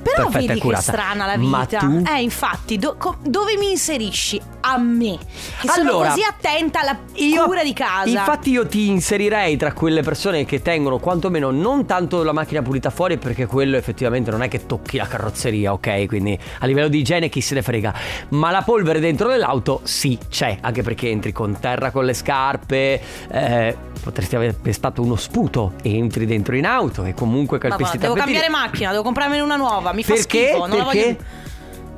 Però 0.04 0.24
Perfetta 0.28 0.38
e 0.38 0.42
vedi 0.48 0.54
che 0.60 0.60
curata. 0.66 0.82
strana 0.82 1.26
la 1.26 1.38
Ma 1.38 1.60
vita. 1.62 1.78
tu? 1.80 2.04
Eh, 2.06 2.22
infatti, 2.22 2.78
do- 2.78 2.96
co- 2.98 3.18
dove 3.24 3.56
mi 3.58 3.72
inserisci? 3.72 4.39
A 4.66 4.78
me, 4.78 5.18
che 5.60 5.68
sono 5.68 5.89
Allora, 5.89 6.10
così 6.10 6.22
attenta 6.24 6.82
alla 6.82 6.98
Io- 7.16 7.44
cura 7.46 7.63
di 7.63 7.74
casa. 7.74 8.08
Infatti 8.10 8.50
io 8.52 8.66
ti 8.68 8.88
inserirei 8.88 9.58
tra 9.58 9.74
quelle 9.74 10.02
persone 10.02 10.46
che 10.46 10.62
tengono 10.62 11.00
quantomeno 11.00 11.52
non 11.52 11.86
tanto 11.86 12.24
la 12.24 12.32
macchina 12.32 12.62
pulita 12.62 12.89
fuori 12.89 13.18
perché 13.18 13.46
quello 13.46 13.76
effettivamente 13.76 14.32
non 14.32 14.42
è 14.42 14.48
che 14.48 14.66
tocchi 14.66 14.98
la 14.98 15.06
carrozzeria, 15.08 15.74
ok? 15.74 16.06
Quindi 16.08 16.38
a 16.60 16.66
livello 16.66 16.88
di 16.88 17.00
igiene 17.00 17.28
chi 17.30 17.42
se 17.42 17.56
ne 17.56 17.62
frega. 17.62 17.94
Ma 18.30 18.52
la 18.52 18.62
polvere 18.62 19.00
dentro 19.00 19.28
dell'auto 19.30 19.82
sì, 19.84 20.18
c'è, 20.30 20.58
anche 20.62 20.82
perché 20.82 21.10
entri 21.10 21.32
con 21.34 21.58
terra 21.60 21.92
con 21.92 22.06
le 22.06 22.13
scarpe, 22.13 23.02
eh, 23.32 23.78
potresti 24.02 24.36
aver 24.36 24.56
pestato 24.56 25.02
uno 25.02 25.16
sputo 25.16 25.74
e 25.82 25.96
entri 25.98 26.26
dentro 26.26 26.56
in 26.56 26.66
auto 26.66 27.04
e 27.06 27.13
comunque 27.13 27.58
Ma 27.58 27.68
calpesti 27.70 27.98
guarda, 27.98 27.98
i 27.98 28.00
devo 28.02 28.13
tappetini. 28.16 28.39
cambiare 28.42 28.66
macchina, 28.68 28.92
devo 28.92 29.04
comprarmene 29.04 29.42
una 29.42 29.56
nuova. 29.56 29.92
Mi 29.93 30.03
fa 30.03 30.13
Perché? 30.13 30.47
schifo. 30.47 30.65
Non 30.65 30.77
la 30.77 30.84
Perché? 30.86 31.03
voglio. 31.13 31.41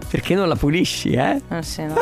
Perché 0.07 0.35
non 0.35 0.47
la 0.47 0.55
pulisci, 0.55 1.11
eh? 1.11 1.41
Eh, 1.49 1.61
sì, 1.63 1.83
no. 1.83 1.95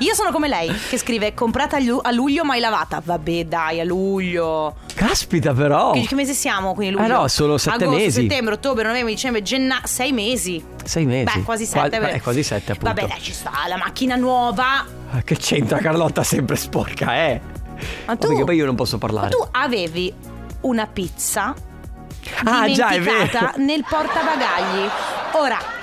Io 0.00 0.14
sono 0.14 0.30
come 0.32 0.48
lei 0.48 0.72
che 0.88 0.98
scrive 0.98 1.34
comprata 1.34 1.76
a 1.76 1.80
lu- 1.80 2.00
a 2.02 2.10
luglio 2.10 2.44
mai 2.44 2.58
lavata. 2.58 3.00
Vabbè, 3.04 3.44
dai, 3.44 3.80
a 3.80 3.84
luglio. 3.84 4.76
Caspita 4.94 5.52
però. 5.52 5.92
Che, 5.92 6.04
che 6.06 6.14
mese 6.14 6.32
siamo? 6.32 6.74
Quindi 6.74 6.96
luglio. 6.96 7.20
no, 7.20 7.28
solo 7.28 7.58
sette 7.58 7.84
Agosto, 7.84 8.00
mesi. 8.02 8.22
settembre, 8.22 8.54
ottobre, 8.54 8.84
novembre, 8.86 9.12
dicembre, 9.12 9.42
gennaio. 9.42 9.82
Sei 9.84 10.12
mesi. 10.12 10.62
Sei 10.84 11.04
mesi. 11.06 11.24
Beh, 11.38 11.42
quasi 11.44 11.68
Qua- 11.68 11.82
sette. 11.84 12.10
eh, 12.10 12.20
quasi 12.20 12.42
sette 12.42 12.72
appunto. 12.72 12.94
Vabbè, 12.94 13.06
dai, 13.08 13.20
ci 13.22 13.32
sta. 13.32 13.52
La 13.68 13.76
macchina 13.76 14.16
nuova. 14.16 14.84
Ah, 15.12 15.22
Che 15.22 15.36
c'entra 15.36 15.78
Carlotta 15.78 16.22
sempre 16.24 16.56
sporca, 16.56 17.14
eh? 17.28 17.40
Ma 18.06 18.16
tu, 18.16 18.28
Perché 18.28 18.44
poi 18.44 18.56
io 18.56 18.64
non 18.66 18.74
posso 18.74 18.98
parlare. 18.98 19.28
tu 19.30 19.46
avevi 19.50 20.12
una 20.62 20.86
pizza 20.86 21.54
Ah, 22.44 22.68
già, 22.70 22.88
è 22.88 23.00
vero. 23.00 23.52
nel 23.56 23.84
portabagagli. 23.88 24.88
Ora. 25.32 25.75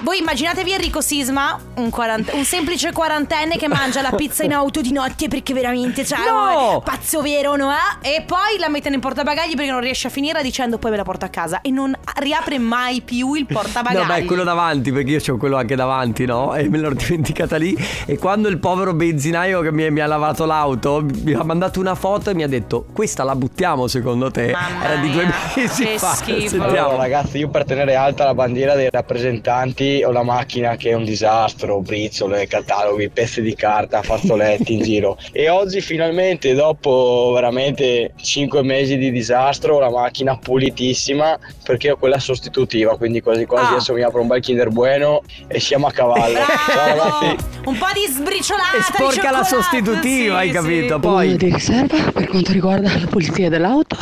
Voi 0.00 0.18
immaginatevi 0.18 0.72
Enrico 0.72 1.00
Sisma, 1.00 1.56
un, 1.76 1.88
quarant- 1.90 2.32
un 2.32 2.44
semplice 2.44 2.90
quarantenne 2.92 3.56
che 3.56 3.68
mangia 3.68 4.02
la 4.02 4.10
pizza 4.10 4.42
in 4.42 4.52
auto 4.52 4.80
di 4.80 4.90
notte 4.90 5.28
perché 5.28 5.54
veramente 5.54 6.04
cioè, 6.04 6.18
No! 6.18 6.78
è 6.80 6.82
pazzo 6.82 7.22
vero, 7.22 7.54
no? 7.54 7.70
eh? 8.02 8.16
E 8.16 8.22
poi 8.22 8.58
la 8.58 8.68
mette 8.68 8.90
nel 8.90 8.98
portabagagli 8.98 9.54
perché 9.54 9.70
non 9.70 9.80
riesce 9.80 10.08
a 10.08 10.10
finire 10.10 10.42
dicendo 10.42 10.78
poi 10.78 10.90
me 10.90 10.96
la 10.96 11.04
porto 11.04 11.24
a 11.26 11.28
casa 11.28 11.60
e 11.60 11.70
non 11.70 11.94
riapre 12.16 12.58
mai 12.58 13.02
più 13.02 13.34
il 13.34 13.46
portabagagli. 13.46 14.04
No, 14.06 14.12
beh, 14.14 14.24
quello 14.24 14.42
davanti, 14.42 14.90
perché 14.90 15.10
io 15.12 15.34
ho 15.34 15.36
quello 15.36 15.56
anche 15.56 15.76
davanti, 15.76 16.24
no? 16.24 16.54
E 16.56 16.68
me 16.68 16.78
l'ho 16.78 16.92
dimenticata 16.92 17.56
lì. 17.56 17.76
E 18.06 18.18
quando 18.18 18.48
il 18.48 18.58
povero 18.58 18.94
benzinaio 18.94 19.60
che 19.60 19.70
mi, 19.70 19.88
mi 19.92 20.00
ha 20.00 20.06
lavato 20.06 20.44
l'auto 20.44 21.04
mi 21.22 21.34
ha 21.34 21.44
mandato 21.44 21.78
una 21.78 21.94
foto 21.94 22.30
e 22.30 22.34
mi 22.34 22.42
ha 22.42 22.48
detto: 22.48 22.84
Questa 22.92 23.22
la 23.22 23.36
buttiamo 23.36 23.86
secondo 23.86 24.30
te? 24.30 24.50
Mamma 24.50 24.84
Era 24.84 24.96
di 24.96 25.10
due 25.10 25.28
mesi 25.54 25.84
che 25.84 25.98
fa. 25.98 26.14
schifo. 26.14 26.48
Sentiamo. 26.48 26.88
Allora, 26.88 26.96
ragazzi, 27.02 27.38
io 27.38 27.48
per 27.48 27.64
tenere 27.64 27.94
alta 27.94 28.24
la 28.24 28.34
bandiera 28.34 28.74
dei 28.74 28.88
rappresentanti 28.90 29.66
ho 30.04 30.10
la 30.12 30.22
macchina 30.22 30.76
che 30.76 30.90
è 30.90 30.94
un 30.94 31.04
disastro, 31.04 31.80
briciole, 31.80 32.46
cataloghi, 32.46 33.08
pezzi 33.08 33.40
di 33.42 33.54
carta, 33.54 34.02
fazzoletti 34.02 34.74
in 34.74 34.82
giro. 34.88 35.16
E 35.32 35.48
oggi 35.48 35.80
finalmente, 35.80 36.54
dopo 36.54 37.32
veramente 37.34 38.12
5 38.20 38.62
mesi 38.62 38.96
di 38.96 39.10
disastro, 39.10 39.76
ho 39.76 39.80
la 39.80 39.90
macchina 39.90 40.36
pulitissima 40.36 41.38
perché 41.64 41.90
ho 41.90 41.96
quella 41.96 42.18
sostitutiva, 42.18 42.96
quindi 42.96 43.20
quasi 43.20 43.44
quasi 43.46 43.66
Ah. 43.66 43.70
adesso 43.70 43.92
mi 43.94 44.02
apro 44.02 44.20
un 44.20 44.26
bel 44.28 44.40
Kinder 44.40 44.70
Bueno 44.70 45.22
e 45.48 45.58
siamo 45.60 45.86
a 45.86 45.90
cavallo. 45.92 46.38
Ciao! 46.70 47.36
Un 47.64 47.76
po' 47.76 47.86
di 47.92 48.06
sbriciolata 48.10 48.76
E 48.76 48.78
di 48.78 48.82
sporca 48.82 49.04
la 49.30 49.42
cioccolato, 49.42 49.44
sostitutiva, 49.44 50.34
sì, 50.34 50.40
hai 50.40 50.46
sì. 50.48 50.52
capito? 50.54 50.98
Domanda 50.98 51.08
Poi. 51.08 51.36
di 51.36 51.52
riserva 51.52 52.10
per 52.12 52.28
quanto 52.28 52.52
riguarda 52.52 52.88
la 52.98 53.06
pulizia 53.06 53.48
dell'auto. 53.48 53.96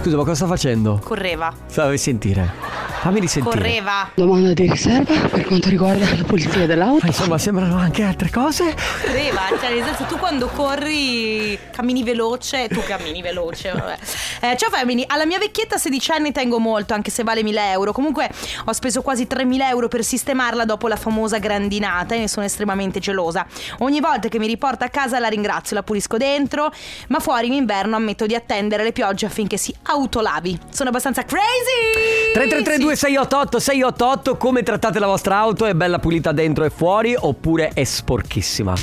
Scusa, 0.00 0.16
ma 0.16 0.22
cosa 0.22 0.34
sta 0.34 0.46
facendo? 0.46 0.98
Correva, 1.04 1.52
Fammi 1.66 1.98
sentire. 1.98 2.78
Fammi 3.00 3.20
risentire. 3.20 3.56
correva, 3.56 4.10
Domanda 4.14 4.52
di 4.52 4.68
riserva 4.68 5.28
per 5.28 5.46
quanto 5.46 5.70
riguarda 5.70 6.04
la 6.16 6.22
pulizia 6.24 6.66
dell'auto. 6.66 6.98
Ma 7.02 7.06
insomma, 7.08 7.38
sembrano 7.38 7.78
anche 7.78 8.02
altre 8.02 8.28
cose. 8.30 8.74
correva. 9.02 9.40
Cioè, 9.58 9.74
nel 9.74 9.84
senso, 9.84 10.04
tu 10.04 10.18
quando 10.18 10.48
corri 10.48 11.58
cammini 11.70 12.02
veloce, 12.02 12.68
tu 12.68 12.82
cammini 12.82 13.22
veloce. 13.22 13.72
Vabbè. 13.72 13.98
Eh, 14.42 14.56
ciao 14.58 14.68
Femini, 14.70 15.04
alla 15.06 15.24
mia 15.24 15.38
vecchietta 15.38 15.78
16 15.78 16.10
anni 16.12 16.32
tengo 16.32 16.58
molto, 16.58 16.92
anche 16.92 17.10
se 17.10 17.22
vale 17.22 17.42
1000 17.42 17.70
euro. 17.72 17.92
Comunque 17.92 18.28
ho 18.66 18.72
speso 18.72 19.00
quasi 19.00 19.26
3000 19.26 19.68
euro 19.70 19.88
per 19.88 20.04
sistemarla 20.04 20.66
dopo 20.66 20.86
la 20.86 20.96
famosa 20.96 21.38
grandinata 21.38 22.14
e 22.14 22.18
ne 22.18 22.28
sono 22.28 22.44
estremamente 22.44 23.00
gelosa. 23.00 23.46
Ogni 23.78 24.00
volta 24.00 24.28
che 24.28 24.38
mi 24.38 24.46
riporta 24.46 24.84
a 24.86 24.88
casa 24.90 25.18
la 25.18 25.28
ringrazio, 25.28 25.74
la 25.76 25.82
pulisco 25.82 26.18
dentro, 26.18 26.70
ma 27.08 27.18
fuori 27.18 27.46
in 27.46 27.54
inverno 27.54 27.96
ammetto 27.96 28.26
di 28.26 28.34
attendere 28.34 28.82
le 28.82 28.92
piogge 28.92 29.24
affinché 29.24 29.56
si 29.56 29.74
autolavi. 29.90 30.58
Sono 30.70 30.88
abbastanza 30.90 31.24
crazy! 31.24 32.32
3332 32.32 32.96
688 32.96 33.58
688 33.58 34.36
come 34.36 34.62
trattate 34.62 34.98
la 34.98 35.06
vostra 35.06 35.36
auto? 35.36 35.66
È 35.66 35.74
bella 35.74 35.98
pulita 35.98 36.32
dentro 36.32 36.64
e 36.64 36.70
fuori 36.70 37.14
oppure 37.18 37.70
è 37.74 37.84
sporchissima? 37.84 38.74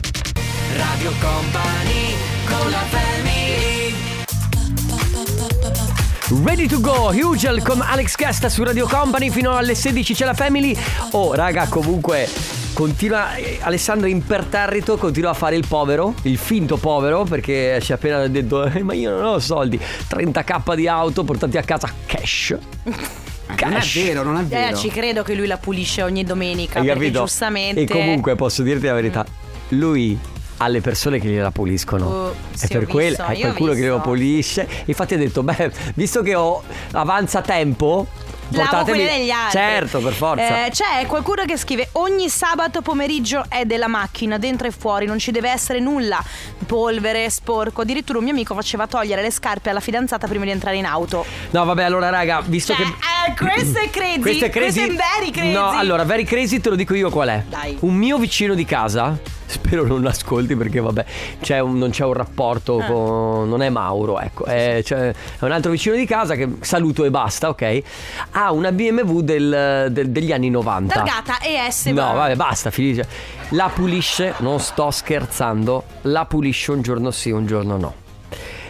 Radio 0.76 1.12
Company 1.20 2.15
con 2.46 2.70
la 2.70 2.84
family 2.89 3.96
Ready 6.43 6.67
to 6.67 6.82
go, 6.82 7.12
Hugel 7.13 7.63
con 7.63 7.82
Alex 7.82 8.15
Casta 8.15 8.50
su 8.50 8.62
Radio 8.63 8.86
Company 8.86 9.30
fino 9.30 9.56
alle 9.56 9.76
16 9.76 10.13
c'è 10.13 10.26
la 10.26 10.34
family. 10.34 10.78
Oh 11.12 11.34
raga, 11.34 11.67
comunque 11.67 12.28
continua 12.78 13.34
eh, 13.38 13.58
Alessandro 13.62 14.08
imperterrito, 14.08 14.98
continua 14.98 15.32
a 15.32 15.34
fare 15.34 15.56
il 15.56 15.66
povero, 15.68 16.13
il 16.22 16.38
finto 16.38 16.78
povero 16.78 17.24
perché 17.24 17.80
ci 17.82 17.92
ha 17.92 17.96
appena 17.96 18.28
detto 18.28 18.66
"Eh, 18.66 18.84
ma 18.84 18.94
io 18.94 19.10
non 19.10 19.26
ho 19.26 19.40
soldi, 19.40 19.80
30k 19.80 20.76
di 20.76 20.88
auto 20.88 21.24
portati 21.24 21.58
a 21.58 21.63
casa 21.63 21.92
cash. 22.06 22.56
Non 23.48 23.72
è 23.72 23.76
Cash. 23.78 24.04
vero, 24.04 24.24
non 24.24 24.36
è 24.36 24.42
Eh, 24.42 24.44
vero. 24.46 24.76
ci 24.78 24.90
credo 24.90 25.24
che 25.24 25.34
lui 25.34 25.48
la 25.48 25.56
pulisce 25.58 26.04
ogni 26.04 26.24
domenica. 26.26 26.80
Hai 26.80 26.86
perché 26.86 27.00
capito? 27.06 27.20
giustamente. 27.22 27.82
E 27.82 27.88
comunque 27.88 28.36
posso 28.36 28.62
dirti 28.62 28.86
la 28.86 28.94
verità, 28.94 29.26
lui 29.70 30.20
ha 30.58 30.68
le 30.68 30.82
persone 30.82 31.18
che 31.18 31.30
gliela 31.30 31.50
puliscono. 31.50 32.06
Oh, 32.06 32.36
è 32.60 32.68
per 32.68 32.86
quello, 32.88 33.16
è 33.26 33.40
qualcuno 33.40 33.72
che 33.72 33.78
visto. 33.80 33.94
lo 33.96 34.02
pulisce. 34.02 34.68
Infatti 34.86 35.13
ha 35.13 35.18
detto, 35.18 35.44
beh, 35.44 35.72
visto 35.96 36.22
che 36.24 36.36
ho 36.36 36.62
avanza 36.92 37.40
tempo, 37.42 38.08
Lavo 38.50 38.64
portatemi... 38.64 38.98
quelle 38.98 39.18
degli 39.18 39.30
altri. 39.30 39.60
Certo, 39.60 40.00
per 40.00 40.14
forza. 40.14 40.66
Eh, 40.66 40.70
c'è 40.72 41.06
qualcuno 41.06 41.46
che 41.46 41.58
scrive: 41.58 41.90
Ogni 41.94 42.30
sabato 42.30 42.82
pomeriggio 42.82 43.44
è 43.50 43.66
della 43.66 43.88
macchina, 43.88 44.38
dentro 44.38 44.68
e 44.68 44.72
fuori, 44.72 45.06
non 45.06 45.20
ci 45.20 45.32
deve 45.32 45.50
essere 45.50 45.80
nulla. 45.80 46.24
Polvere, 46.66 47.30
sporco. 47.30 47.82
Addirittura 47.82 48.18
un 48.18 48.26
mio 48.26 48.34
amico 48.34 48.54
faceva 48.54 48.88
togliere 48.88 49.22
le 49.22 49.32
scarpe 49.32 49.70
alla 49.70 49.80
fidanzata 49.80 50.28
prima 50.28 50.44
di 50.46 50.52
entrare 50.52 50.78
in 50.78 50.86
auto. 50.86 51.26
No, 51.52 51.66
vabbè, 51.66 51.84
allora 51.84 52.10
raga, 52.10 52.42
visto 52.46 52.74
Cioè, 52.74 52.86
che 52.86 52.92
eh, 52.92 53.34
questo 53.36 53.80
è 53.80 53.90
crazy. 53.92 54.20
Questo 54.20 54.46
è 54.46 54.50
crazy. 54.50 54.86
Questo 54.86 55.04
è 55.04 55.18
very 55.20 55.32
crazy. 55.32 55.52
No, 55.54 55.70
allora, 55.70 56.04
very 56.04 56.24
crazy 56.24 56.60
te 56.60 56.70
lo 56.70 56.76
dico 56.76 56.94
io 56.94 57.10
qual 57.10 57.30
è. 57.30 57.44
Dai. 57.48 57.78
Un 57.82 57.96
mio 57.96 58.18
vicino 58.18 58.54
di 58.54 58.66
casa, 58.66 59.18
spero 59.58 59.86
non 59.88 60.02
l'ascolti 60.04 60.56
perché 60.56 60.80
vabbè, 60.82 61.06
c'è 61.42 61.60
un- 61.60 61.78
non 61.78 61.90
c'è 61.92 62.04
un 62.04 62.14
rapporto 62.14 62.78
Ah. 62.80 62.86
con 62.86 63.48
non 63.50 63.62
è 63.62 63.70
Mauro, 63.70 64.20
ecco, 64.20 64.44
è, 64.46 64.82
c'è- 64.84 65.10
è 65.12 65.44
un 65.46 65.52
altro 65.52 65.72
vicino 65.72 65.96
di 65.96 66.06
casa 66.06 66.36
che 66.36 66.58
saluto 66.60 67.04
e 67.06 67.10
basta, 67.10 67.50
ok? 67.50 67.82
Ha 68.32 68.52
una 68.52 68.72
BMW 68.72 69.22
del- 69.22 69.88
del- 69.92 70.10
degli 70.10 70.32
anni 70.32 70.50
90. 70.50 70.94
Targata 70.94 71.38
ES. 71.42 71.86
No, 71.88 72.14
vabbè, 72.14 72.36
basta, 72.36 72.70
finisce. 72.70 73.08
La 73.52 73.70
pulisce, 73.74 74.34
non 74.40 74.60
sto 74.60 74.92
scherzando, 74.92 75.84
la 76.02 76.26
pulisce 76.26 76.72
un 76.72 76.82
giorno 76.82 77.12
sì, 77.12 77.32
un 77.32 77.46
giorno 77.46 77.78
no. 77.78 77.94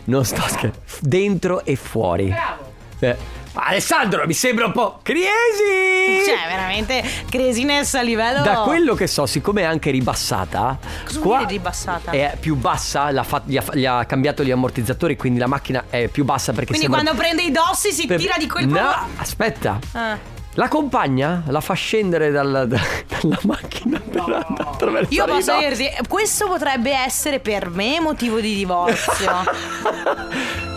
Non 0.05 0.23
sto 0.23 0.41
scherzando. 0.41 0.79
Dentro 1.01 1.65
e 1.65 1.75
fuori. 1.75 2.27
Bravo. 2.27 3.25
Alessandro, 3.63 4.25
mi 4.25 4.33
sembra 4.33 4.65
un 4.65 4.71
po' 4.71 4.99
crazy! 5.03 6.25
Cioè, 6.25 6.47
veramente 6.47 7.03
craziness 7.29 7.93
a 7.95 8.01
livello. 8.01 8.41
Da 8.43 8.61
quello 8.65 8.95
che 8.95 9.07
so, 9.07 9.25
siccome 9.25 9.61
è 9.61 9.65
anche 9.65 9.91
ribassata, 9.91 10.77
Cosa 11.05 11.19
dire 11.19 11.45
ribassata? 11.47 12.11
È 12.11 12.37
più 12.39 12.55
bassa, 12.55 13.11
l'ha 13.11 13.23
fa- 13.23 13.41
gli, 13.45 13.57
ha, 13.57 13.63
gli 13.73 13.85
ha 13.85 14.05
cambiato 14.05 14.43
gli 14.43 14.51
ammortizzatori, 14.51 15.15
quindi 15.15 15.39
la 15.39 15.47
macchina 15.47 15.85
è 15.89 16.07
più 16.07 16.23
bassa 16.23 16.51
perché 16.53 16.67
Quindi 16.75 16.85
sembra... 16.85 17.01
quando 17.01 17.21
prende 17.21 17.43
i 17.43 17.51
dossi 17.51 17.91
si 17.91 18.07
per- 18.07 18.19
tira 18.19 18.35
di 18.37 18.47
quel 18.47 18.67
No, 18.67 19.07
aspetta. 19.17 19.79
Ah. 19.93 20.35
La 20.53 20.67
compagna 20.69 21.43
la 21.47 21.61
fa 21.61 21.75
scendere 21.75 22.31
dal- 22.31 22.65
da- 22.67 22.79
dalla 23.21 23.39
macchina 23.43 23.99
per 23.99 24.23
attraversare 24.57 25.13
Io 25.13 25.25
posso 25.25 25.57
dirti, 25.59 25.87
questo 26.07 26.47
potrebbe 26.47 26.95
essere 26.95 27.39
per 27.39 27.69
me 27.69 27.99
motivo 27.99 28.39
di 28.39 28.55
divorzio. 28.55 29.43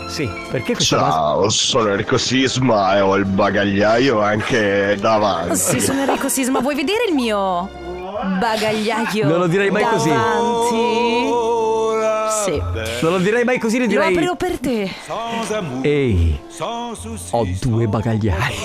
Sì, 0.11 0.29
perché 0.49 0.73
questa 0.73 0.97
base? 0.97 1.11
Ciao, 1.11 1.49
sono 1.49 1.89
Enrico 1.91 2.17
Sisma 2.17 2.97
e 2.97 2.99
ho 2.99 3.15
il 3.15 3.23
bagagliaio 3.23 4.19
anche 4.21 4.97
davanti. 4.99 5.55
Sì, 5.55 5.79
sono 5.79 6.01
Enrico 6.01 6.27
Sisma. 6.27 6.59
Vuoi 6.59 6.75
vedere 6.75 7.05
il 7.07 7.13
mio 7.13 7.69
bagagliaio? 8.37 9.25
Non 9.25 9.39
lo 9.39 9.47
direi 9.47 9.71
mai 9.71 9.85
così. 9.85 10.09
Sì. 12.43 12.61
Non 13.01 13.11
lo 13.13 13.17
direi 13.19 13.43
mai 13.43 13.59
così, 13.59 13.77
le 13.77 13.85
Lo 13.85 13.89
direi. 13.89 14.13
aprirò 14.13 14.35
per 14.35 14.59
te. 14.59 14.89
Ehi, 15.81 16.39
ho 17.31 17.47
due 17.61 17.87
bagagliai. 17.87 18.55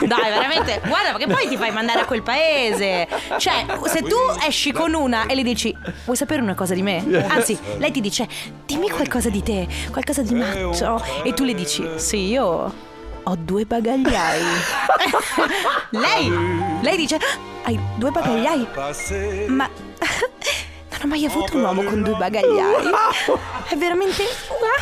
Dai, 0.06 0.30
veramente. 0.30 0.80
Guarda, 0.86 1.12
perché 1.12 1.26
poi 1.26 1.48
ti 1.48 1.56
fai 1.56 1.70
mandare 1.72 2.00
a 2.00 2.04
quel 2.04 2.22
paese. 2.22 3.06
Cioè, 3.38 3.66
se 3.86 4.02
tu 4.02 4.16
esci 4.46 4.72
con 4.72 4.94
una 4.94 5.26
e 5.26 5.34
le 5.34 5.42
dici, 5.42 5.76
vuoi 6.04 6.16
sapere 6.16 6.40
una 6.40 6.54
cosa 6.54 6.74
di 6.74 6.82
me? 6.82 7.04
Anzi, 7.28 7.58
lei 7.78 7.90
ti 7.90 8.00
dice, 8.00 8.26
dimmi 8.66 8.88
qualcosa 8.90 9.28
di 9.28 9.42
te, 9.42 9.66
qualcosa 9.90 10.22
di 10.22 10.34
matto. 10.34 11.02
E 11.22 11.34
tu 11.34 11.44
le 11.44 11.54
dici, 11.54 11.86
sì, 11.96 12.28
io 12.28 12.72
ho 13.22 13.36
due 13.36 13.64
bagagliai. 13.66 14.42
lei, 15.90 16.32
lei 16.80 16.96
dice, 16.96 17.18
hai 17.64 17.78
due 17.96 18.10
bagagliai? 18.10 18.66
Ma 19.48 19.68
non 21.00 21.04
ho 21.04 21.06
mai 21.06 21.24
avuto 21.24 21.56
un 21.56 21.62
uomo 21.62 21.82
con 21.82 22.02
due 22.02 22.14
bagagliai. 22.14 22.86
È 23.68 23.76
veramente, 23.76 24.24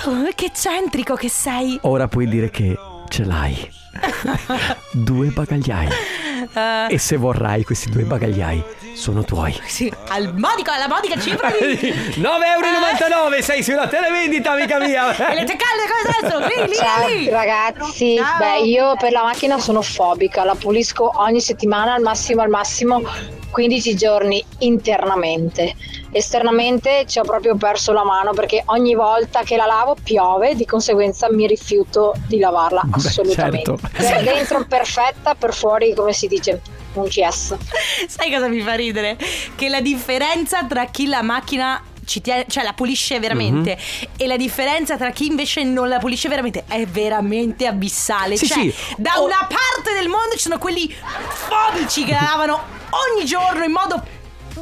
wow, 0.05 0.29
che 0.35 0.47
eccentrico 0.47 1.15
che 1.15 1.29
sei. 1.29 1.79
Ora 1.83 2.09
puoi 2.09 2.27
dire 2.29 2.51
che 2.51 2.77
ce 3.09 3.25
l'hai. 3.25 3.71
due 4.93 5.29
bagagliai. 5.29 5.89
Eh, 6.55 6.87
E 6.95 6.99
se 6.99 7.17
vorrai 7.17 7.65
questi 7.65 7.91
due 7.91 8.03
bagagliai 8.03 8.63
sono 8.95 9.25
tuoi. 9.25 9.55
sì, 9.67 9.93
al 10.09 10.35
modico, 10.37 10.71
alla 10.71 10.89
modica 10.89 11.19
cifra 11.21 11.51
di... 11.51 11.57
9,99 11.57 12.21
euro 12.23 13.43
sei 13.43 13.63
sulla 13.63 13.89
televendita, 13.89 14.53
amica 14.53 14.79
mia. 14.79 15.15
E 15.31 15.35
le 15.35 15.45
tue 15.45 15.57
calde 15.57 15.85
come 15.91 16.29
adesso? 16.39 16.61
Lì, 16.63 16.69
lì, 16.69 16.75
Ciao 16.75 17.09
lì. 17.09 17.29
ragazzi, 17.29 18.17
Ciao. 18.17 18.39
beh 18.39 18.67
io 18.67 18.95
per 18.99 19.13
la 19.13 19.23
macchina 19.23 19.59
sono 19.59 19.83
fobica, 19.83 20.45
la 20.45 20.55
pulisco 20.55 21.11
ogni 21.17 21.41
settimana 21.41 21.93
al 21.95 22.03
massimo 22.03 22.41
al 22.43 22.49
massimo 22.49 23.03
15 23.51 23.95
giorni 23.97 24.43
internamente. 24.61 25.75
Esternamente 26.17 27.05
ci 27.07 27.19
ho 27.19 27.23
proprio 27.25 27.57
perso 27.57 27.93
la 27.93 28.03
mano 28.03 28.33
perché 28.33 28.63
ogni 28.67 28.95
volta 28.95 29.43
che 29.43 29.55
la 29.57 29.67
lavo 29.67 29.95
piove, 30.03 30.55
di 30.55 30.65
conseguenza 30.65 31.31
mi 31.31 31.47
rifiuto 31.47 32.15
di 32.27 32.39
lavarla 32.39 32.81
Beh, 32.85 32.97
assolutamente. 32.97 33.77
certo. 33.79 33.89
Per 33.97 34.23
dentro 34.25 34.65
perfetta, 34.67 35.35
per 35.35 35.53
fuori 35.53 35.93
come 35.95 36.15
si 36.15 36.27
dice, 36.27 36.63
un 36.95 37.07
CS. 37.07 37.55
Sai 38.09 38.31
cosa 38.33 38.49
mi 38.49 38.61
fa 38.63 38.73
ridere? 38.75 39.19
Che 39.55 39.69
la 39.69 39.81
differenza 39.83 40.65
tra 40.65 40.87
chi 40.87 41.07
la 41.07 41.21
macchina 41.21 41.83
ci 42.07 42.23
tiene, 42.23 42.47
cioè 42.49 42.63
la 42.65 42.73
pulisce 42.73 43.19
veramente 43.21 43.77
Mhm. 43.77 44.09
e 44.17 44.27
la 44.27 44.37
differenza 44.39 44.97
tra 44.97 45.11
chi 45.11 45.27
invece 45.27 45.65
non 45.65 45.89
la 45.89 45.99
pulisce 45.99 46.29
veramente 46.31 46.65
è 46.67 46.87
veramente 46.87 47.67
abissale. 47.67 48.37
Sì, 48.37 48.47
cioè, 48.47 48.63
sì. 48.71 48.75
da 48.97 49.15
Oh. 49.19 49.25
una 49.25 49.47
parte 49.49 49.93
del 49.99 50.09
mondo 50.09 50.33
ci 50.33 50.39
sono 50.39 50.57
quelli 50.59 50.91
fobici 51.29 52.05
che 52.05 52.13
la 52.13 52.23
lavano 52.31 52.61
ogni 53.13 53.27
giorno 53.27 53.65
in 53.65 53.73
modo 53.73 54.01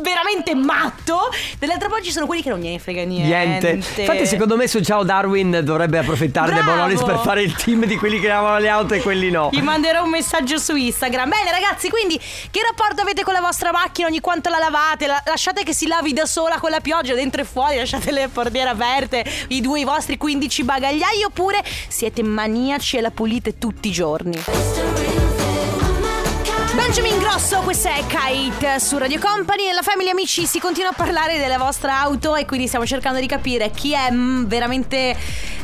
veramente 0.00 0.54
matto, 0.54 1.28
dall'altra 1.59 1.88
parte 1.88 2.04
ci 2.04 2.12
sono 2.12 2.26
quelli 2.26 2.42
che 2.42 2.48
non 2.48 2.61
gliene 2.61 2.78
frega 2.78 3.02
niente. 3.04 3.72
Niente. 3.72 4.00
Infatti, 4.00 4.26
secondo 4.26 4.57
me, 4.57 4.66
su 4.66 4.80
Ciao 4.80 5.02
Darwin 5.02 5.61
dovrebbe 5.62 5.98
approfittare 5.98 6.52
dei 6.52 6.62
Bravo. 6.62 6.78
Bonolis 6.78 7.02
per 7.02 7.18
fare 7.18 7.42
il 7.42 7.54
team 7.54 7.85
di 7.85 7.96
quelli 7.96 8.20
che 8.20 8.28
lavano 8.28 8.59
le 8.59 8.68
auto 8.68 8.94
e 8.94 9.00
quelli 9.00 9.30
no. 9.30 9.50
Gli 9.52 9.62
manderò 9.62 10.02
un 10.04 10.11
messaggio 10.11 10.59
su 10.59 10.74
Instagram. 10.74 11.28
Bene, 11.28 11.50
ragazzi, 11.50 11.88
quindi 11.90 12.18
che 12.50 12.61
rapporto 12.62 13.02
avete 13.02 13.22
con 13.22 13.33
la 13.33 13.40
vostra 13.40 13.70
macchina? 13.72 14.09
Ogni 14.09 14.20
quanto 14.20 14.48
la 14.50 14.59
lavate? 14.59 15.07
La- 15.07 15.22
lasciate 15.26 15.62
che 15.62 15.74
si 15.74 15.87
lavi 15.87 16.12
da 16.12 16.26
sola 16.26 16.59
con 16.59 16.70
la 16.70 16.80
pioggia 16.80 17.14
dentro 17.14 17.40
e 17.40 17.44
fuori? 17.44 17.76
Lasciate 17.76 18.11
le 18.11 18.28
portiere 18.28 18.70
aperte? 18.70 19.24
I 19.48 19.61
due, 19.61 19.80
i 19.80 19.85
vostri 19.85 20.16
15 20.16 20.64
bagagliai? 20.64 21.22
Oppure 21.24 21.62
siete 21.88 22.22
maniaci 22.22 22.96
e 22.96 23.00
la 23.00 23.11
pulite 23.11 23.59
tutti 23.59 23.88
i 23.88 23.92
giorni? 23.92 25.23
Benjamin 26.74 27.18
Grosso, 27.18 27.60
questa 27.60 27.94
è 27.94 28.02
Kite 28.06 28.80
su 28.80 28.98
Radio 28.98 29.20
Company. 29.20 29.66
Nella 29.66 29.82
Family 29.82 30.10
Amici 30.10 30.44
si 30.44 30.58
continua 30.58 30.90
a 30.90 30.94
parlare 30.94 31.38
della 31.38 31.56
vostra 31.56 32.00
auto 32.00 32.34
e 32.34 32.44
quindi 32.46 32.66
stiamo 32.66 32.84
cercando 32.84 33.20
di 33.20 33.26
capire 33.26 33.70
chi 33.70 33.92
è 33.92 34.10
mm, 34.10 34.44
veramente 34.44 35.16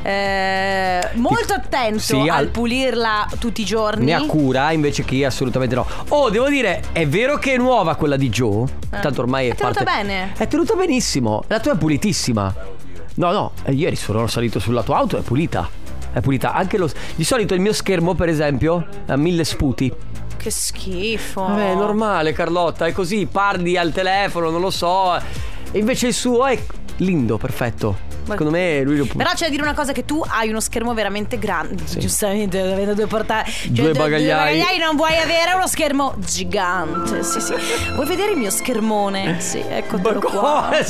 eh, 0.03 1.09
molto 1.15 1.53
attento 1.55 1.99
Sì, 1.99 2.15
al 2.15 2.29
al- 2.29 2.49
pulirla 2.49 3.29
tutti 3.39 3.63
i 3.63 3.65
giorni. 3.65 4.07
Ne 4.07 4.15
ha 4.15 4.23
cura 4.25 4.71
invece 4.71 5.05
chi 5.05 5.25
assolutamente 5.25 5.75
no. 5.75 5.87
Oh, 6.09 6.31
devo 6.31 6.49
dire, 6.49 6.83
è 6.93 7.07
vero 7.07 7.39
che 7.39 7.55
è 7.55 7.57
nuova 7.57 7.97
quella 7.97 8.17
di 8.17 8.29
Joe? 8.29 8.65
Eh. 8.93 9.01
Tanto 9.01 9.21
ormai 9.23 9.49
è, 9.49 9.53
È 9.53 9.57
tenuta 9.57 9.83
parte... 9.83 10.03
bene. 10.03 10.33
È 10.37 10.47
tenuta 10.47 10.75
benissimo. 10.75 11.43
La 11.49 11.59
tua 11.59 11.73
è 11.73 11.77
pulitissima. 11.77 12.55
No, 13.17 13.33
no, 13.33 13.53
eh, 13.65 13.73
ieri 13.73 13.97
sono 13.97 14.27
salito 14.29 14.61
sulla 14.61 14.83
tua 14.83 14.99
auto, 14.99 15.19
è 15.19 15.23
pulita. 15.23 15.69
È 16.13 16.21
pulita. 16.21 16.55
Anche 16.55 16.79
lo. 16.79 16.89
Di 17.15 17.25
solito 17.25 17.55
il 17.55 17.61
mio 17.61 17.73
schermo, 17.73 18.15
per 18.15 18.29
esempio, 18.29 18.87
ha 19.07 19.17
mille 19.17 19.45
sputi. 19.45 19.93
Che 20.41 20.51
schifo. 20.51 21.43
Vabbè, 21.43 21.73
è 21.73 21.75
normale, 21.75 22.33
Carlotta, 22.33 22.87
è 22.87 22.93
così, 22.93 23.27
parli 23.31 23.77
al 23.77 23.93
telefono, 23.93 24.49
non 24.51 24.61
lo 24.61 24.71
so. 24.71 25.15
E 25.73 25.79
invece 25.79 26.07
il 26.09 26.15
suo 26.15 26.47
è 26.47 26.59
lindo, 26.97 27.37
perfetto. 27.37 28.09
Secondo 28.23 28.53
me 28.53 28.83
lui 28.83 28.97
lo 28.99 29.07
pu- 29.07 29.17
Però 29.17 29.31
c'è 29.31 29.47
da 29.47 29.51
dire 29.51 29.63
una 29.63 29.75
cosa 29.75 29.91
che 29.93 30.05
tu 30.05 30.23
hai 30.25 30.51
uno 30.51 30.61
schermo 30.61 30.95
veramente 30.95 31.37
grande. 31.39 31.83
Giustamente, 31.85 32.61
avendo 32.61 32.95
due 32.95 33.07
portali. 33.07 33.51
Cioè, 33.51 33.71
Due 33.71 33.93
bagagliai. 33.93 34.79
non 34.79 34.95
vuoi 34.95 35.17
avere 35.17 35.53
uno 35.55 35.67
schermo 35.67 36.15
gigante. 36.19 37.25
Sì, 37.25 37.41
sì. 37.41 37.55
Vuoi 37.95 38.07
vedere 38.07 38.33
il 38.33 38.39
mio 38.39 38.51
schermone? 38.51 39.41
Sì, 39.41 39.65
Ma 39.69 40.13
qua. 40.13 40.71
E 40.79 40.85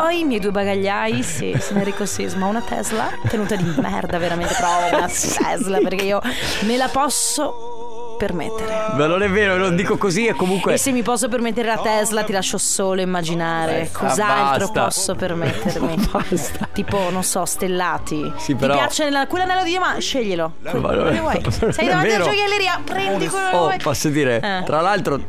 poi 0.00 0.20
i 0.20 0.24
miei 0.24 0.40
due 0.40 0.52
bagagliai, 0.52 1.22
sì, 1.22 1.54
sono 1.60 1.80
Enrico 1.80 2.06
Sisma, 2.06 2.46
una 2.46 2.62
Tesla 2.62 3.08
tenuta 3.28 3.56
di 3.56 3.74
merda, 3.78 4.16
veramente, 4.16 4.54
però 4.54 4.96
una 4.96 5.06
Tesla 5.10 5.78
perché 5.78 6.04
io 6.04 6.20
me 6.62 6.76
la 6.78 6.88
posso 6.88 7.75
permettere. 8.16 8.94
Ma 8.94 9.06
non 9.06 9.22
è 9.22 9.28
vero, 9.30 9.56
non 9.56 9.76
dico 9.76 9.96
così 9.96 10.26
e 10.26 10.34
comunque. 10.34 10.74
E 10.74 10.76
se 10.78 10.90
mi 10.92 11.02
posso 11.02 11.28
permettere 11.28 11.68
la 11.68 11.78
Tesla, 11.78 12.22
ti 12.24 12.32
lascio 12.32 12.58
solo 12.58 13.00
immaginare 13.00 13.82
Eh, 13.82 13.90
cos'altro 13.92 14.66
basta. 14.66 14.82
posso 14.84 15.14
permettermi. 15.14 15.94
Basta. 16.10 16.68
Tipo, 16.72 17.10
non 17.10 17.22
so, 17.22 17.44
stellati. 17.44 18.32
Sì, 18.36 18.54
però- 18.54 18.72
Ti 18.74 18.78
piace 18.80 19.10
la- 19.10 19.26
quell'anello 19.26 19.62
di 19.64 19.70
diamante? 19.70 20.00
Sceglielo. 20.00 20.52
Ma 20.60 20.70
Quello 20.70 21.06
è- 21.06 21.12
che 21.12 21.20
vuoi. 21.20 21.36
è 21.36 21.50
Sei 21.72 21.86
davanti 21.88 22.12
alla 22.12 22.24
gioielleria, 22.24 22.80
prendi 22.84 23.26
quello 23.28 23.48
che 23.50 23.56
Oh, 23.56 23.58
vuoi. 23.64 23.78
posso 23.78 24.08
dire, 24.08 24.36
Eh. 24.40 24.62
tra 24.64 24.80
l'altro 24.80 25.20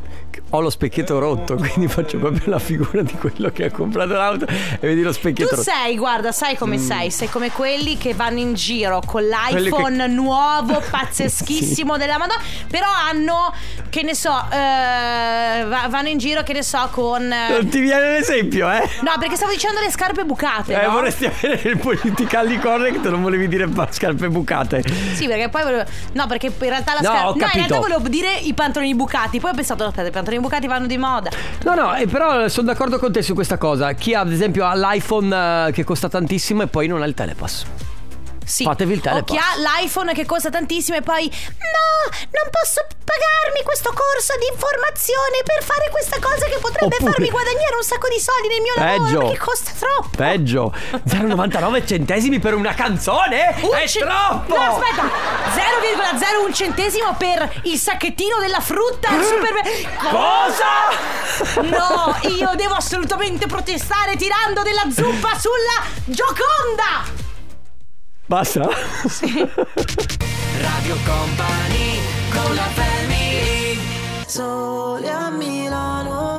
ho 0.49 0.61
lo 0.61 0.69
specchietto 0.69 1.19
rotto, 1.19 1.55
quindi 1.55 1.87
faccio 1.87 2.17
proprio 2.17 2.41
la 2.49 2.59
figura 2.59 3.01
di 3.01 3.13
quello 3.13 3.49
che 3.51 3.65
ha 3.65 3.71
comprato 3.71 4.13
l'auto 4.13 4.45
e 4.47 4.77
vedi 4.79 5.01
lo 5.01 5.11
Tu 5.11 5.17
specchietto 5.17 5.55
rotto. 5.55 5.69
sei, 5.69 5.97
guarda, 5.97 6.31
sai 6.31 6.55
come 6.55 6.77
sei? 6.77 7.11
Sei 7.11 7.29
come 7.29 7.51
quelli 7.51 7.97
che 7.97 8.13
vanno 8.13 8.39
in 8.39 8.53
giro 8.53 9.01
con 9.05 9.23
Mm. 9.23 9.49
Quelli 9.49 9.69
che- 9.69 9.75
l'iPhone 9.75 10.07
nuovo, 10.07 10.81
pazzeschissimo 10.89 11.97
della 11.97 12.17
Madonna. 12.17 12.41
Però 12.69 12.87
hanno, 12.89 13.53
che 13.89 14.03
ne 14.03 14.13
so, 14.15 14.31
eh, 14.51 15.63
va- 15.65 15.87
vanno 15.89 16.07
in 16.09 16.17
giro, 16.17 16.43
che 16.43 16.53
ne 16.53 16.63
so, 16.63 16.87
con. 16.91 17.31
eh, 17.31 17.49
Non 17.49 17.67
ti 17.69 17.79
viene 17.79 18.11
l'esempio, 18.11 18.69
eh? 18.71 18.87
No, 19.01 19.13
perché 19.19 19.35
stavo 19.35 19.51
dicendo 19.51 19.79
le 19.79 19.89
scarpe 19.91 20.23
bucate. 20.23 20.79
Eh, 20.79 20.85
no? 20.85 20.91
vorresti 20.93 21.25
avere 21.25 21.69
il 21.69 21.77
politically 21.77 22.57
correct, 22.59 23.07
non 23.09 23.21
volevi 23.21 23.47
dire 23.47 23.67
scarpe 23.89 24.29
bucate. 24.29 24.83
Sì, 25.13 25.27
perché 25.27 25.49
poi 25.49 25.63
volevo. 25.63 25.83
No, 26.13 26.27
perché 26.27 26.47
in 26.47 26.53
realtà 26.59 26.93
la 26.93 26.99
No, 27.01 27.09
scarpa. 27.09 27.27
ho 27.27 27.31
No, 27.31 27.35
in 27.35 27.39
realtà 27.39 27.59
capito. 27.59 27.79
volevo 27.79 28.07
dire 28.09 28.35
i 28.41 28.53
pantaloni 28.53 28.95
bucati. 28.95 29.39
Poi 29.39 29.51
ho 29.51 29.53
pensato, 29.53 29.83
aspetta, 29.83 30.07
i 30.07 30.11
pantaloni 30.11 30.26
bucati 30.35 30.67
vanno 30.67 30.87
di 30.87 30.97
moda. 30.97 31.29
No, 31.63 31.73
no, 31.73 31.95
eh, 31.95 32.07
però 32.07 32.47
sono 32.47 32.67
d'accordo 32.67 32.99
con 32.99 33.11
te 33.11 33.21
su 33.21 33.33
questa 33.33 33.57
cosa. 33.57 33.93
Chi 33.93 34.13
ha, 34.13 34.19
ad 34.19 34.31
esempio, 34.31 34.65
ha 34.65 34.75
l'iPhone 34.75 35.67
eh, 35.67 35.71
che 35.71 35.83
costa 35.83 36.09
tantissimo 36.09 36.63
e 36.63 36.67
poi 36.67 36.87
non 36.87 37.01
ha 37.01 37.05
il 37.05 37.13
telepass. 37.13 37.65
Sì. 38.47 38.63
Fatevi 38.63 38.93
il 38.93 38.99
O 38.99 39.01
telepass. 39.01 39.27
chi 39.29 39.37
ha 39.37 39.51
l'iPhone 39.59 40.13
che 40.13 40.25
costa 40.25 40.49
tantissimo 40.49 40.95
e 40.97 41.01
poi. 41.01 41.27
No, 41.27 42.15
non 42.31 42.47
posso 42.49 42.79
pagarmi 43.03 43.61
questo 43.63 43.91
corso 43.91 44.33
di 44.39 44.47
informazione 44.51 45.43
per 45.43 45.61
fare 45.63 45.89
questa 45.91 46.17
cosa 46.19 46.45
che 46.45 46.57
potrebbe 46.57 46.95
Oppure- 46.95 47.11
farmi 47.11 47.29
guadagnare 47.29 47.75
un 47.75 47.83
sacco 47.83 48.07
di 48.07 48.19
soldi 48.19 48.47
nel 48.47 48.61
mio 48.61 48.73
lavoro. 48.75 49.03
Peggio. 49.03 49.19
Perché 49.19 49.37
costa 49.37 49.71
troppo. 49.77 50.09
Peggio. 50.15 50.73
0,99 51.03 51.85
centesimi 51.87 52.39
per 52.39 52.53
una 52.55 52.73
canzone? 52.73 53.55
Un 53.61 53.75
è 53.75 53.87
ce- 53.87 53.99
troppo! 53.99 54.55
No, 54.55 54.79
aspetta, 54.79 55.03
0,01 55.51 56.53
centesimo 56.53 57.15
per 57.17 57.59
il 57.63 57.77
sacchettino 57.77 58.37
della 58.39 58.61
frutta 58.61 59.09
al 59.09 59.23
supermercato. 59.25 60.07
Cosa? 60.15 61.61
No, 61.63 62.17
io 62.29 62.51
devo 62.55 62.75
assolutamente 62.75 63.45
protestare 63.47 64.15
tirando 64.15 64.61
della 64.63 64.83
zuppa 64.89 65.37
sulla 65.37 65.83
Gioconda. 66.05 67.25
Basta? 68.27 68.63
Radio 70.59 70.95
Company 71.05 71.99
con 72.29 72.55
la 72.55 72.67
family 72.73 73.79
Sole 74.25 75.09
a 75.09 75.29
Milano 75.29 76.35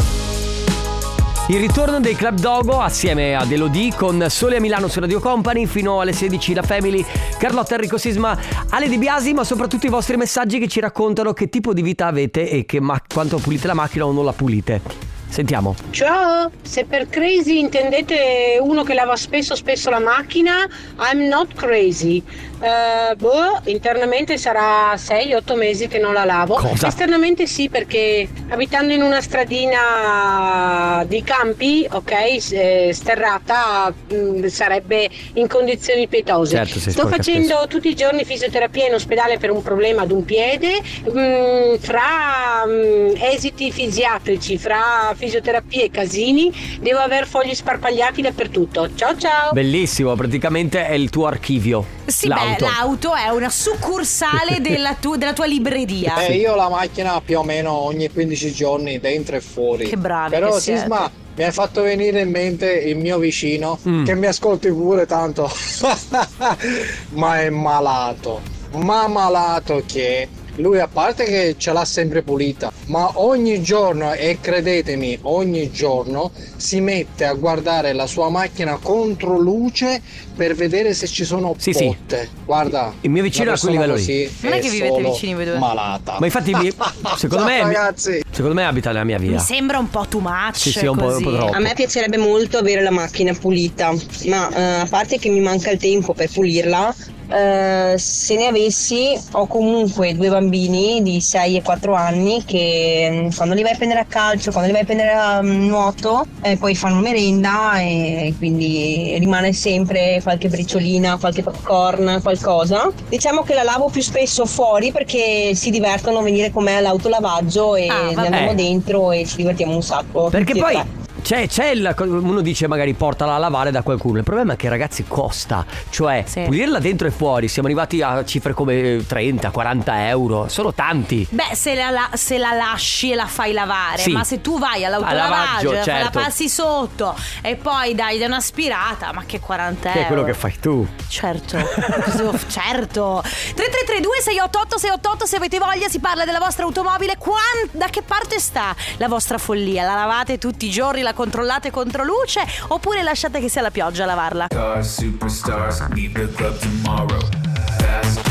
Il 1.48 1.58
ritorno 1.58 1.98
dei 1.98 2.14
Club 2.14 2.38
Dogo 2.38 2.78
assieme 2.82 3.34
ad 3.34 3.50
Elodie 3.50 3.94
con 3.94 4.22
Sole 4.28 4.56
a 4.56 4.60
Milano 4.60 4.88
su 4.88 5.00
Radio 5.00 5.18
Company 5.18 5.64
fino 5.64 6.00
alle 6.00 6.12
16 6.12 6.52
la 6.52 6.62
Family, 6.62 7.02
Carlotta 7.38 7.76
Enrico 7.76 7.96
Sisma, 7.96 8.38
Ale 8.68 8.86
Di 8.86 8.98
Biasi, 8.98 9.32
ma 9.32 9.44
soprattutto 9.44 9.86
i 9.86 9.90
vostri 9.90 10.18
messaggi 10.18 10.58
che 10.58 10.68
ci 10.68 10.80
raccontano 10.80 11.32
che 11.32 11.48
tipo 11.48 11.72
di 11.72 11.80
vita 11.80 12.06
avete 12.06 12.50
e 12.50 12.66
che 12.66 12.80
ma- 12.80 13.02
quanto 13.06 13.38
pulite 13.38 13.66
la 13.66 13.72
macchina 13.72 14.04
o 14.04 14.12
non 14.12 14.26
la 14.26 14.32
pulite. 14.34 15.17
Sentiamo. 15.28 15.74
Ciao, 15.90 16.50
se 16.62 16.84
per 16.84 17.08
crazy 17.08 17.58
intendete 17.58 18.58
uno 18.60 18.82
che 18.82 18.94
lava 18.94 19.14
spesso 19.14 19.54
spesso 19.54 19.90
la 19.90 20.00
macchina, 20.00 20.66
I'm 20.98 21.28
not 21.28 21.54
crazy. 21.54 22.22
Eh, 22.60 23.14
boh, 23.14 23.60
internamente 23.64 24.36
sarà 24.36 24.94
6-8 24.94 25.56
mesi 25.56 25.86
che 25.86 25.98
non 25.98 26.12
la 26.12 26.24
lavo. 26.24 26.54
Cosa? 26.54 26.88
Esternamente 26.88 27.46
sì, 27.46 27.68
perché 27.68 28.28
abitando 28.48 28.92
in 28.92 29.02
una 29.02 29.20
stradina 29.20 31.04
di 31.06 31.22
campi, 31.22 31.86
ok, 31.88 32.12
eh, 32.50 32.90
sterrata, 32.92 33.92
mh, 34.10 34.46
sarebbe 34.46 35.08
in 35.34 35.46
condizioni 35.46 36.08
pietose. 36.08 36.56
Certo, 36.56 36.90
Sto 36.90 37.06
facendo 37.06 37.66
tutti 37.68 37.88
i 37.88 37.94
giorni 37.94 38.24
fisioterapia 38.24 38.86
in 38.88 38.94
ospedale 38.94 39.38
per 39.38 39.50
un 39.50 39.62
problema 39.62 40.02
ad 40.02 40.10
un 40.10 40.24
piede, 40.24 40.80
mh, 40.80 41.78
fra 41.78 42.64
mh, 42.66 43.22
esiti 43.22 43.70
fisiatrici, 43.70 44.58
fra 44.58 45.14
fisioterapia 45.14 45.84
e 45.84 45.90
casini, 45.90 46.52
devo 46.80 46.98
aver 46.98 47.26
fogli 47.26 47.54
sparpagliati 47.54 48.20
dappertutto. 48.20 48.88
Ciao 48.96 49.16
ciao! 49.16 49.52
Bellissimo, 49.52 50.14
praticamente 50.16 50.86
è 50.86 50.94
il 50.94 51.10
tuo 51.10 51.26
archivio. 51.26 51.84
Sì, 52.06 52.26
l'auto. 52.48 52.64
beh, 52.64 52.70
l'auto 52.70 53.14
è 53.14 53.28
una 53.28 53.48
succursale 53.50 54.60
della, 54.62 54.94
tu- 54.94 55.16
della 55.16 55.32
tua 55.32 55.46
libreria. 55.46 56.16
Eh, 56.26 56.34
io 56.36 56.52
ho 56.52 56.56
la 56.56 56.68
macchina 56.68 57.20
più 57.20 57.38
o 57.38 57.42
meno 57.42 57.72
ogni 57.72 58.10
15 58.10 58.52
giorni 58.52 58.98
dentro 59.00 59.36
e 59.36 59.40
fuori. 59.40 59.86
Che 59.88 59.96
bravi 59.96 60.30
Però 60.30 60.52
che 60.54 60.60
siete. 60.60 60.80
Sisma 60.80 61.10
mi 61.36 61.44
hai 61.44 61.52
fatto 61.52 61.82
venire 61.82 62.20
in 62.20 62.30
mente 62.30 62.68
il 62.72 62.96
mio 62.96 63.18
vicino 63.18 63.78
Mm. 63.88 64.04
che 64.04 64.14
mi 64.16 64.26
ascolti 64.26 64.68
pure 64.72 65.06
tanto. 65.06 65.48
Ma 67.10 67.40
è 67.40 67.50
malato. 67.50 68.40
Ma 68.76 69.06
malato 69.08 69.82
che 69.86 70.28
lui 70.58 70.78
a 70.80 70.88
parte 70.88 71.24
che 71.24 71.54
ce 71.58 71.72
l'ha 71.72 71.84
sempre 71.84 72.22
pulita, 72.22 72.72
ma 72.86 73.10
ogni 73.14 73.62
giorno 73.62 74.12
e 74.12 74.38
credetemi, 74.40 75.18
ogni 75.22 75.70
giorno 75.70 76.30
si 76.56 76.80
mette 76.80 77.24
a 77.24 77.32
guardare 77.34 77.92
la 77.92 78.06
sua 78.06 78.28
macchina 78.28 78.78
contro 78.80 79.38
luce 79.38 80.00
per 80.36 80.54
vedere 80.54 80.94
se 80.94 81.06
ci 81.06 81.24
sono 81.24 81.54
Sì, 81.58 81.72
sì. 81.72 81.86
botte. 81.86 82.28
Guarda, 82.44 82.92
Il 83.00 83.10
mio 83.10 83.22
vicino 83.22 83.50
è 83.50 83.54
a 83.54 83.58
quel 83.58 83.72
livello 83.72 83.94
lì. 83.94 84.30
Non 84.40 84.52
è 84.52 84.60
che 84.60 84.68
vivete 84.70 85.02
vicini 85.02 85.34
voi 85.34 85.44
due? 85.44 85.58
Malata. 85.58 86.16
Ma 86.20 86.26
infatti, 86.26 86.54
mi- 86.54 86.70
secondo, 87.16 87.44
me, 87.44 87.60
ragazzi. 87.62 88.22
secondo 88.30 88.54
me 88.54 88.64
abita 88.64 88.90
nella 88.92 89.04
mia 89.04 89.18
via. 89.18 89.32
Mi 89.32 89.38
sembra 89.38 89.78
un 89.78 89.90
po' 89.90 90.06
too 90.08 90.20
much. 90.20 90.56
Sì, 90.56 90.70
sì, 90.70 90.86
un 90.86 90.96
po', 90.96 91.04
così. 91.04 91.24
un 91.24 91.30
po' 91.30 91.36
troppo. 91.36 91.52
A 91.56 91.58
me 91.60 91.72
piacerebbe 91.74 92.16
molto 92.18 92.58
avere 92.58 92.82
la 92.82 92.90
macchina 92.90 93.32
pulita, 93.34 93.92
ma 94.26 94.48
eh, 94.50 94.62
a 94.80 94.86
parte 94.88 95.18
che 95.18 95.28
mi 95.28 95.40
manca 95.40 95.70
il 95.70 95.78
tempo 95.78 96.14
per 96.14 96.30
pulirla, 96.30 96.94
eh, 97.30 97.94
se 97.98 98.34
ne 98.36 98.46
avessi 98.46 99.18
ho 99.32 99.46
comunque 99.46 100.14
due 100.14 100.28
bambini 100.28 101.02
di 101.02 101.20
6 101.20 101.56
e 101.56 101.62
4 101.62 101.94
anni 101.94 102.44
che 102.44 103.08
mm, 103.10 103.28
quando 103.36 103.54
li 103.54 103.62
vai 103.62 103.72
a 103.72 103.76
prendere 103.76 104.00
a 104.00 104.04
calcio, 104.04 104.50
quando 104.50 104.66
li 104.68 104.72
vai 104.72 104.82
a 104.82 104.84
prendere 104.84 105.12
a 105.12 105.42
mm, 105.42 105.66
nuoto, 105.66 106.26
eh, 106.42 106.56
poi 106.56 106.74
fanno 106.74 107.00
merenda 107.00 107.78
e 107.78 108.34
quindi 108.38 109.16
rimane 109.18 109.52
sempre 109.52 110.20
qualche 110.22 110.48
briciolina, 110.48 111.18
qualche 111.18 111.42
popcorn, 111.42 112.20
qualcosa. 112.22 112.90
Diciamo 113.08 113.42
che 113.42 113.54
la 113.54 113.62
lavo 113.62 113.88
più 113.88 114.02
spesso 114.02 114.46
fuori 114.46 114.92
perché 114.92 115.54
si 115.54 115.70
divertono 115.70 116.18
a 116.18 116.22
venire 116.22 116.50
con 116.50 116.64
me 116.64 116.76
all'autolavaggio 116.76 117.76
e 117.76 117.86
Ah, 117.88 118.10
ne 118.10 118.26
andiamo 118.26 118.54
dentro 118.54 119.12
e 119.12 119.24
ci 119.26 119.36
divertiamo 119.36 119.74
un 119.74 119.82
sacco. 119.82 120.28
Perché 120.30 120.54
poi 120.54 120.72
tre. 120.72 120.97
C'è, 121.22 121.46
c'è 121.48 121.66
il, 121.70 121.94
uno 121.98 122.40
dice 122.40 122.66
magari 122.68 122.94
portala 122.94 123.34
a 123.34 123.38
lavare 123.38 123.70
da 123.70 123.82
qualcuno. 123.82 124.18
Il 124.18 124.24
problema 124.24 124.54
è 124.54 124.56
che 124.56 124.68
ragazzi 124.68 125.04
costa. 125.06 125.64
Cioè, 125.90 126.24
Sì. 126.26 126.42
pulirla 126.42 126.78
dentro 126.78 127.06
e 127.06 127.10
fuori. 127.10 127.48
Siamo 127.48 127.68
arrivati 127.68 128.00
a 128.02 128.24
cifre 128.24 128.52
come 128.54 129.04
30, 129.06 129.50
40 129.50 130.08
euro. 130.08 130.48
Sono 130.48 130.72
tanti. 130.72 131.26
Beh, 131.30 131.54
se 131.54 131.74
la, 131.74 131.90
la- 131.90 132.10
se 132.14 132.38
la 132.38 132.52
lasci 132.52 133.10
e 133.12 133.14
la 133.14 133.26
fai 133.26 133.52
lavare, 133.52 133.98
Sì. 134.02 134.12
ma 134.12 134.24
se 134.24 134.40
tu 134.40 134.58
vai 134.58 134.84
Al 134.84 134.92
lavaggio, 134.92 135.10
all'autolavaggio, 135.16 135.72
la 135.72 135.82
certo. 135.82 136.18
passi 136.20 136.48
sotto 136.48 137.14
e 137.42 137.56
poi 137.56 137.94
dai 137.94 138.20
un'aspirata, 138.22 139.12
ma 139.12 139.24
che 139.26 139.40
40 139.40 139.90
Che 139.90 139.98
euro. 139.98 140.02
è 140.02 140.06
quello 140.06 140.24
che 140.24 140.34
fai 140.34 140.54
tu. 140.60 140.86
Certo, 141.08 141.56
certo. 142.48 143.22
3332 143.22 144.20
688 144.22 144.78
688 144.78 145.26
se 145.26 145.36
avete 145.36 145.58
voglia 145.58 145.88
si 145.88 145.98
parla 146.00 146.24
della 146.24 146.38
vostra 146.38 146.64
automobile. 146.64 147.16
Quan- 147.18 147.68
da 147.72 147.86
che 147.88 148.02
parte 148.02 148.38
sta 148.38 148.74
la 148.98 149.08
vostra 149.08 149.38
follia? 149.38 149.84
La 149.84 149.94
lavate 149.94 150.38
tutti 150.38 150.66
i 150.66 150.70
giorni, 150.70 151.02
la 151.08 151.14
controllate 151.14 151.70
contro 151.70 152.04
luce 152.04 152.40
oppure 152.68 153.02
lasciate 153.02 153.40
che 153.40 153.48
sia 153.48 153.62
la 153.62 153.70
pioggia 153.70 154.02
a 154.02 154.06
lavarla? 154.06 154.48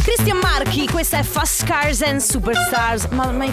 Cristian 0.03 0.37
Marchi, 0.37 0.87
questa 0.87 1.19
è 1.19 1.23
Fast 1.23 1.65
Cars 1.65 2.01
and 2.01 2.19
Superstars. 2.21 3.07
Ma 3.07 3.29
mi, 3.31 3.51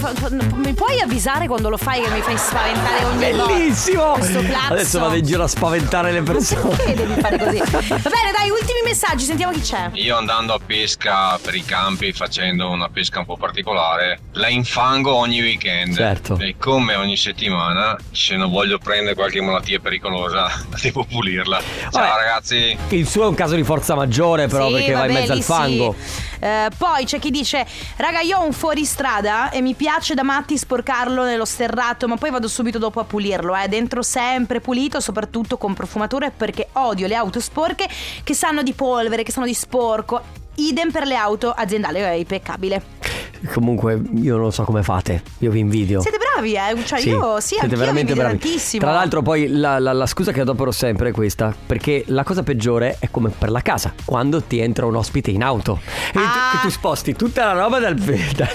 mi 0.55 0.73
puoi 0.73 1.01
avvisare 1.01 1.47
quando 1.49 1.69
lo 1.69 1.77
fai 1.77 2.01
che 2.01 2.09
mi 2.11 2.21
fai 2.21 2.37
spaventare 2.39 3.05
ogni 3.05 3.33
volta? 3.33 3.53
Bellissimo! 3.55 4.13
Questo 4.13 4.39
clacson. 4.41 4.73
Adesso 4.73 4.99
vado 5.01 5.15
in 5.17 5.25
giro 5.25 5.43
a 5.43 5.49
spaventare 5.49 6.13
le 6.13 6.23
persone. 6.23 6.77
Perché 6.77 6.95
devi 6.95 7.21
fare 7.21 7.39
così? 7.39 7.59
Va 7.59 8.11
bene, 8.11 8.31
dai, 8.37 8.51
ultimi 8.51 8.81
messaggi, 8.85 9.25
sentiamo 9.25 9.53
chi 9.53 9.61
c'è. 9.61 9.91
Io 9.95 10.17
andando 10.17 10.55
a 10.55 10.61
pesca 10.65 11.39
per 11.43 11.55
i 11.55 11.65
campi 11.65 12.13
facendo 12.13 12.71
una 12.71 12.89
pesca 12.89 13.19
un 13.19 13.25
po' 13.27 13.37
particolare, 13.37 14.21
la 14.33 14.49
infango 14.49 15.15
ogni 15.15 15.41
weekend. 15.41 15.97
Certo. 15.97 16.39
E 16.39 16.55
come 16.59 16.95
ogni 16.95 17.17
settimana, 17.17 17.97
se 18.13 18.37
non 18.37 18.51
voglio 18.51 18.79
prendere 18.79 19.15
qualche 19.17 19.41
malattia 19.41 19.81
pericolosa, 19.81 20.49
devo 20.81 21.05
pulirla. 21.05 21.59
Ciao 21.91 21.91
Vabbè. 21.91 22.07
ragazzi. 22.17 22.77
Il 22.91 23.09
suo 23.09 23.25
è 23.25 23.27
un 23.27 23.35
caso 23.35 23.57
di 23.57 23.65
forza 23.65 23.95
maggiore, 23.97 24.47
però, 24.47 24.69
Sì, 24.69 24.75
perché 24.75 24.93
va 24.93 25.07
in 25.07 25.13
mezzo 25.13 25.33
al 25.33 25.43
fango. 25.43 25.94
sì. 25.94 25.94
Eh, 26.41 26.69
poi 26.77 27.05
c'è 27.05 27.19
chi 27.19 27.31
dice: 27.31 27.67
Raga, 27.97 28.21
io 28.21 28.39
ho 28.39 28.45
un 28.45 28.53
fuoristrada 28.53 29.51
e 29.51 29.61
mi 29.61 29.75
piace 29.75 30.15
da 30.15 30.23
matti 30.23 30.57
sporcarlo 30.57 31.25
nello 31.25 31.45
sterrato, 31.45 32.09
ma 32.09 32.17
poi 32.17 32.31
vado 32.31 32.49
subito 32.49 32.79
dopo 32.79 33.01
a 33.01 33.05
pulirlo. 33.05 33.55
Eh. 33.57 33.69
Dentro 33.69 34.03
sempre 34.03 34.61
pulito, 34.61 35.01
soprattutto 35.01 35.57
con 35.57 35.75
profumatore, 35.75 36.31
perché 36.31 36.69
odio 36.73 37.07
le 37.07 37.15
auto 37.15 37.41
sporche 37.41 37.89
che 38.23 38.35
sanno 38.35 38.63
di 38.63 38.73
polvere, 38.73 39.23
che 39.23 39.33
sanno 39.33 39.47
di 39.47 39.55
sporco. 39.55 40.43
Idem 40.57 40.91
per 40.93 41.05
le 41.05 41.17
auto 41.17 41.51
aziendali, 41.51 41.99
è 41.99 42.11
impeccabile. 42.11 43.24
Comunque, 43.53 44.01
io 44.17 44.37
non 44.37 44.53
so 44.53 44.65
come 44.65 44.83
fate. 44.83 45.23
Io 45.39 45.51
vi 45.51 45.59
invidio. 45.61 46.01
Siete 46.01 46.19
bravi, 46.19 46.55
eh? 46.55 46.85
Cioè, 46.85 47.01
Sì, 47.01 47.09
io 47.11 47.41
sì, 47.41 47.57
siete 47.59 47.77
veramente 47.77 48.15
bravi. 48.15 48.39
tantissimo. 48.39 48.83
Tra 48.83 48.93
l'altro, 48.93 49.23
poi 49.23 49.49
la, 49.49 49.79
la- 49.79 49.93
la 49.93 50.07
scusa 50.07 50.33
che 50.33 50.41
adopero 50.41 50.71
sempre 50.73 51.11
è 51.11 51.13
questa: 51.13 51.55
perché 51.67 52.05
la 52.09 52.25
cosa 52.25 52.43
peggiore 52.43 52.97
è 52.99 53.11
come 53.11 53.31
per 53.31 53.51
la 53.51 53.61
casa, 53.61 53.93
quando 54.05 54.43
ti 54.43 54.59
entra 54.59 54.87
un 54.87 54.97
ospite 54.97 55.31
in 55.31 55.43
auto 55.43 55.81
e 56.09 56.13
tu, 56.13 56.19
Ah. 56.19 56.51
che 56.53 56.59
tu 56.63 56.71
sposti 56.71 57.15
tutta 57.15 57.45
la 57.47 57.53
roba 57.61 57.79
dal, 57.79 57.95
dal 58.35 58.49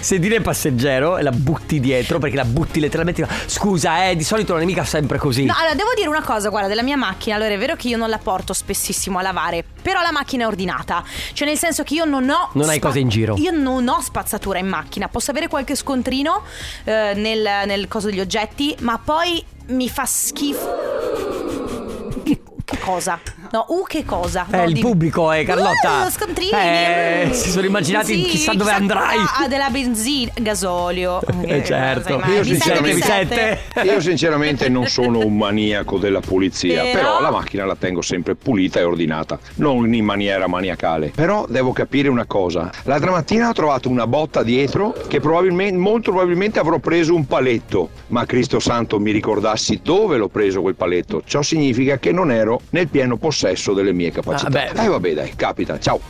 sedile 0.00 0.40
passeggero 0.40 1.18
e 1.18 1.22
la 1.22 1.30
butti 1.32 1.80
dietro 1.80 2.18
perché 2.18 2.36
la 2.36 2.44
butti 2.44 2.80
letteralmente. 2.80 3.26
Scusa, 3.46 4.08
eh, 4.08 4.16
di 4.16 4.24
solito 4.24 4.52
non 4.52 4.62
è 4.62 4.64
mica 4.64 4.84
sempre 4.84 5.18
così. 5.18 5.44
No, 5.44 5.54
allora 5.56 5.74
devo 5.74 5.90
dire 5.94 6.08
una 6.08 6.22
cosa, 6.22 6.48
guarda, 6.48 6.68
della 6.68 6.82
mia 6.82 6.96
macchina. 6.96 7.36
Allora 7.36 7.52
è 7.52 7.58
vero 7.58 7.76
che 7.76 7.88
io 7.88 7.96
non 7.96 8.08
la 8.08 8.18
porto 8.18 8.52
spessissimo 8.52 9.18
a 9.18 9.22
lavare, 9.22 9.64
però 9.82 10.00
la 10.02 10.12
macchina 10.12 10.44
è 10.44 10.46
ordinata. 10.46 11.02
Cioè, 11.32 11.46
nel 11.46 11.58
senso 11.58 11.82
che 11.82 11.94
io 11.94 12.04
non 12.04 12.28
ho. 12.28 12.50
Non 12.52 12.68
hai 12.68 12.78
cose 12.78 12.98
in 12.98 13.08
giro. 13.08 13.34
Io 13.38 13.50
non 13.50 13.86
ho 13.88 14.00
spazzatura 14.14 14.60
in 14.60 14.68
macchina. 14.68 15.08
Posso 15.08 15.32
avere 15.32 15.48
qualche 15.48 15.74
scontrino 15.74 16.44
eh, 16.84 17.14
nel, 17.16 17.66
nel 17.66 17.88
coso 17.88 18.08
degli 18.08 18.20
oggetti, 18.20 18.76
ma 18.80 18.98
poi 18.98 19.44
mi 19.66 19.88
fa 19.88 20.06
schifo. 20.06 22.12
Che, 22.22 22.40
che 22.64 22.78
cosa? 22.78 23.18
No, 23.54 23.66
uh, 23.68 23.84
che 23.86 24.04
cosa? 24.04 24.46
Eh, 24.50 24.56
No, 24.56 24.62
il 24.64 24.72
dimmi. 24.72 24.80
pubblico, 24.80 25.30
eh, 25.30 25.44
Carlotta. 25.44 26.06
Uh, 26.06 26.10
scontrini. 26.10 26.50
Eh, 26.50 27.28
si 27.30 27.50
sono 27.50 27.64
immaginati 27.64 28.14
Sì, 28.14 28.22
chissà 28.22 28.52
dove 28.52 28.72
andrai. 28.72 29.16
Ah, 29.16 29.46
della 29.46 29.70
benzina, 29.70 30.32
gasolio. 30.34 31.20
Eh, 31.44 31.62
certo. 31.62 32.08
Sai 32.08 32.18
mai. 32.18 32.32
Io 32.36 32.42
sinceramente, 32.42 33.60
io 33.84 34.00
sinceramente 34.00 34.68
non 34.68 34.86
sono 34.86 35.18
un 35.18 35.36
maniaco 35.36 35.98
della 35.98 36.18
pulizia, 36.20 36.82
Però- 36.82 36.94
però... 36.94 37.20
la 37.20 37.30
macchina 37.30 37.64
la 37.64 37.76
tengo 37.76 38.00
sempre 38.02 38.34
pulita 38.34 38.80
e 38.80 38.82
ordinata, 38.82 39.38
non 39.56 39.92
in 39.94 40.04
maniera 40.04 40.48
maniacale. 40.48 41.12
Però 41.14 41.44
devo 41.48 41.72
capire 41.72 42.08
una 42.08 42.24
cosa, 42.24 42.70
l'altra 42.84 43.10
mattina 43.12 43.50
ho 43.50 43.52
trovato 43.52 43.88
una 43.88 44.06
botta 44.08 44.42
dietro 44.42 44.94
che 45.06 45.20
probabilmente, 45.20 45.76
molto 45.76 46.10
probabilmente 46.10 46.58
avrò 46.58 46.78
preso 46.78 47.14
un 47.14 47.26
paletto, 47.26 47.90
ma 48.08 48.24
Cristo 48.24 48.58
Santo 48.58 48.98
mi 48.98 49.12
ricordassi 49.12 49.80
dove 49.82 50.16
l'ho 50.16 50.28
preso 50.28 50.62
quel 50.62 50.74
paletto, 50.74 51.22
ciò 51.24 51.42
significa 51.42 51.98
che 51.98 52.10
non 52.10 52.32
ero 52.32 52.62
nel 52.70 52.88
pieno 52.88 53.16
possesso 53.16 53.43
delle 53.74 53.92
mie 53.92 54.10
capacità. 54.10 54.46
Ah, 54.46 54.72
beh. 54.72 54.82
Eh 54.82 54.88
vabbè 54.88 55.14
dai, 55.14 55.34
capita, 55.36 55.78
ciao. 55.78 56.00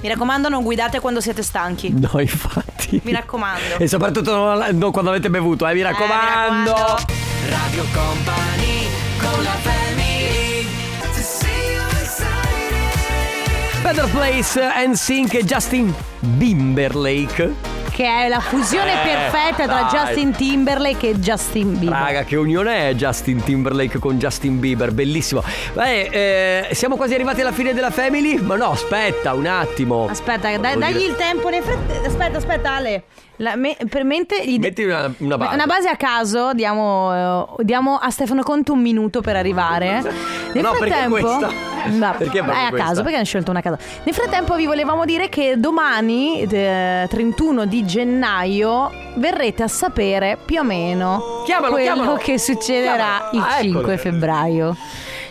Mi 0.00 0.08
raccomando, 0.08 0.48
non 0.48 0.64
guidate 0.64 0.98
quando 1.00 1.20
siete 1.20 1.42
stanchi. 1.42 1.94
No, 1.98 2.20
infatti. 2.20 3.00
Mi 3.04 3.12
raccomando. 3.12 3.78
E 3.78 3.86
soprattutto 3.86 4.34
non, 4.34 4.76
non 4.76 4.90
quando 4.90 5.10
avete 5.10 5.30
bevuto, 5.30 5.66
eh, 5.66 5.74
mi 5.74 5.82
raccomando. 5.82 6.74
Radio 7.48 7.84
Company 7.92 8.86
con 9.18 9.42
la 9.42 9.50
family 9.50 10.02
Better 13.82 14.08
Place 14.10 14.60
and 14.60 14.94
Sync 14.94 15.44
Justin 15.44 15.92
Timberlake. 16.38 17.81
Che 17.92 18.04
è 18.06 18.28
la 18.28 18.40
fusione 18.40 18.92
Eh, 18.92 19.06
perfetta 19.30 19.64
tra 19.66 19.82
dai. 19.82 19.90
Justin 19.90 20.32
Timberlake 20.32 21.10
e 21.10 21.14
Justin 21.18 21.78
Bieber. 21.78 21.98
Raga, 21.98 22.24
che 22.24 22.36
unione 22.36 22.88
è 22.90 22.94
Justin 22.94 23.42
Timberlake 23.42 23.98
con 23.98 24.18
Justin 24.18 24.58
Bieber, 24.58 24.92
bellissimo. 24.92 25.42
Beh, 25.74 26.66
eh, 26.68 26.74
siamo 26.74 26.96
quasi 26.96 27.14
arrivati 27.14 27.42
alla 27.42 27.52
fine 27.52 27.74
della 27.74 27.90
Family? 27.90 28.38
Ma 28.40 28.56
no, 28.56 28.70
aspetta 28.72 29.34
un 29.34 29.46
attimo. 29.46 30.08
Aspetta, 30.10 30.48
Volevo 30.56 30.78
dagli 30.80 30.92
dire- 30.96 31.04
il 31.04 31.16
tempo 31.16 31.48
nel 31.50 31.62
frattempo. 31.62 32.06
Aspetta, 32.08 32.36
aspetta, 32.38 32.72
Ale. 32.74 33.02
La, 33.36 33.56
me- 33.56 33.76
per 33.88 34.04
mente 34.04 34.44
gli 34.46 34.58
Metti 34.58 34.84
una, 34.84 35.12
una 35.18 35.36
base. 35.36 35.54
Una 35.54 35.66
base 35.66 35.88
a 35.88 35.96
caso, 35.96 36.52
diamo, 36.52 37.56
eh, 37.58 37.64
diamo 37.64 37.96
a 37.96 38.08
Stefano 38.10 38.42
Conte 38.42 38.70
un 38.72 38.80
minuto 38.80 39.20
per 39.20 39.36
arrivare. 39.36 40.02
Nel 40.54 40.62
No, 40.62 40.70
perché 40.72 40.86
frattempo, 40.88 41.10
questa? 41.18 41.70
No, 41.90 42.14
Perché 42.16 42.38
è 42.38 42.42
a 42.42 42.68
questa? 42.68 42.86
caso, 42.88 43.02
perché 43.02 43.18
ho 43.18 43.24
scelto 43.24 43.50
una 43.50 43.58
a 43.58 43.62
caso. 43.62 43.78
Nel 44.04 44.14
frattempo 44.14 44.54
vi 44.54 44.66
volevamo 44.66 45.04
dire 45.04 45.28
che 45.28 45.54
domani, 45.58 46.42
eh, 46.42 47.06
31 47.08 47.64
di 47.66 47.84
gennaio, 47.84 48.90
verrete 49.16 49.64
a 49.64 49.68
sapere 49.68 50.38
più 50.44 50.60
o 50.60 50.62
meno 50.62 51.42
Chiamalo, 51.44 51.72
quello 51.72 51.94
chiamalo. 51.94 52.16
che 52.18 52.38
succederà 52.38 53.28
Chiamalo. 53.30 53.52
Ah, 53.52 53.58
il 53.60 53.64
5 53.72 53.80
eccolo. 53.80 53.96
febbraio. 53.96 54.76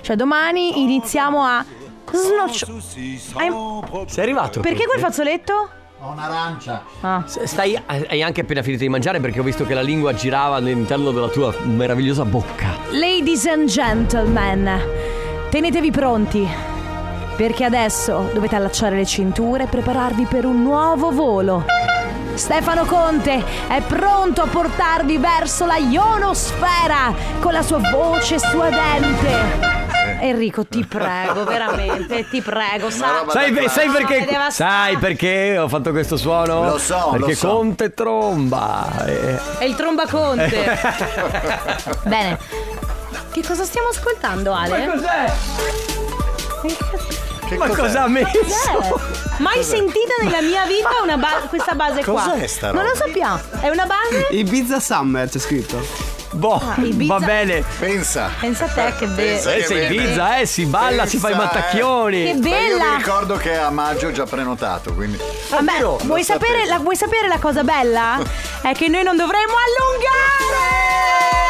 Cioè 0.01 0.15
domani 0.17 0.81
iniziamo 0.81 1.41
a 1.43 1.63
snoccio- 2.11 2.79
Sei 2.81 4.23
arrivato? 4.23 4.59
Perché 4.59 4.85
quel 4.85 4.99
fazzoletto? 4.99 5.69
Ho 6.03 6.09
un'arancia. 6.13 6.83
Ah. 7.01 7.23
Stai, 7.27 7.79
hai 7.85 8.23
anche 8.23 8.41
appena 8.41 8.63
finito 8.63 8.81
di 8.81 8.89
mangiare 8.89 9.19
perché 9.19 9.39
ho 9.39 9.43
visto 9.43 9.67
che 9.67 9.75
la 9.75 9.83
lingua 9.83 10.15
girava 10.15 10.55
all'interno 10.55 11.11
della 11.11 11.27
tua 11.27 11.53
meravigliosa 11.65 12.25
bocca. 12.25 12.75
Ladies 12.89 13.45
and 13.45 13.67
gentlemen, 13.67 14.81
tenetevi 15.51 15.91
pronti. 15.91 16.47
Perché 17.37 17.65
adesso 17.65 18.31
dovete 18.33 18.55
allacciare 18.55 18.95
le 18.95 19.05
cinture 19.05 19.65
e 19.65 19.67
prepararvi 19.67 20.25
per 20.25 20.45
un 20.45 20.63
nuovo 20.63 21.11
volo. 21.11 21.65
Stefano 22.41 22.85
Conte 22.85 23.43
è 23.67 23.81
pronto 23.81 24.41
a 24.41 24.47
portarvi 24.47 25.17
verso 25.19 25.67
la 25.67 25.75
ionosfera 25.77 27.13
con 27.39 27.53
la 27.53 27.61
sua 27.61 27.77
voce 27.91 28.39
suadente. 28.39 29.79
Enrico, 30.21 30.65
ti 30.65 30.83
prego, 30.83 31.43
veramente, 31.43 32.27
ti 32.29 32.41
prego. 32.41 32.89
Sa- 32.89 33.25
Sai, 33.29 33.53
Sai, 33.53 33.69
sai 33.69 33.89
perché? 33.89 34.27
Sai 34.49 34.97
perché 34.97 35.55
ho 35.59 35.67
fatto 35.67 35.91
questo 35.91 36.17
suono? 36.17 36.63
Lo 36.63 36.77
so, 36.79 37.09
lo 37.11 37.19
Perché 37.19 37.35
so. 37.35 37.47
Conte 37.49 37.93
tromba. 37.93 39.05
eh. 39.05 39.39
È 39.59 39.63
il 39.65 39.75
trombaconte. 39.75 40.79
Bene. 42.05 42.39
Che 43.31 43.43
cosa 43.45 43.63
stiamo 43.65 43.89
ascoltando, 43.89 44.51
Ale? 44.51 44.85
Ma 44.87 44.93
cos'è? 44.93 45.33
Che 47.51 47.57
Ma 47.57 47.67
cos'è? 47.67 47.81
cosa 47.81 48.03
ha 48.03 48.07
messo? 48.07 48.29
Cos'è? 48.39 48.93
Mai 49.39 49.61
sentita 49.63 50.13
nella 50.21 50.41
mia 50.41 50.65
vita 50.65 50.89
una 51.03 51.17
ba- 51.17 51.41
questa 51.49 51.73
base 51.75 52.01
qua? 52.03 52.23
Cos'è 52.23 52.47
sta 52.47 52.71
Non 52.71 52.83
lo 52.83 52.89
roba? 52.93 52.95
sappiamo. 53.05 53.39
È 53.59 53.67
una 53.69 53.85
base? 53.85 54.27
Ibiza 54.31 54.79
Summer 54.79 55.27
c'è 55.29 55.37
scritto. 55.39 55.85
Boh, 56.33 56.55
Ah, 56.65 56.75
Ibiza. 56.81 57.17
va 57.17 57.25
bene. 57.25 57.61
Pensa. 57.77 58.29
Pensa 58.39 58.63
a 58.63 58.67
te 58.69 58.93
che 58.97 59.05
Pensa 59.07 59.49
bello. 59.49 59.61
Eh, 59.63 59.65
sei 59.65 59.85
Ibiza, 59.93 60.37
eh, 60.37 60.45
si 60.45 60.65
balla, 60.65 61.05
si 61.05 61.17
fa 61.17 61.27
i 61.27 61.31
Pensa, 61.35 61.45
mattacchioni. 61.45 62.23
Che 62.23 62.33
Beh, 62.35 62.49
io 62.49 62.55
bella. 62.77 62.89
mi 62.91 62.95
ricordo 62.97 63.35
che 63.35 63.57
a 63.57 63.69
maggio 63.69 64.07
ho 64.07 64.11
già 64.13 64.25
prenotato, 64.25 64.93
quindi. 64.93 65.17
Vabbè, 65.49 65.63
Davvero? 65.65 65.97
vuoi 66.03 66.23
sapere, 66.23 66.65
la, 66.67 66.79
vuoi 66.79 66.95
sapere 66.95 67.27
la 67.27 67.37
cosa 67.39 67.63
bella? 67.65 68.17
È 68.61 68.71
che 68.71 68.87
noi 68.87 69.03
non 69.03 69.17
dovremmo 69.17 69.55
allungare! 69.65 71.40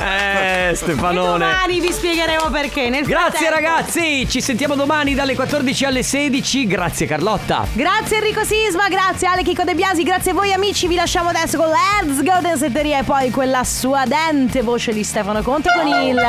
Eh, 0.00 0.72
Stefanone. 0.74 1.44
Domani 1.46 1.80
vi 1.80 1.92
spiegheremo 1.92 2.48
perché. 2.50 2.88
Nel 2.88 3.04
Grazie 3.04 3.46
frattempo- 3.48 3.54
ragazzi, 3.54 4.28
ci 4.28 4.40
sentiamo 4.40 4.74
domani 4.74 5.14
dalle 5.14 5.34
14 5.34 5.84
alle 5.84 6.02
16. 6.02 6.66
Grazie 6.66 7.06
Carlotta. 7.06 7.66
Grazie 7.72 8.16
Enrico 8.18 8.44
Sisma, 8.44 8.88
grazie 8.88 9.26
Ale 9.28 9.42
Chico 9.42 9.62
De 9.64 9.74
Biasi, 9.74 10.02
grazie 10.02 10.30
a 10.32 10.34
voi 10.34 10.52
amici, 10.52 10.86
vi 10.88 10.94
lasciamo 10.96 11.28
adesso 11.28 11.56
con 11.58 11.68
Let's 11.68 12.22
Go 12.22 12.38
Danzetteria 12.40 12.98
e 13.00 13.02
poi 13.04 13.30
quella 13.30 13.62
suadente 13.64 14.62
voce 14.62 14.92
di 14.92 15.04
Stefano 15.04 15.42
Conte 15.42 15.70
con 15.74 15.86
il 15.86 16.20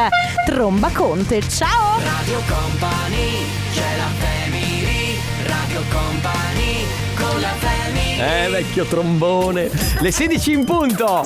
Tromba 0.46 0.90
Conte. 0.94 1.42
Ciao! 1.48 2.00
Radio 2.04 2.42
Company, 2.48 3.46
c'è 3.74 3.96
la 3.98 4.10
family, 4.20 5.18
Radio 5.46 5.82
Company, 5.92 6.86
con 7.16 7.40
la 7.42 7.54
family. 7.60 8.20
Eh, 8.20 8.50
vecchio 8.50 8.86
trombone. 8.86 9.70
Le 10.00 10.12
16 10.12 10.52
in 10.52 10.64
punto. 10.66 11.24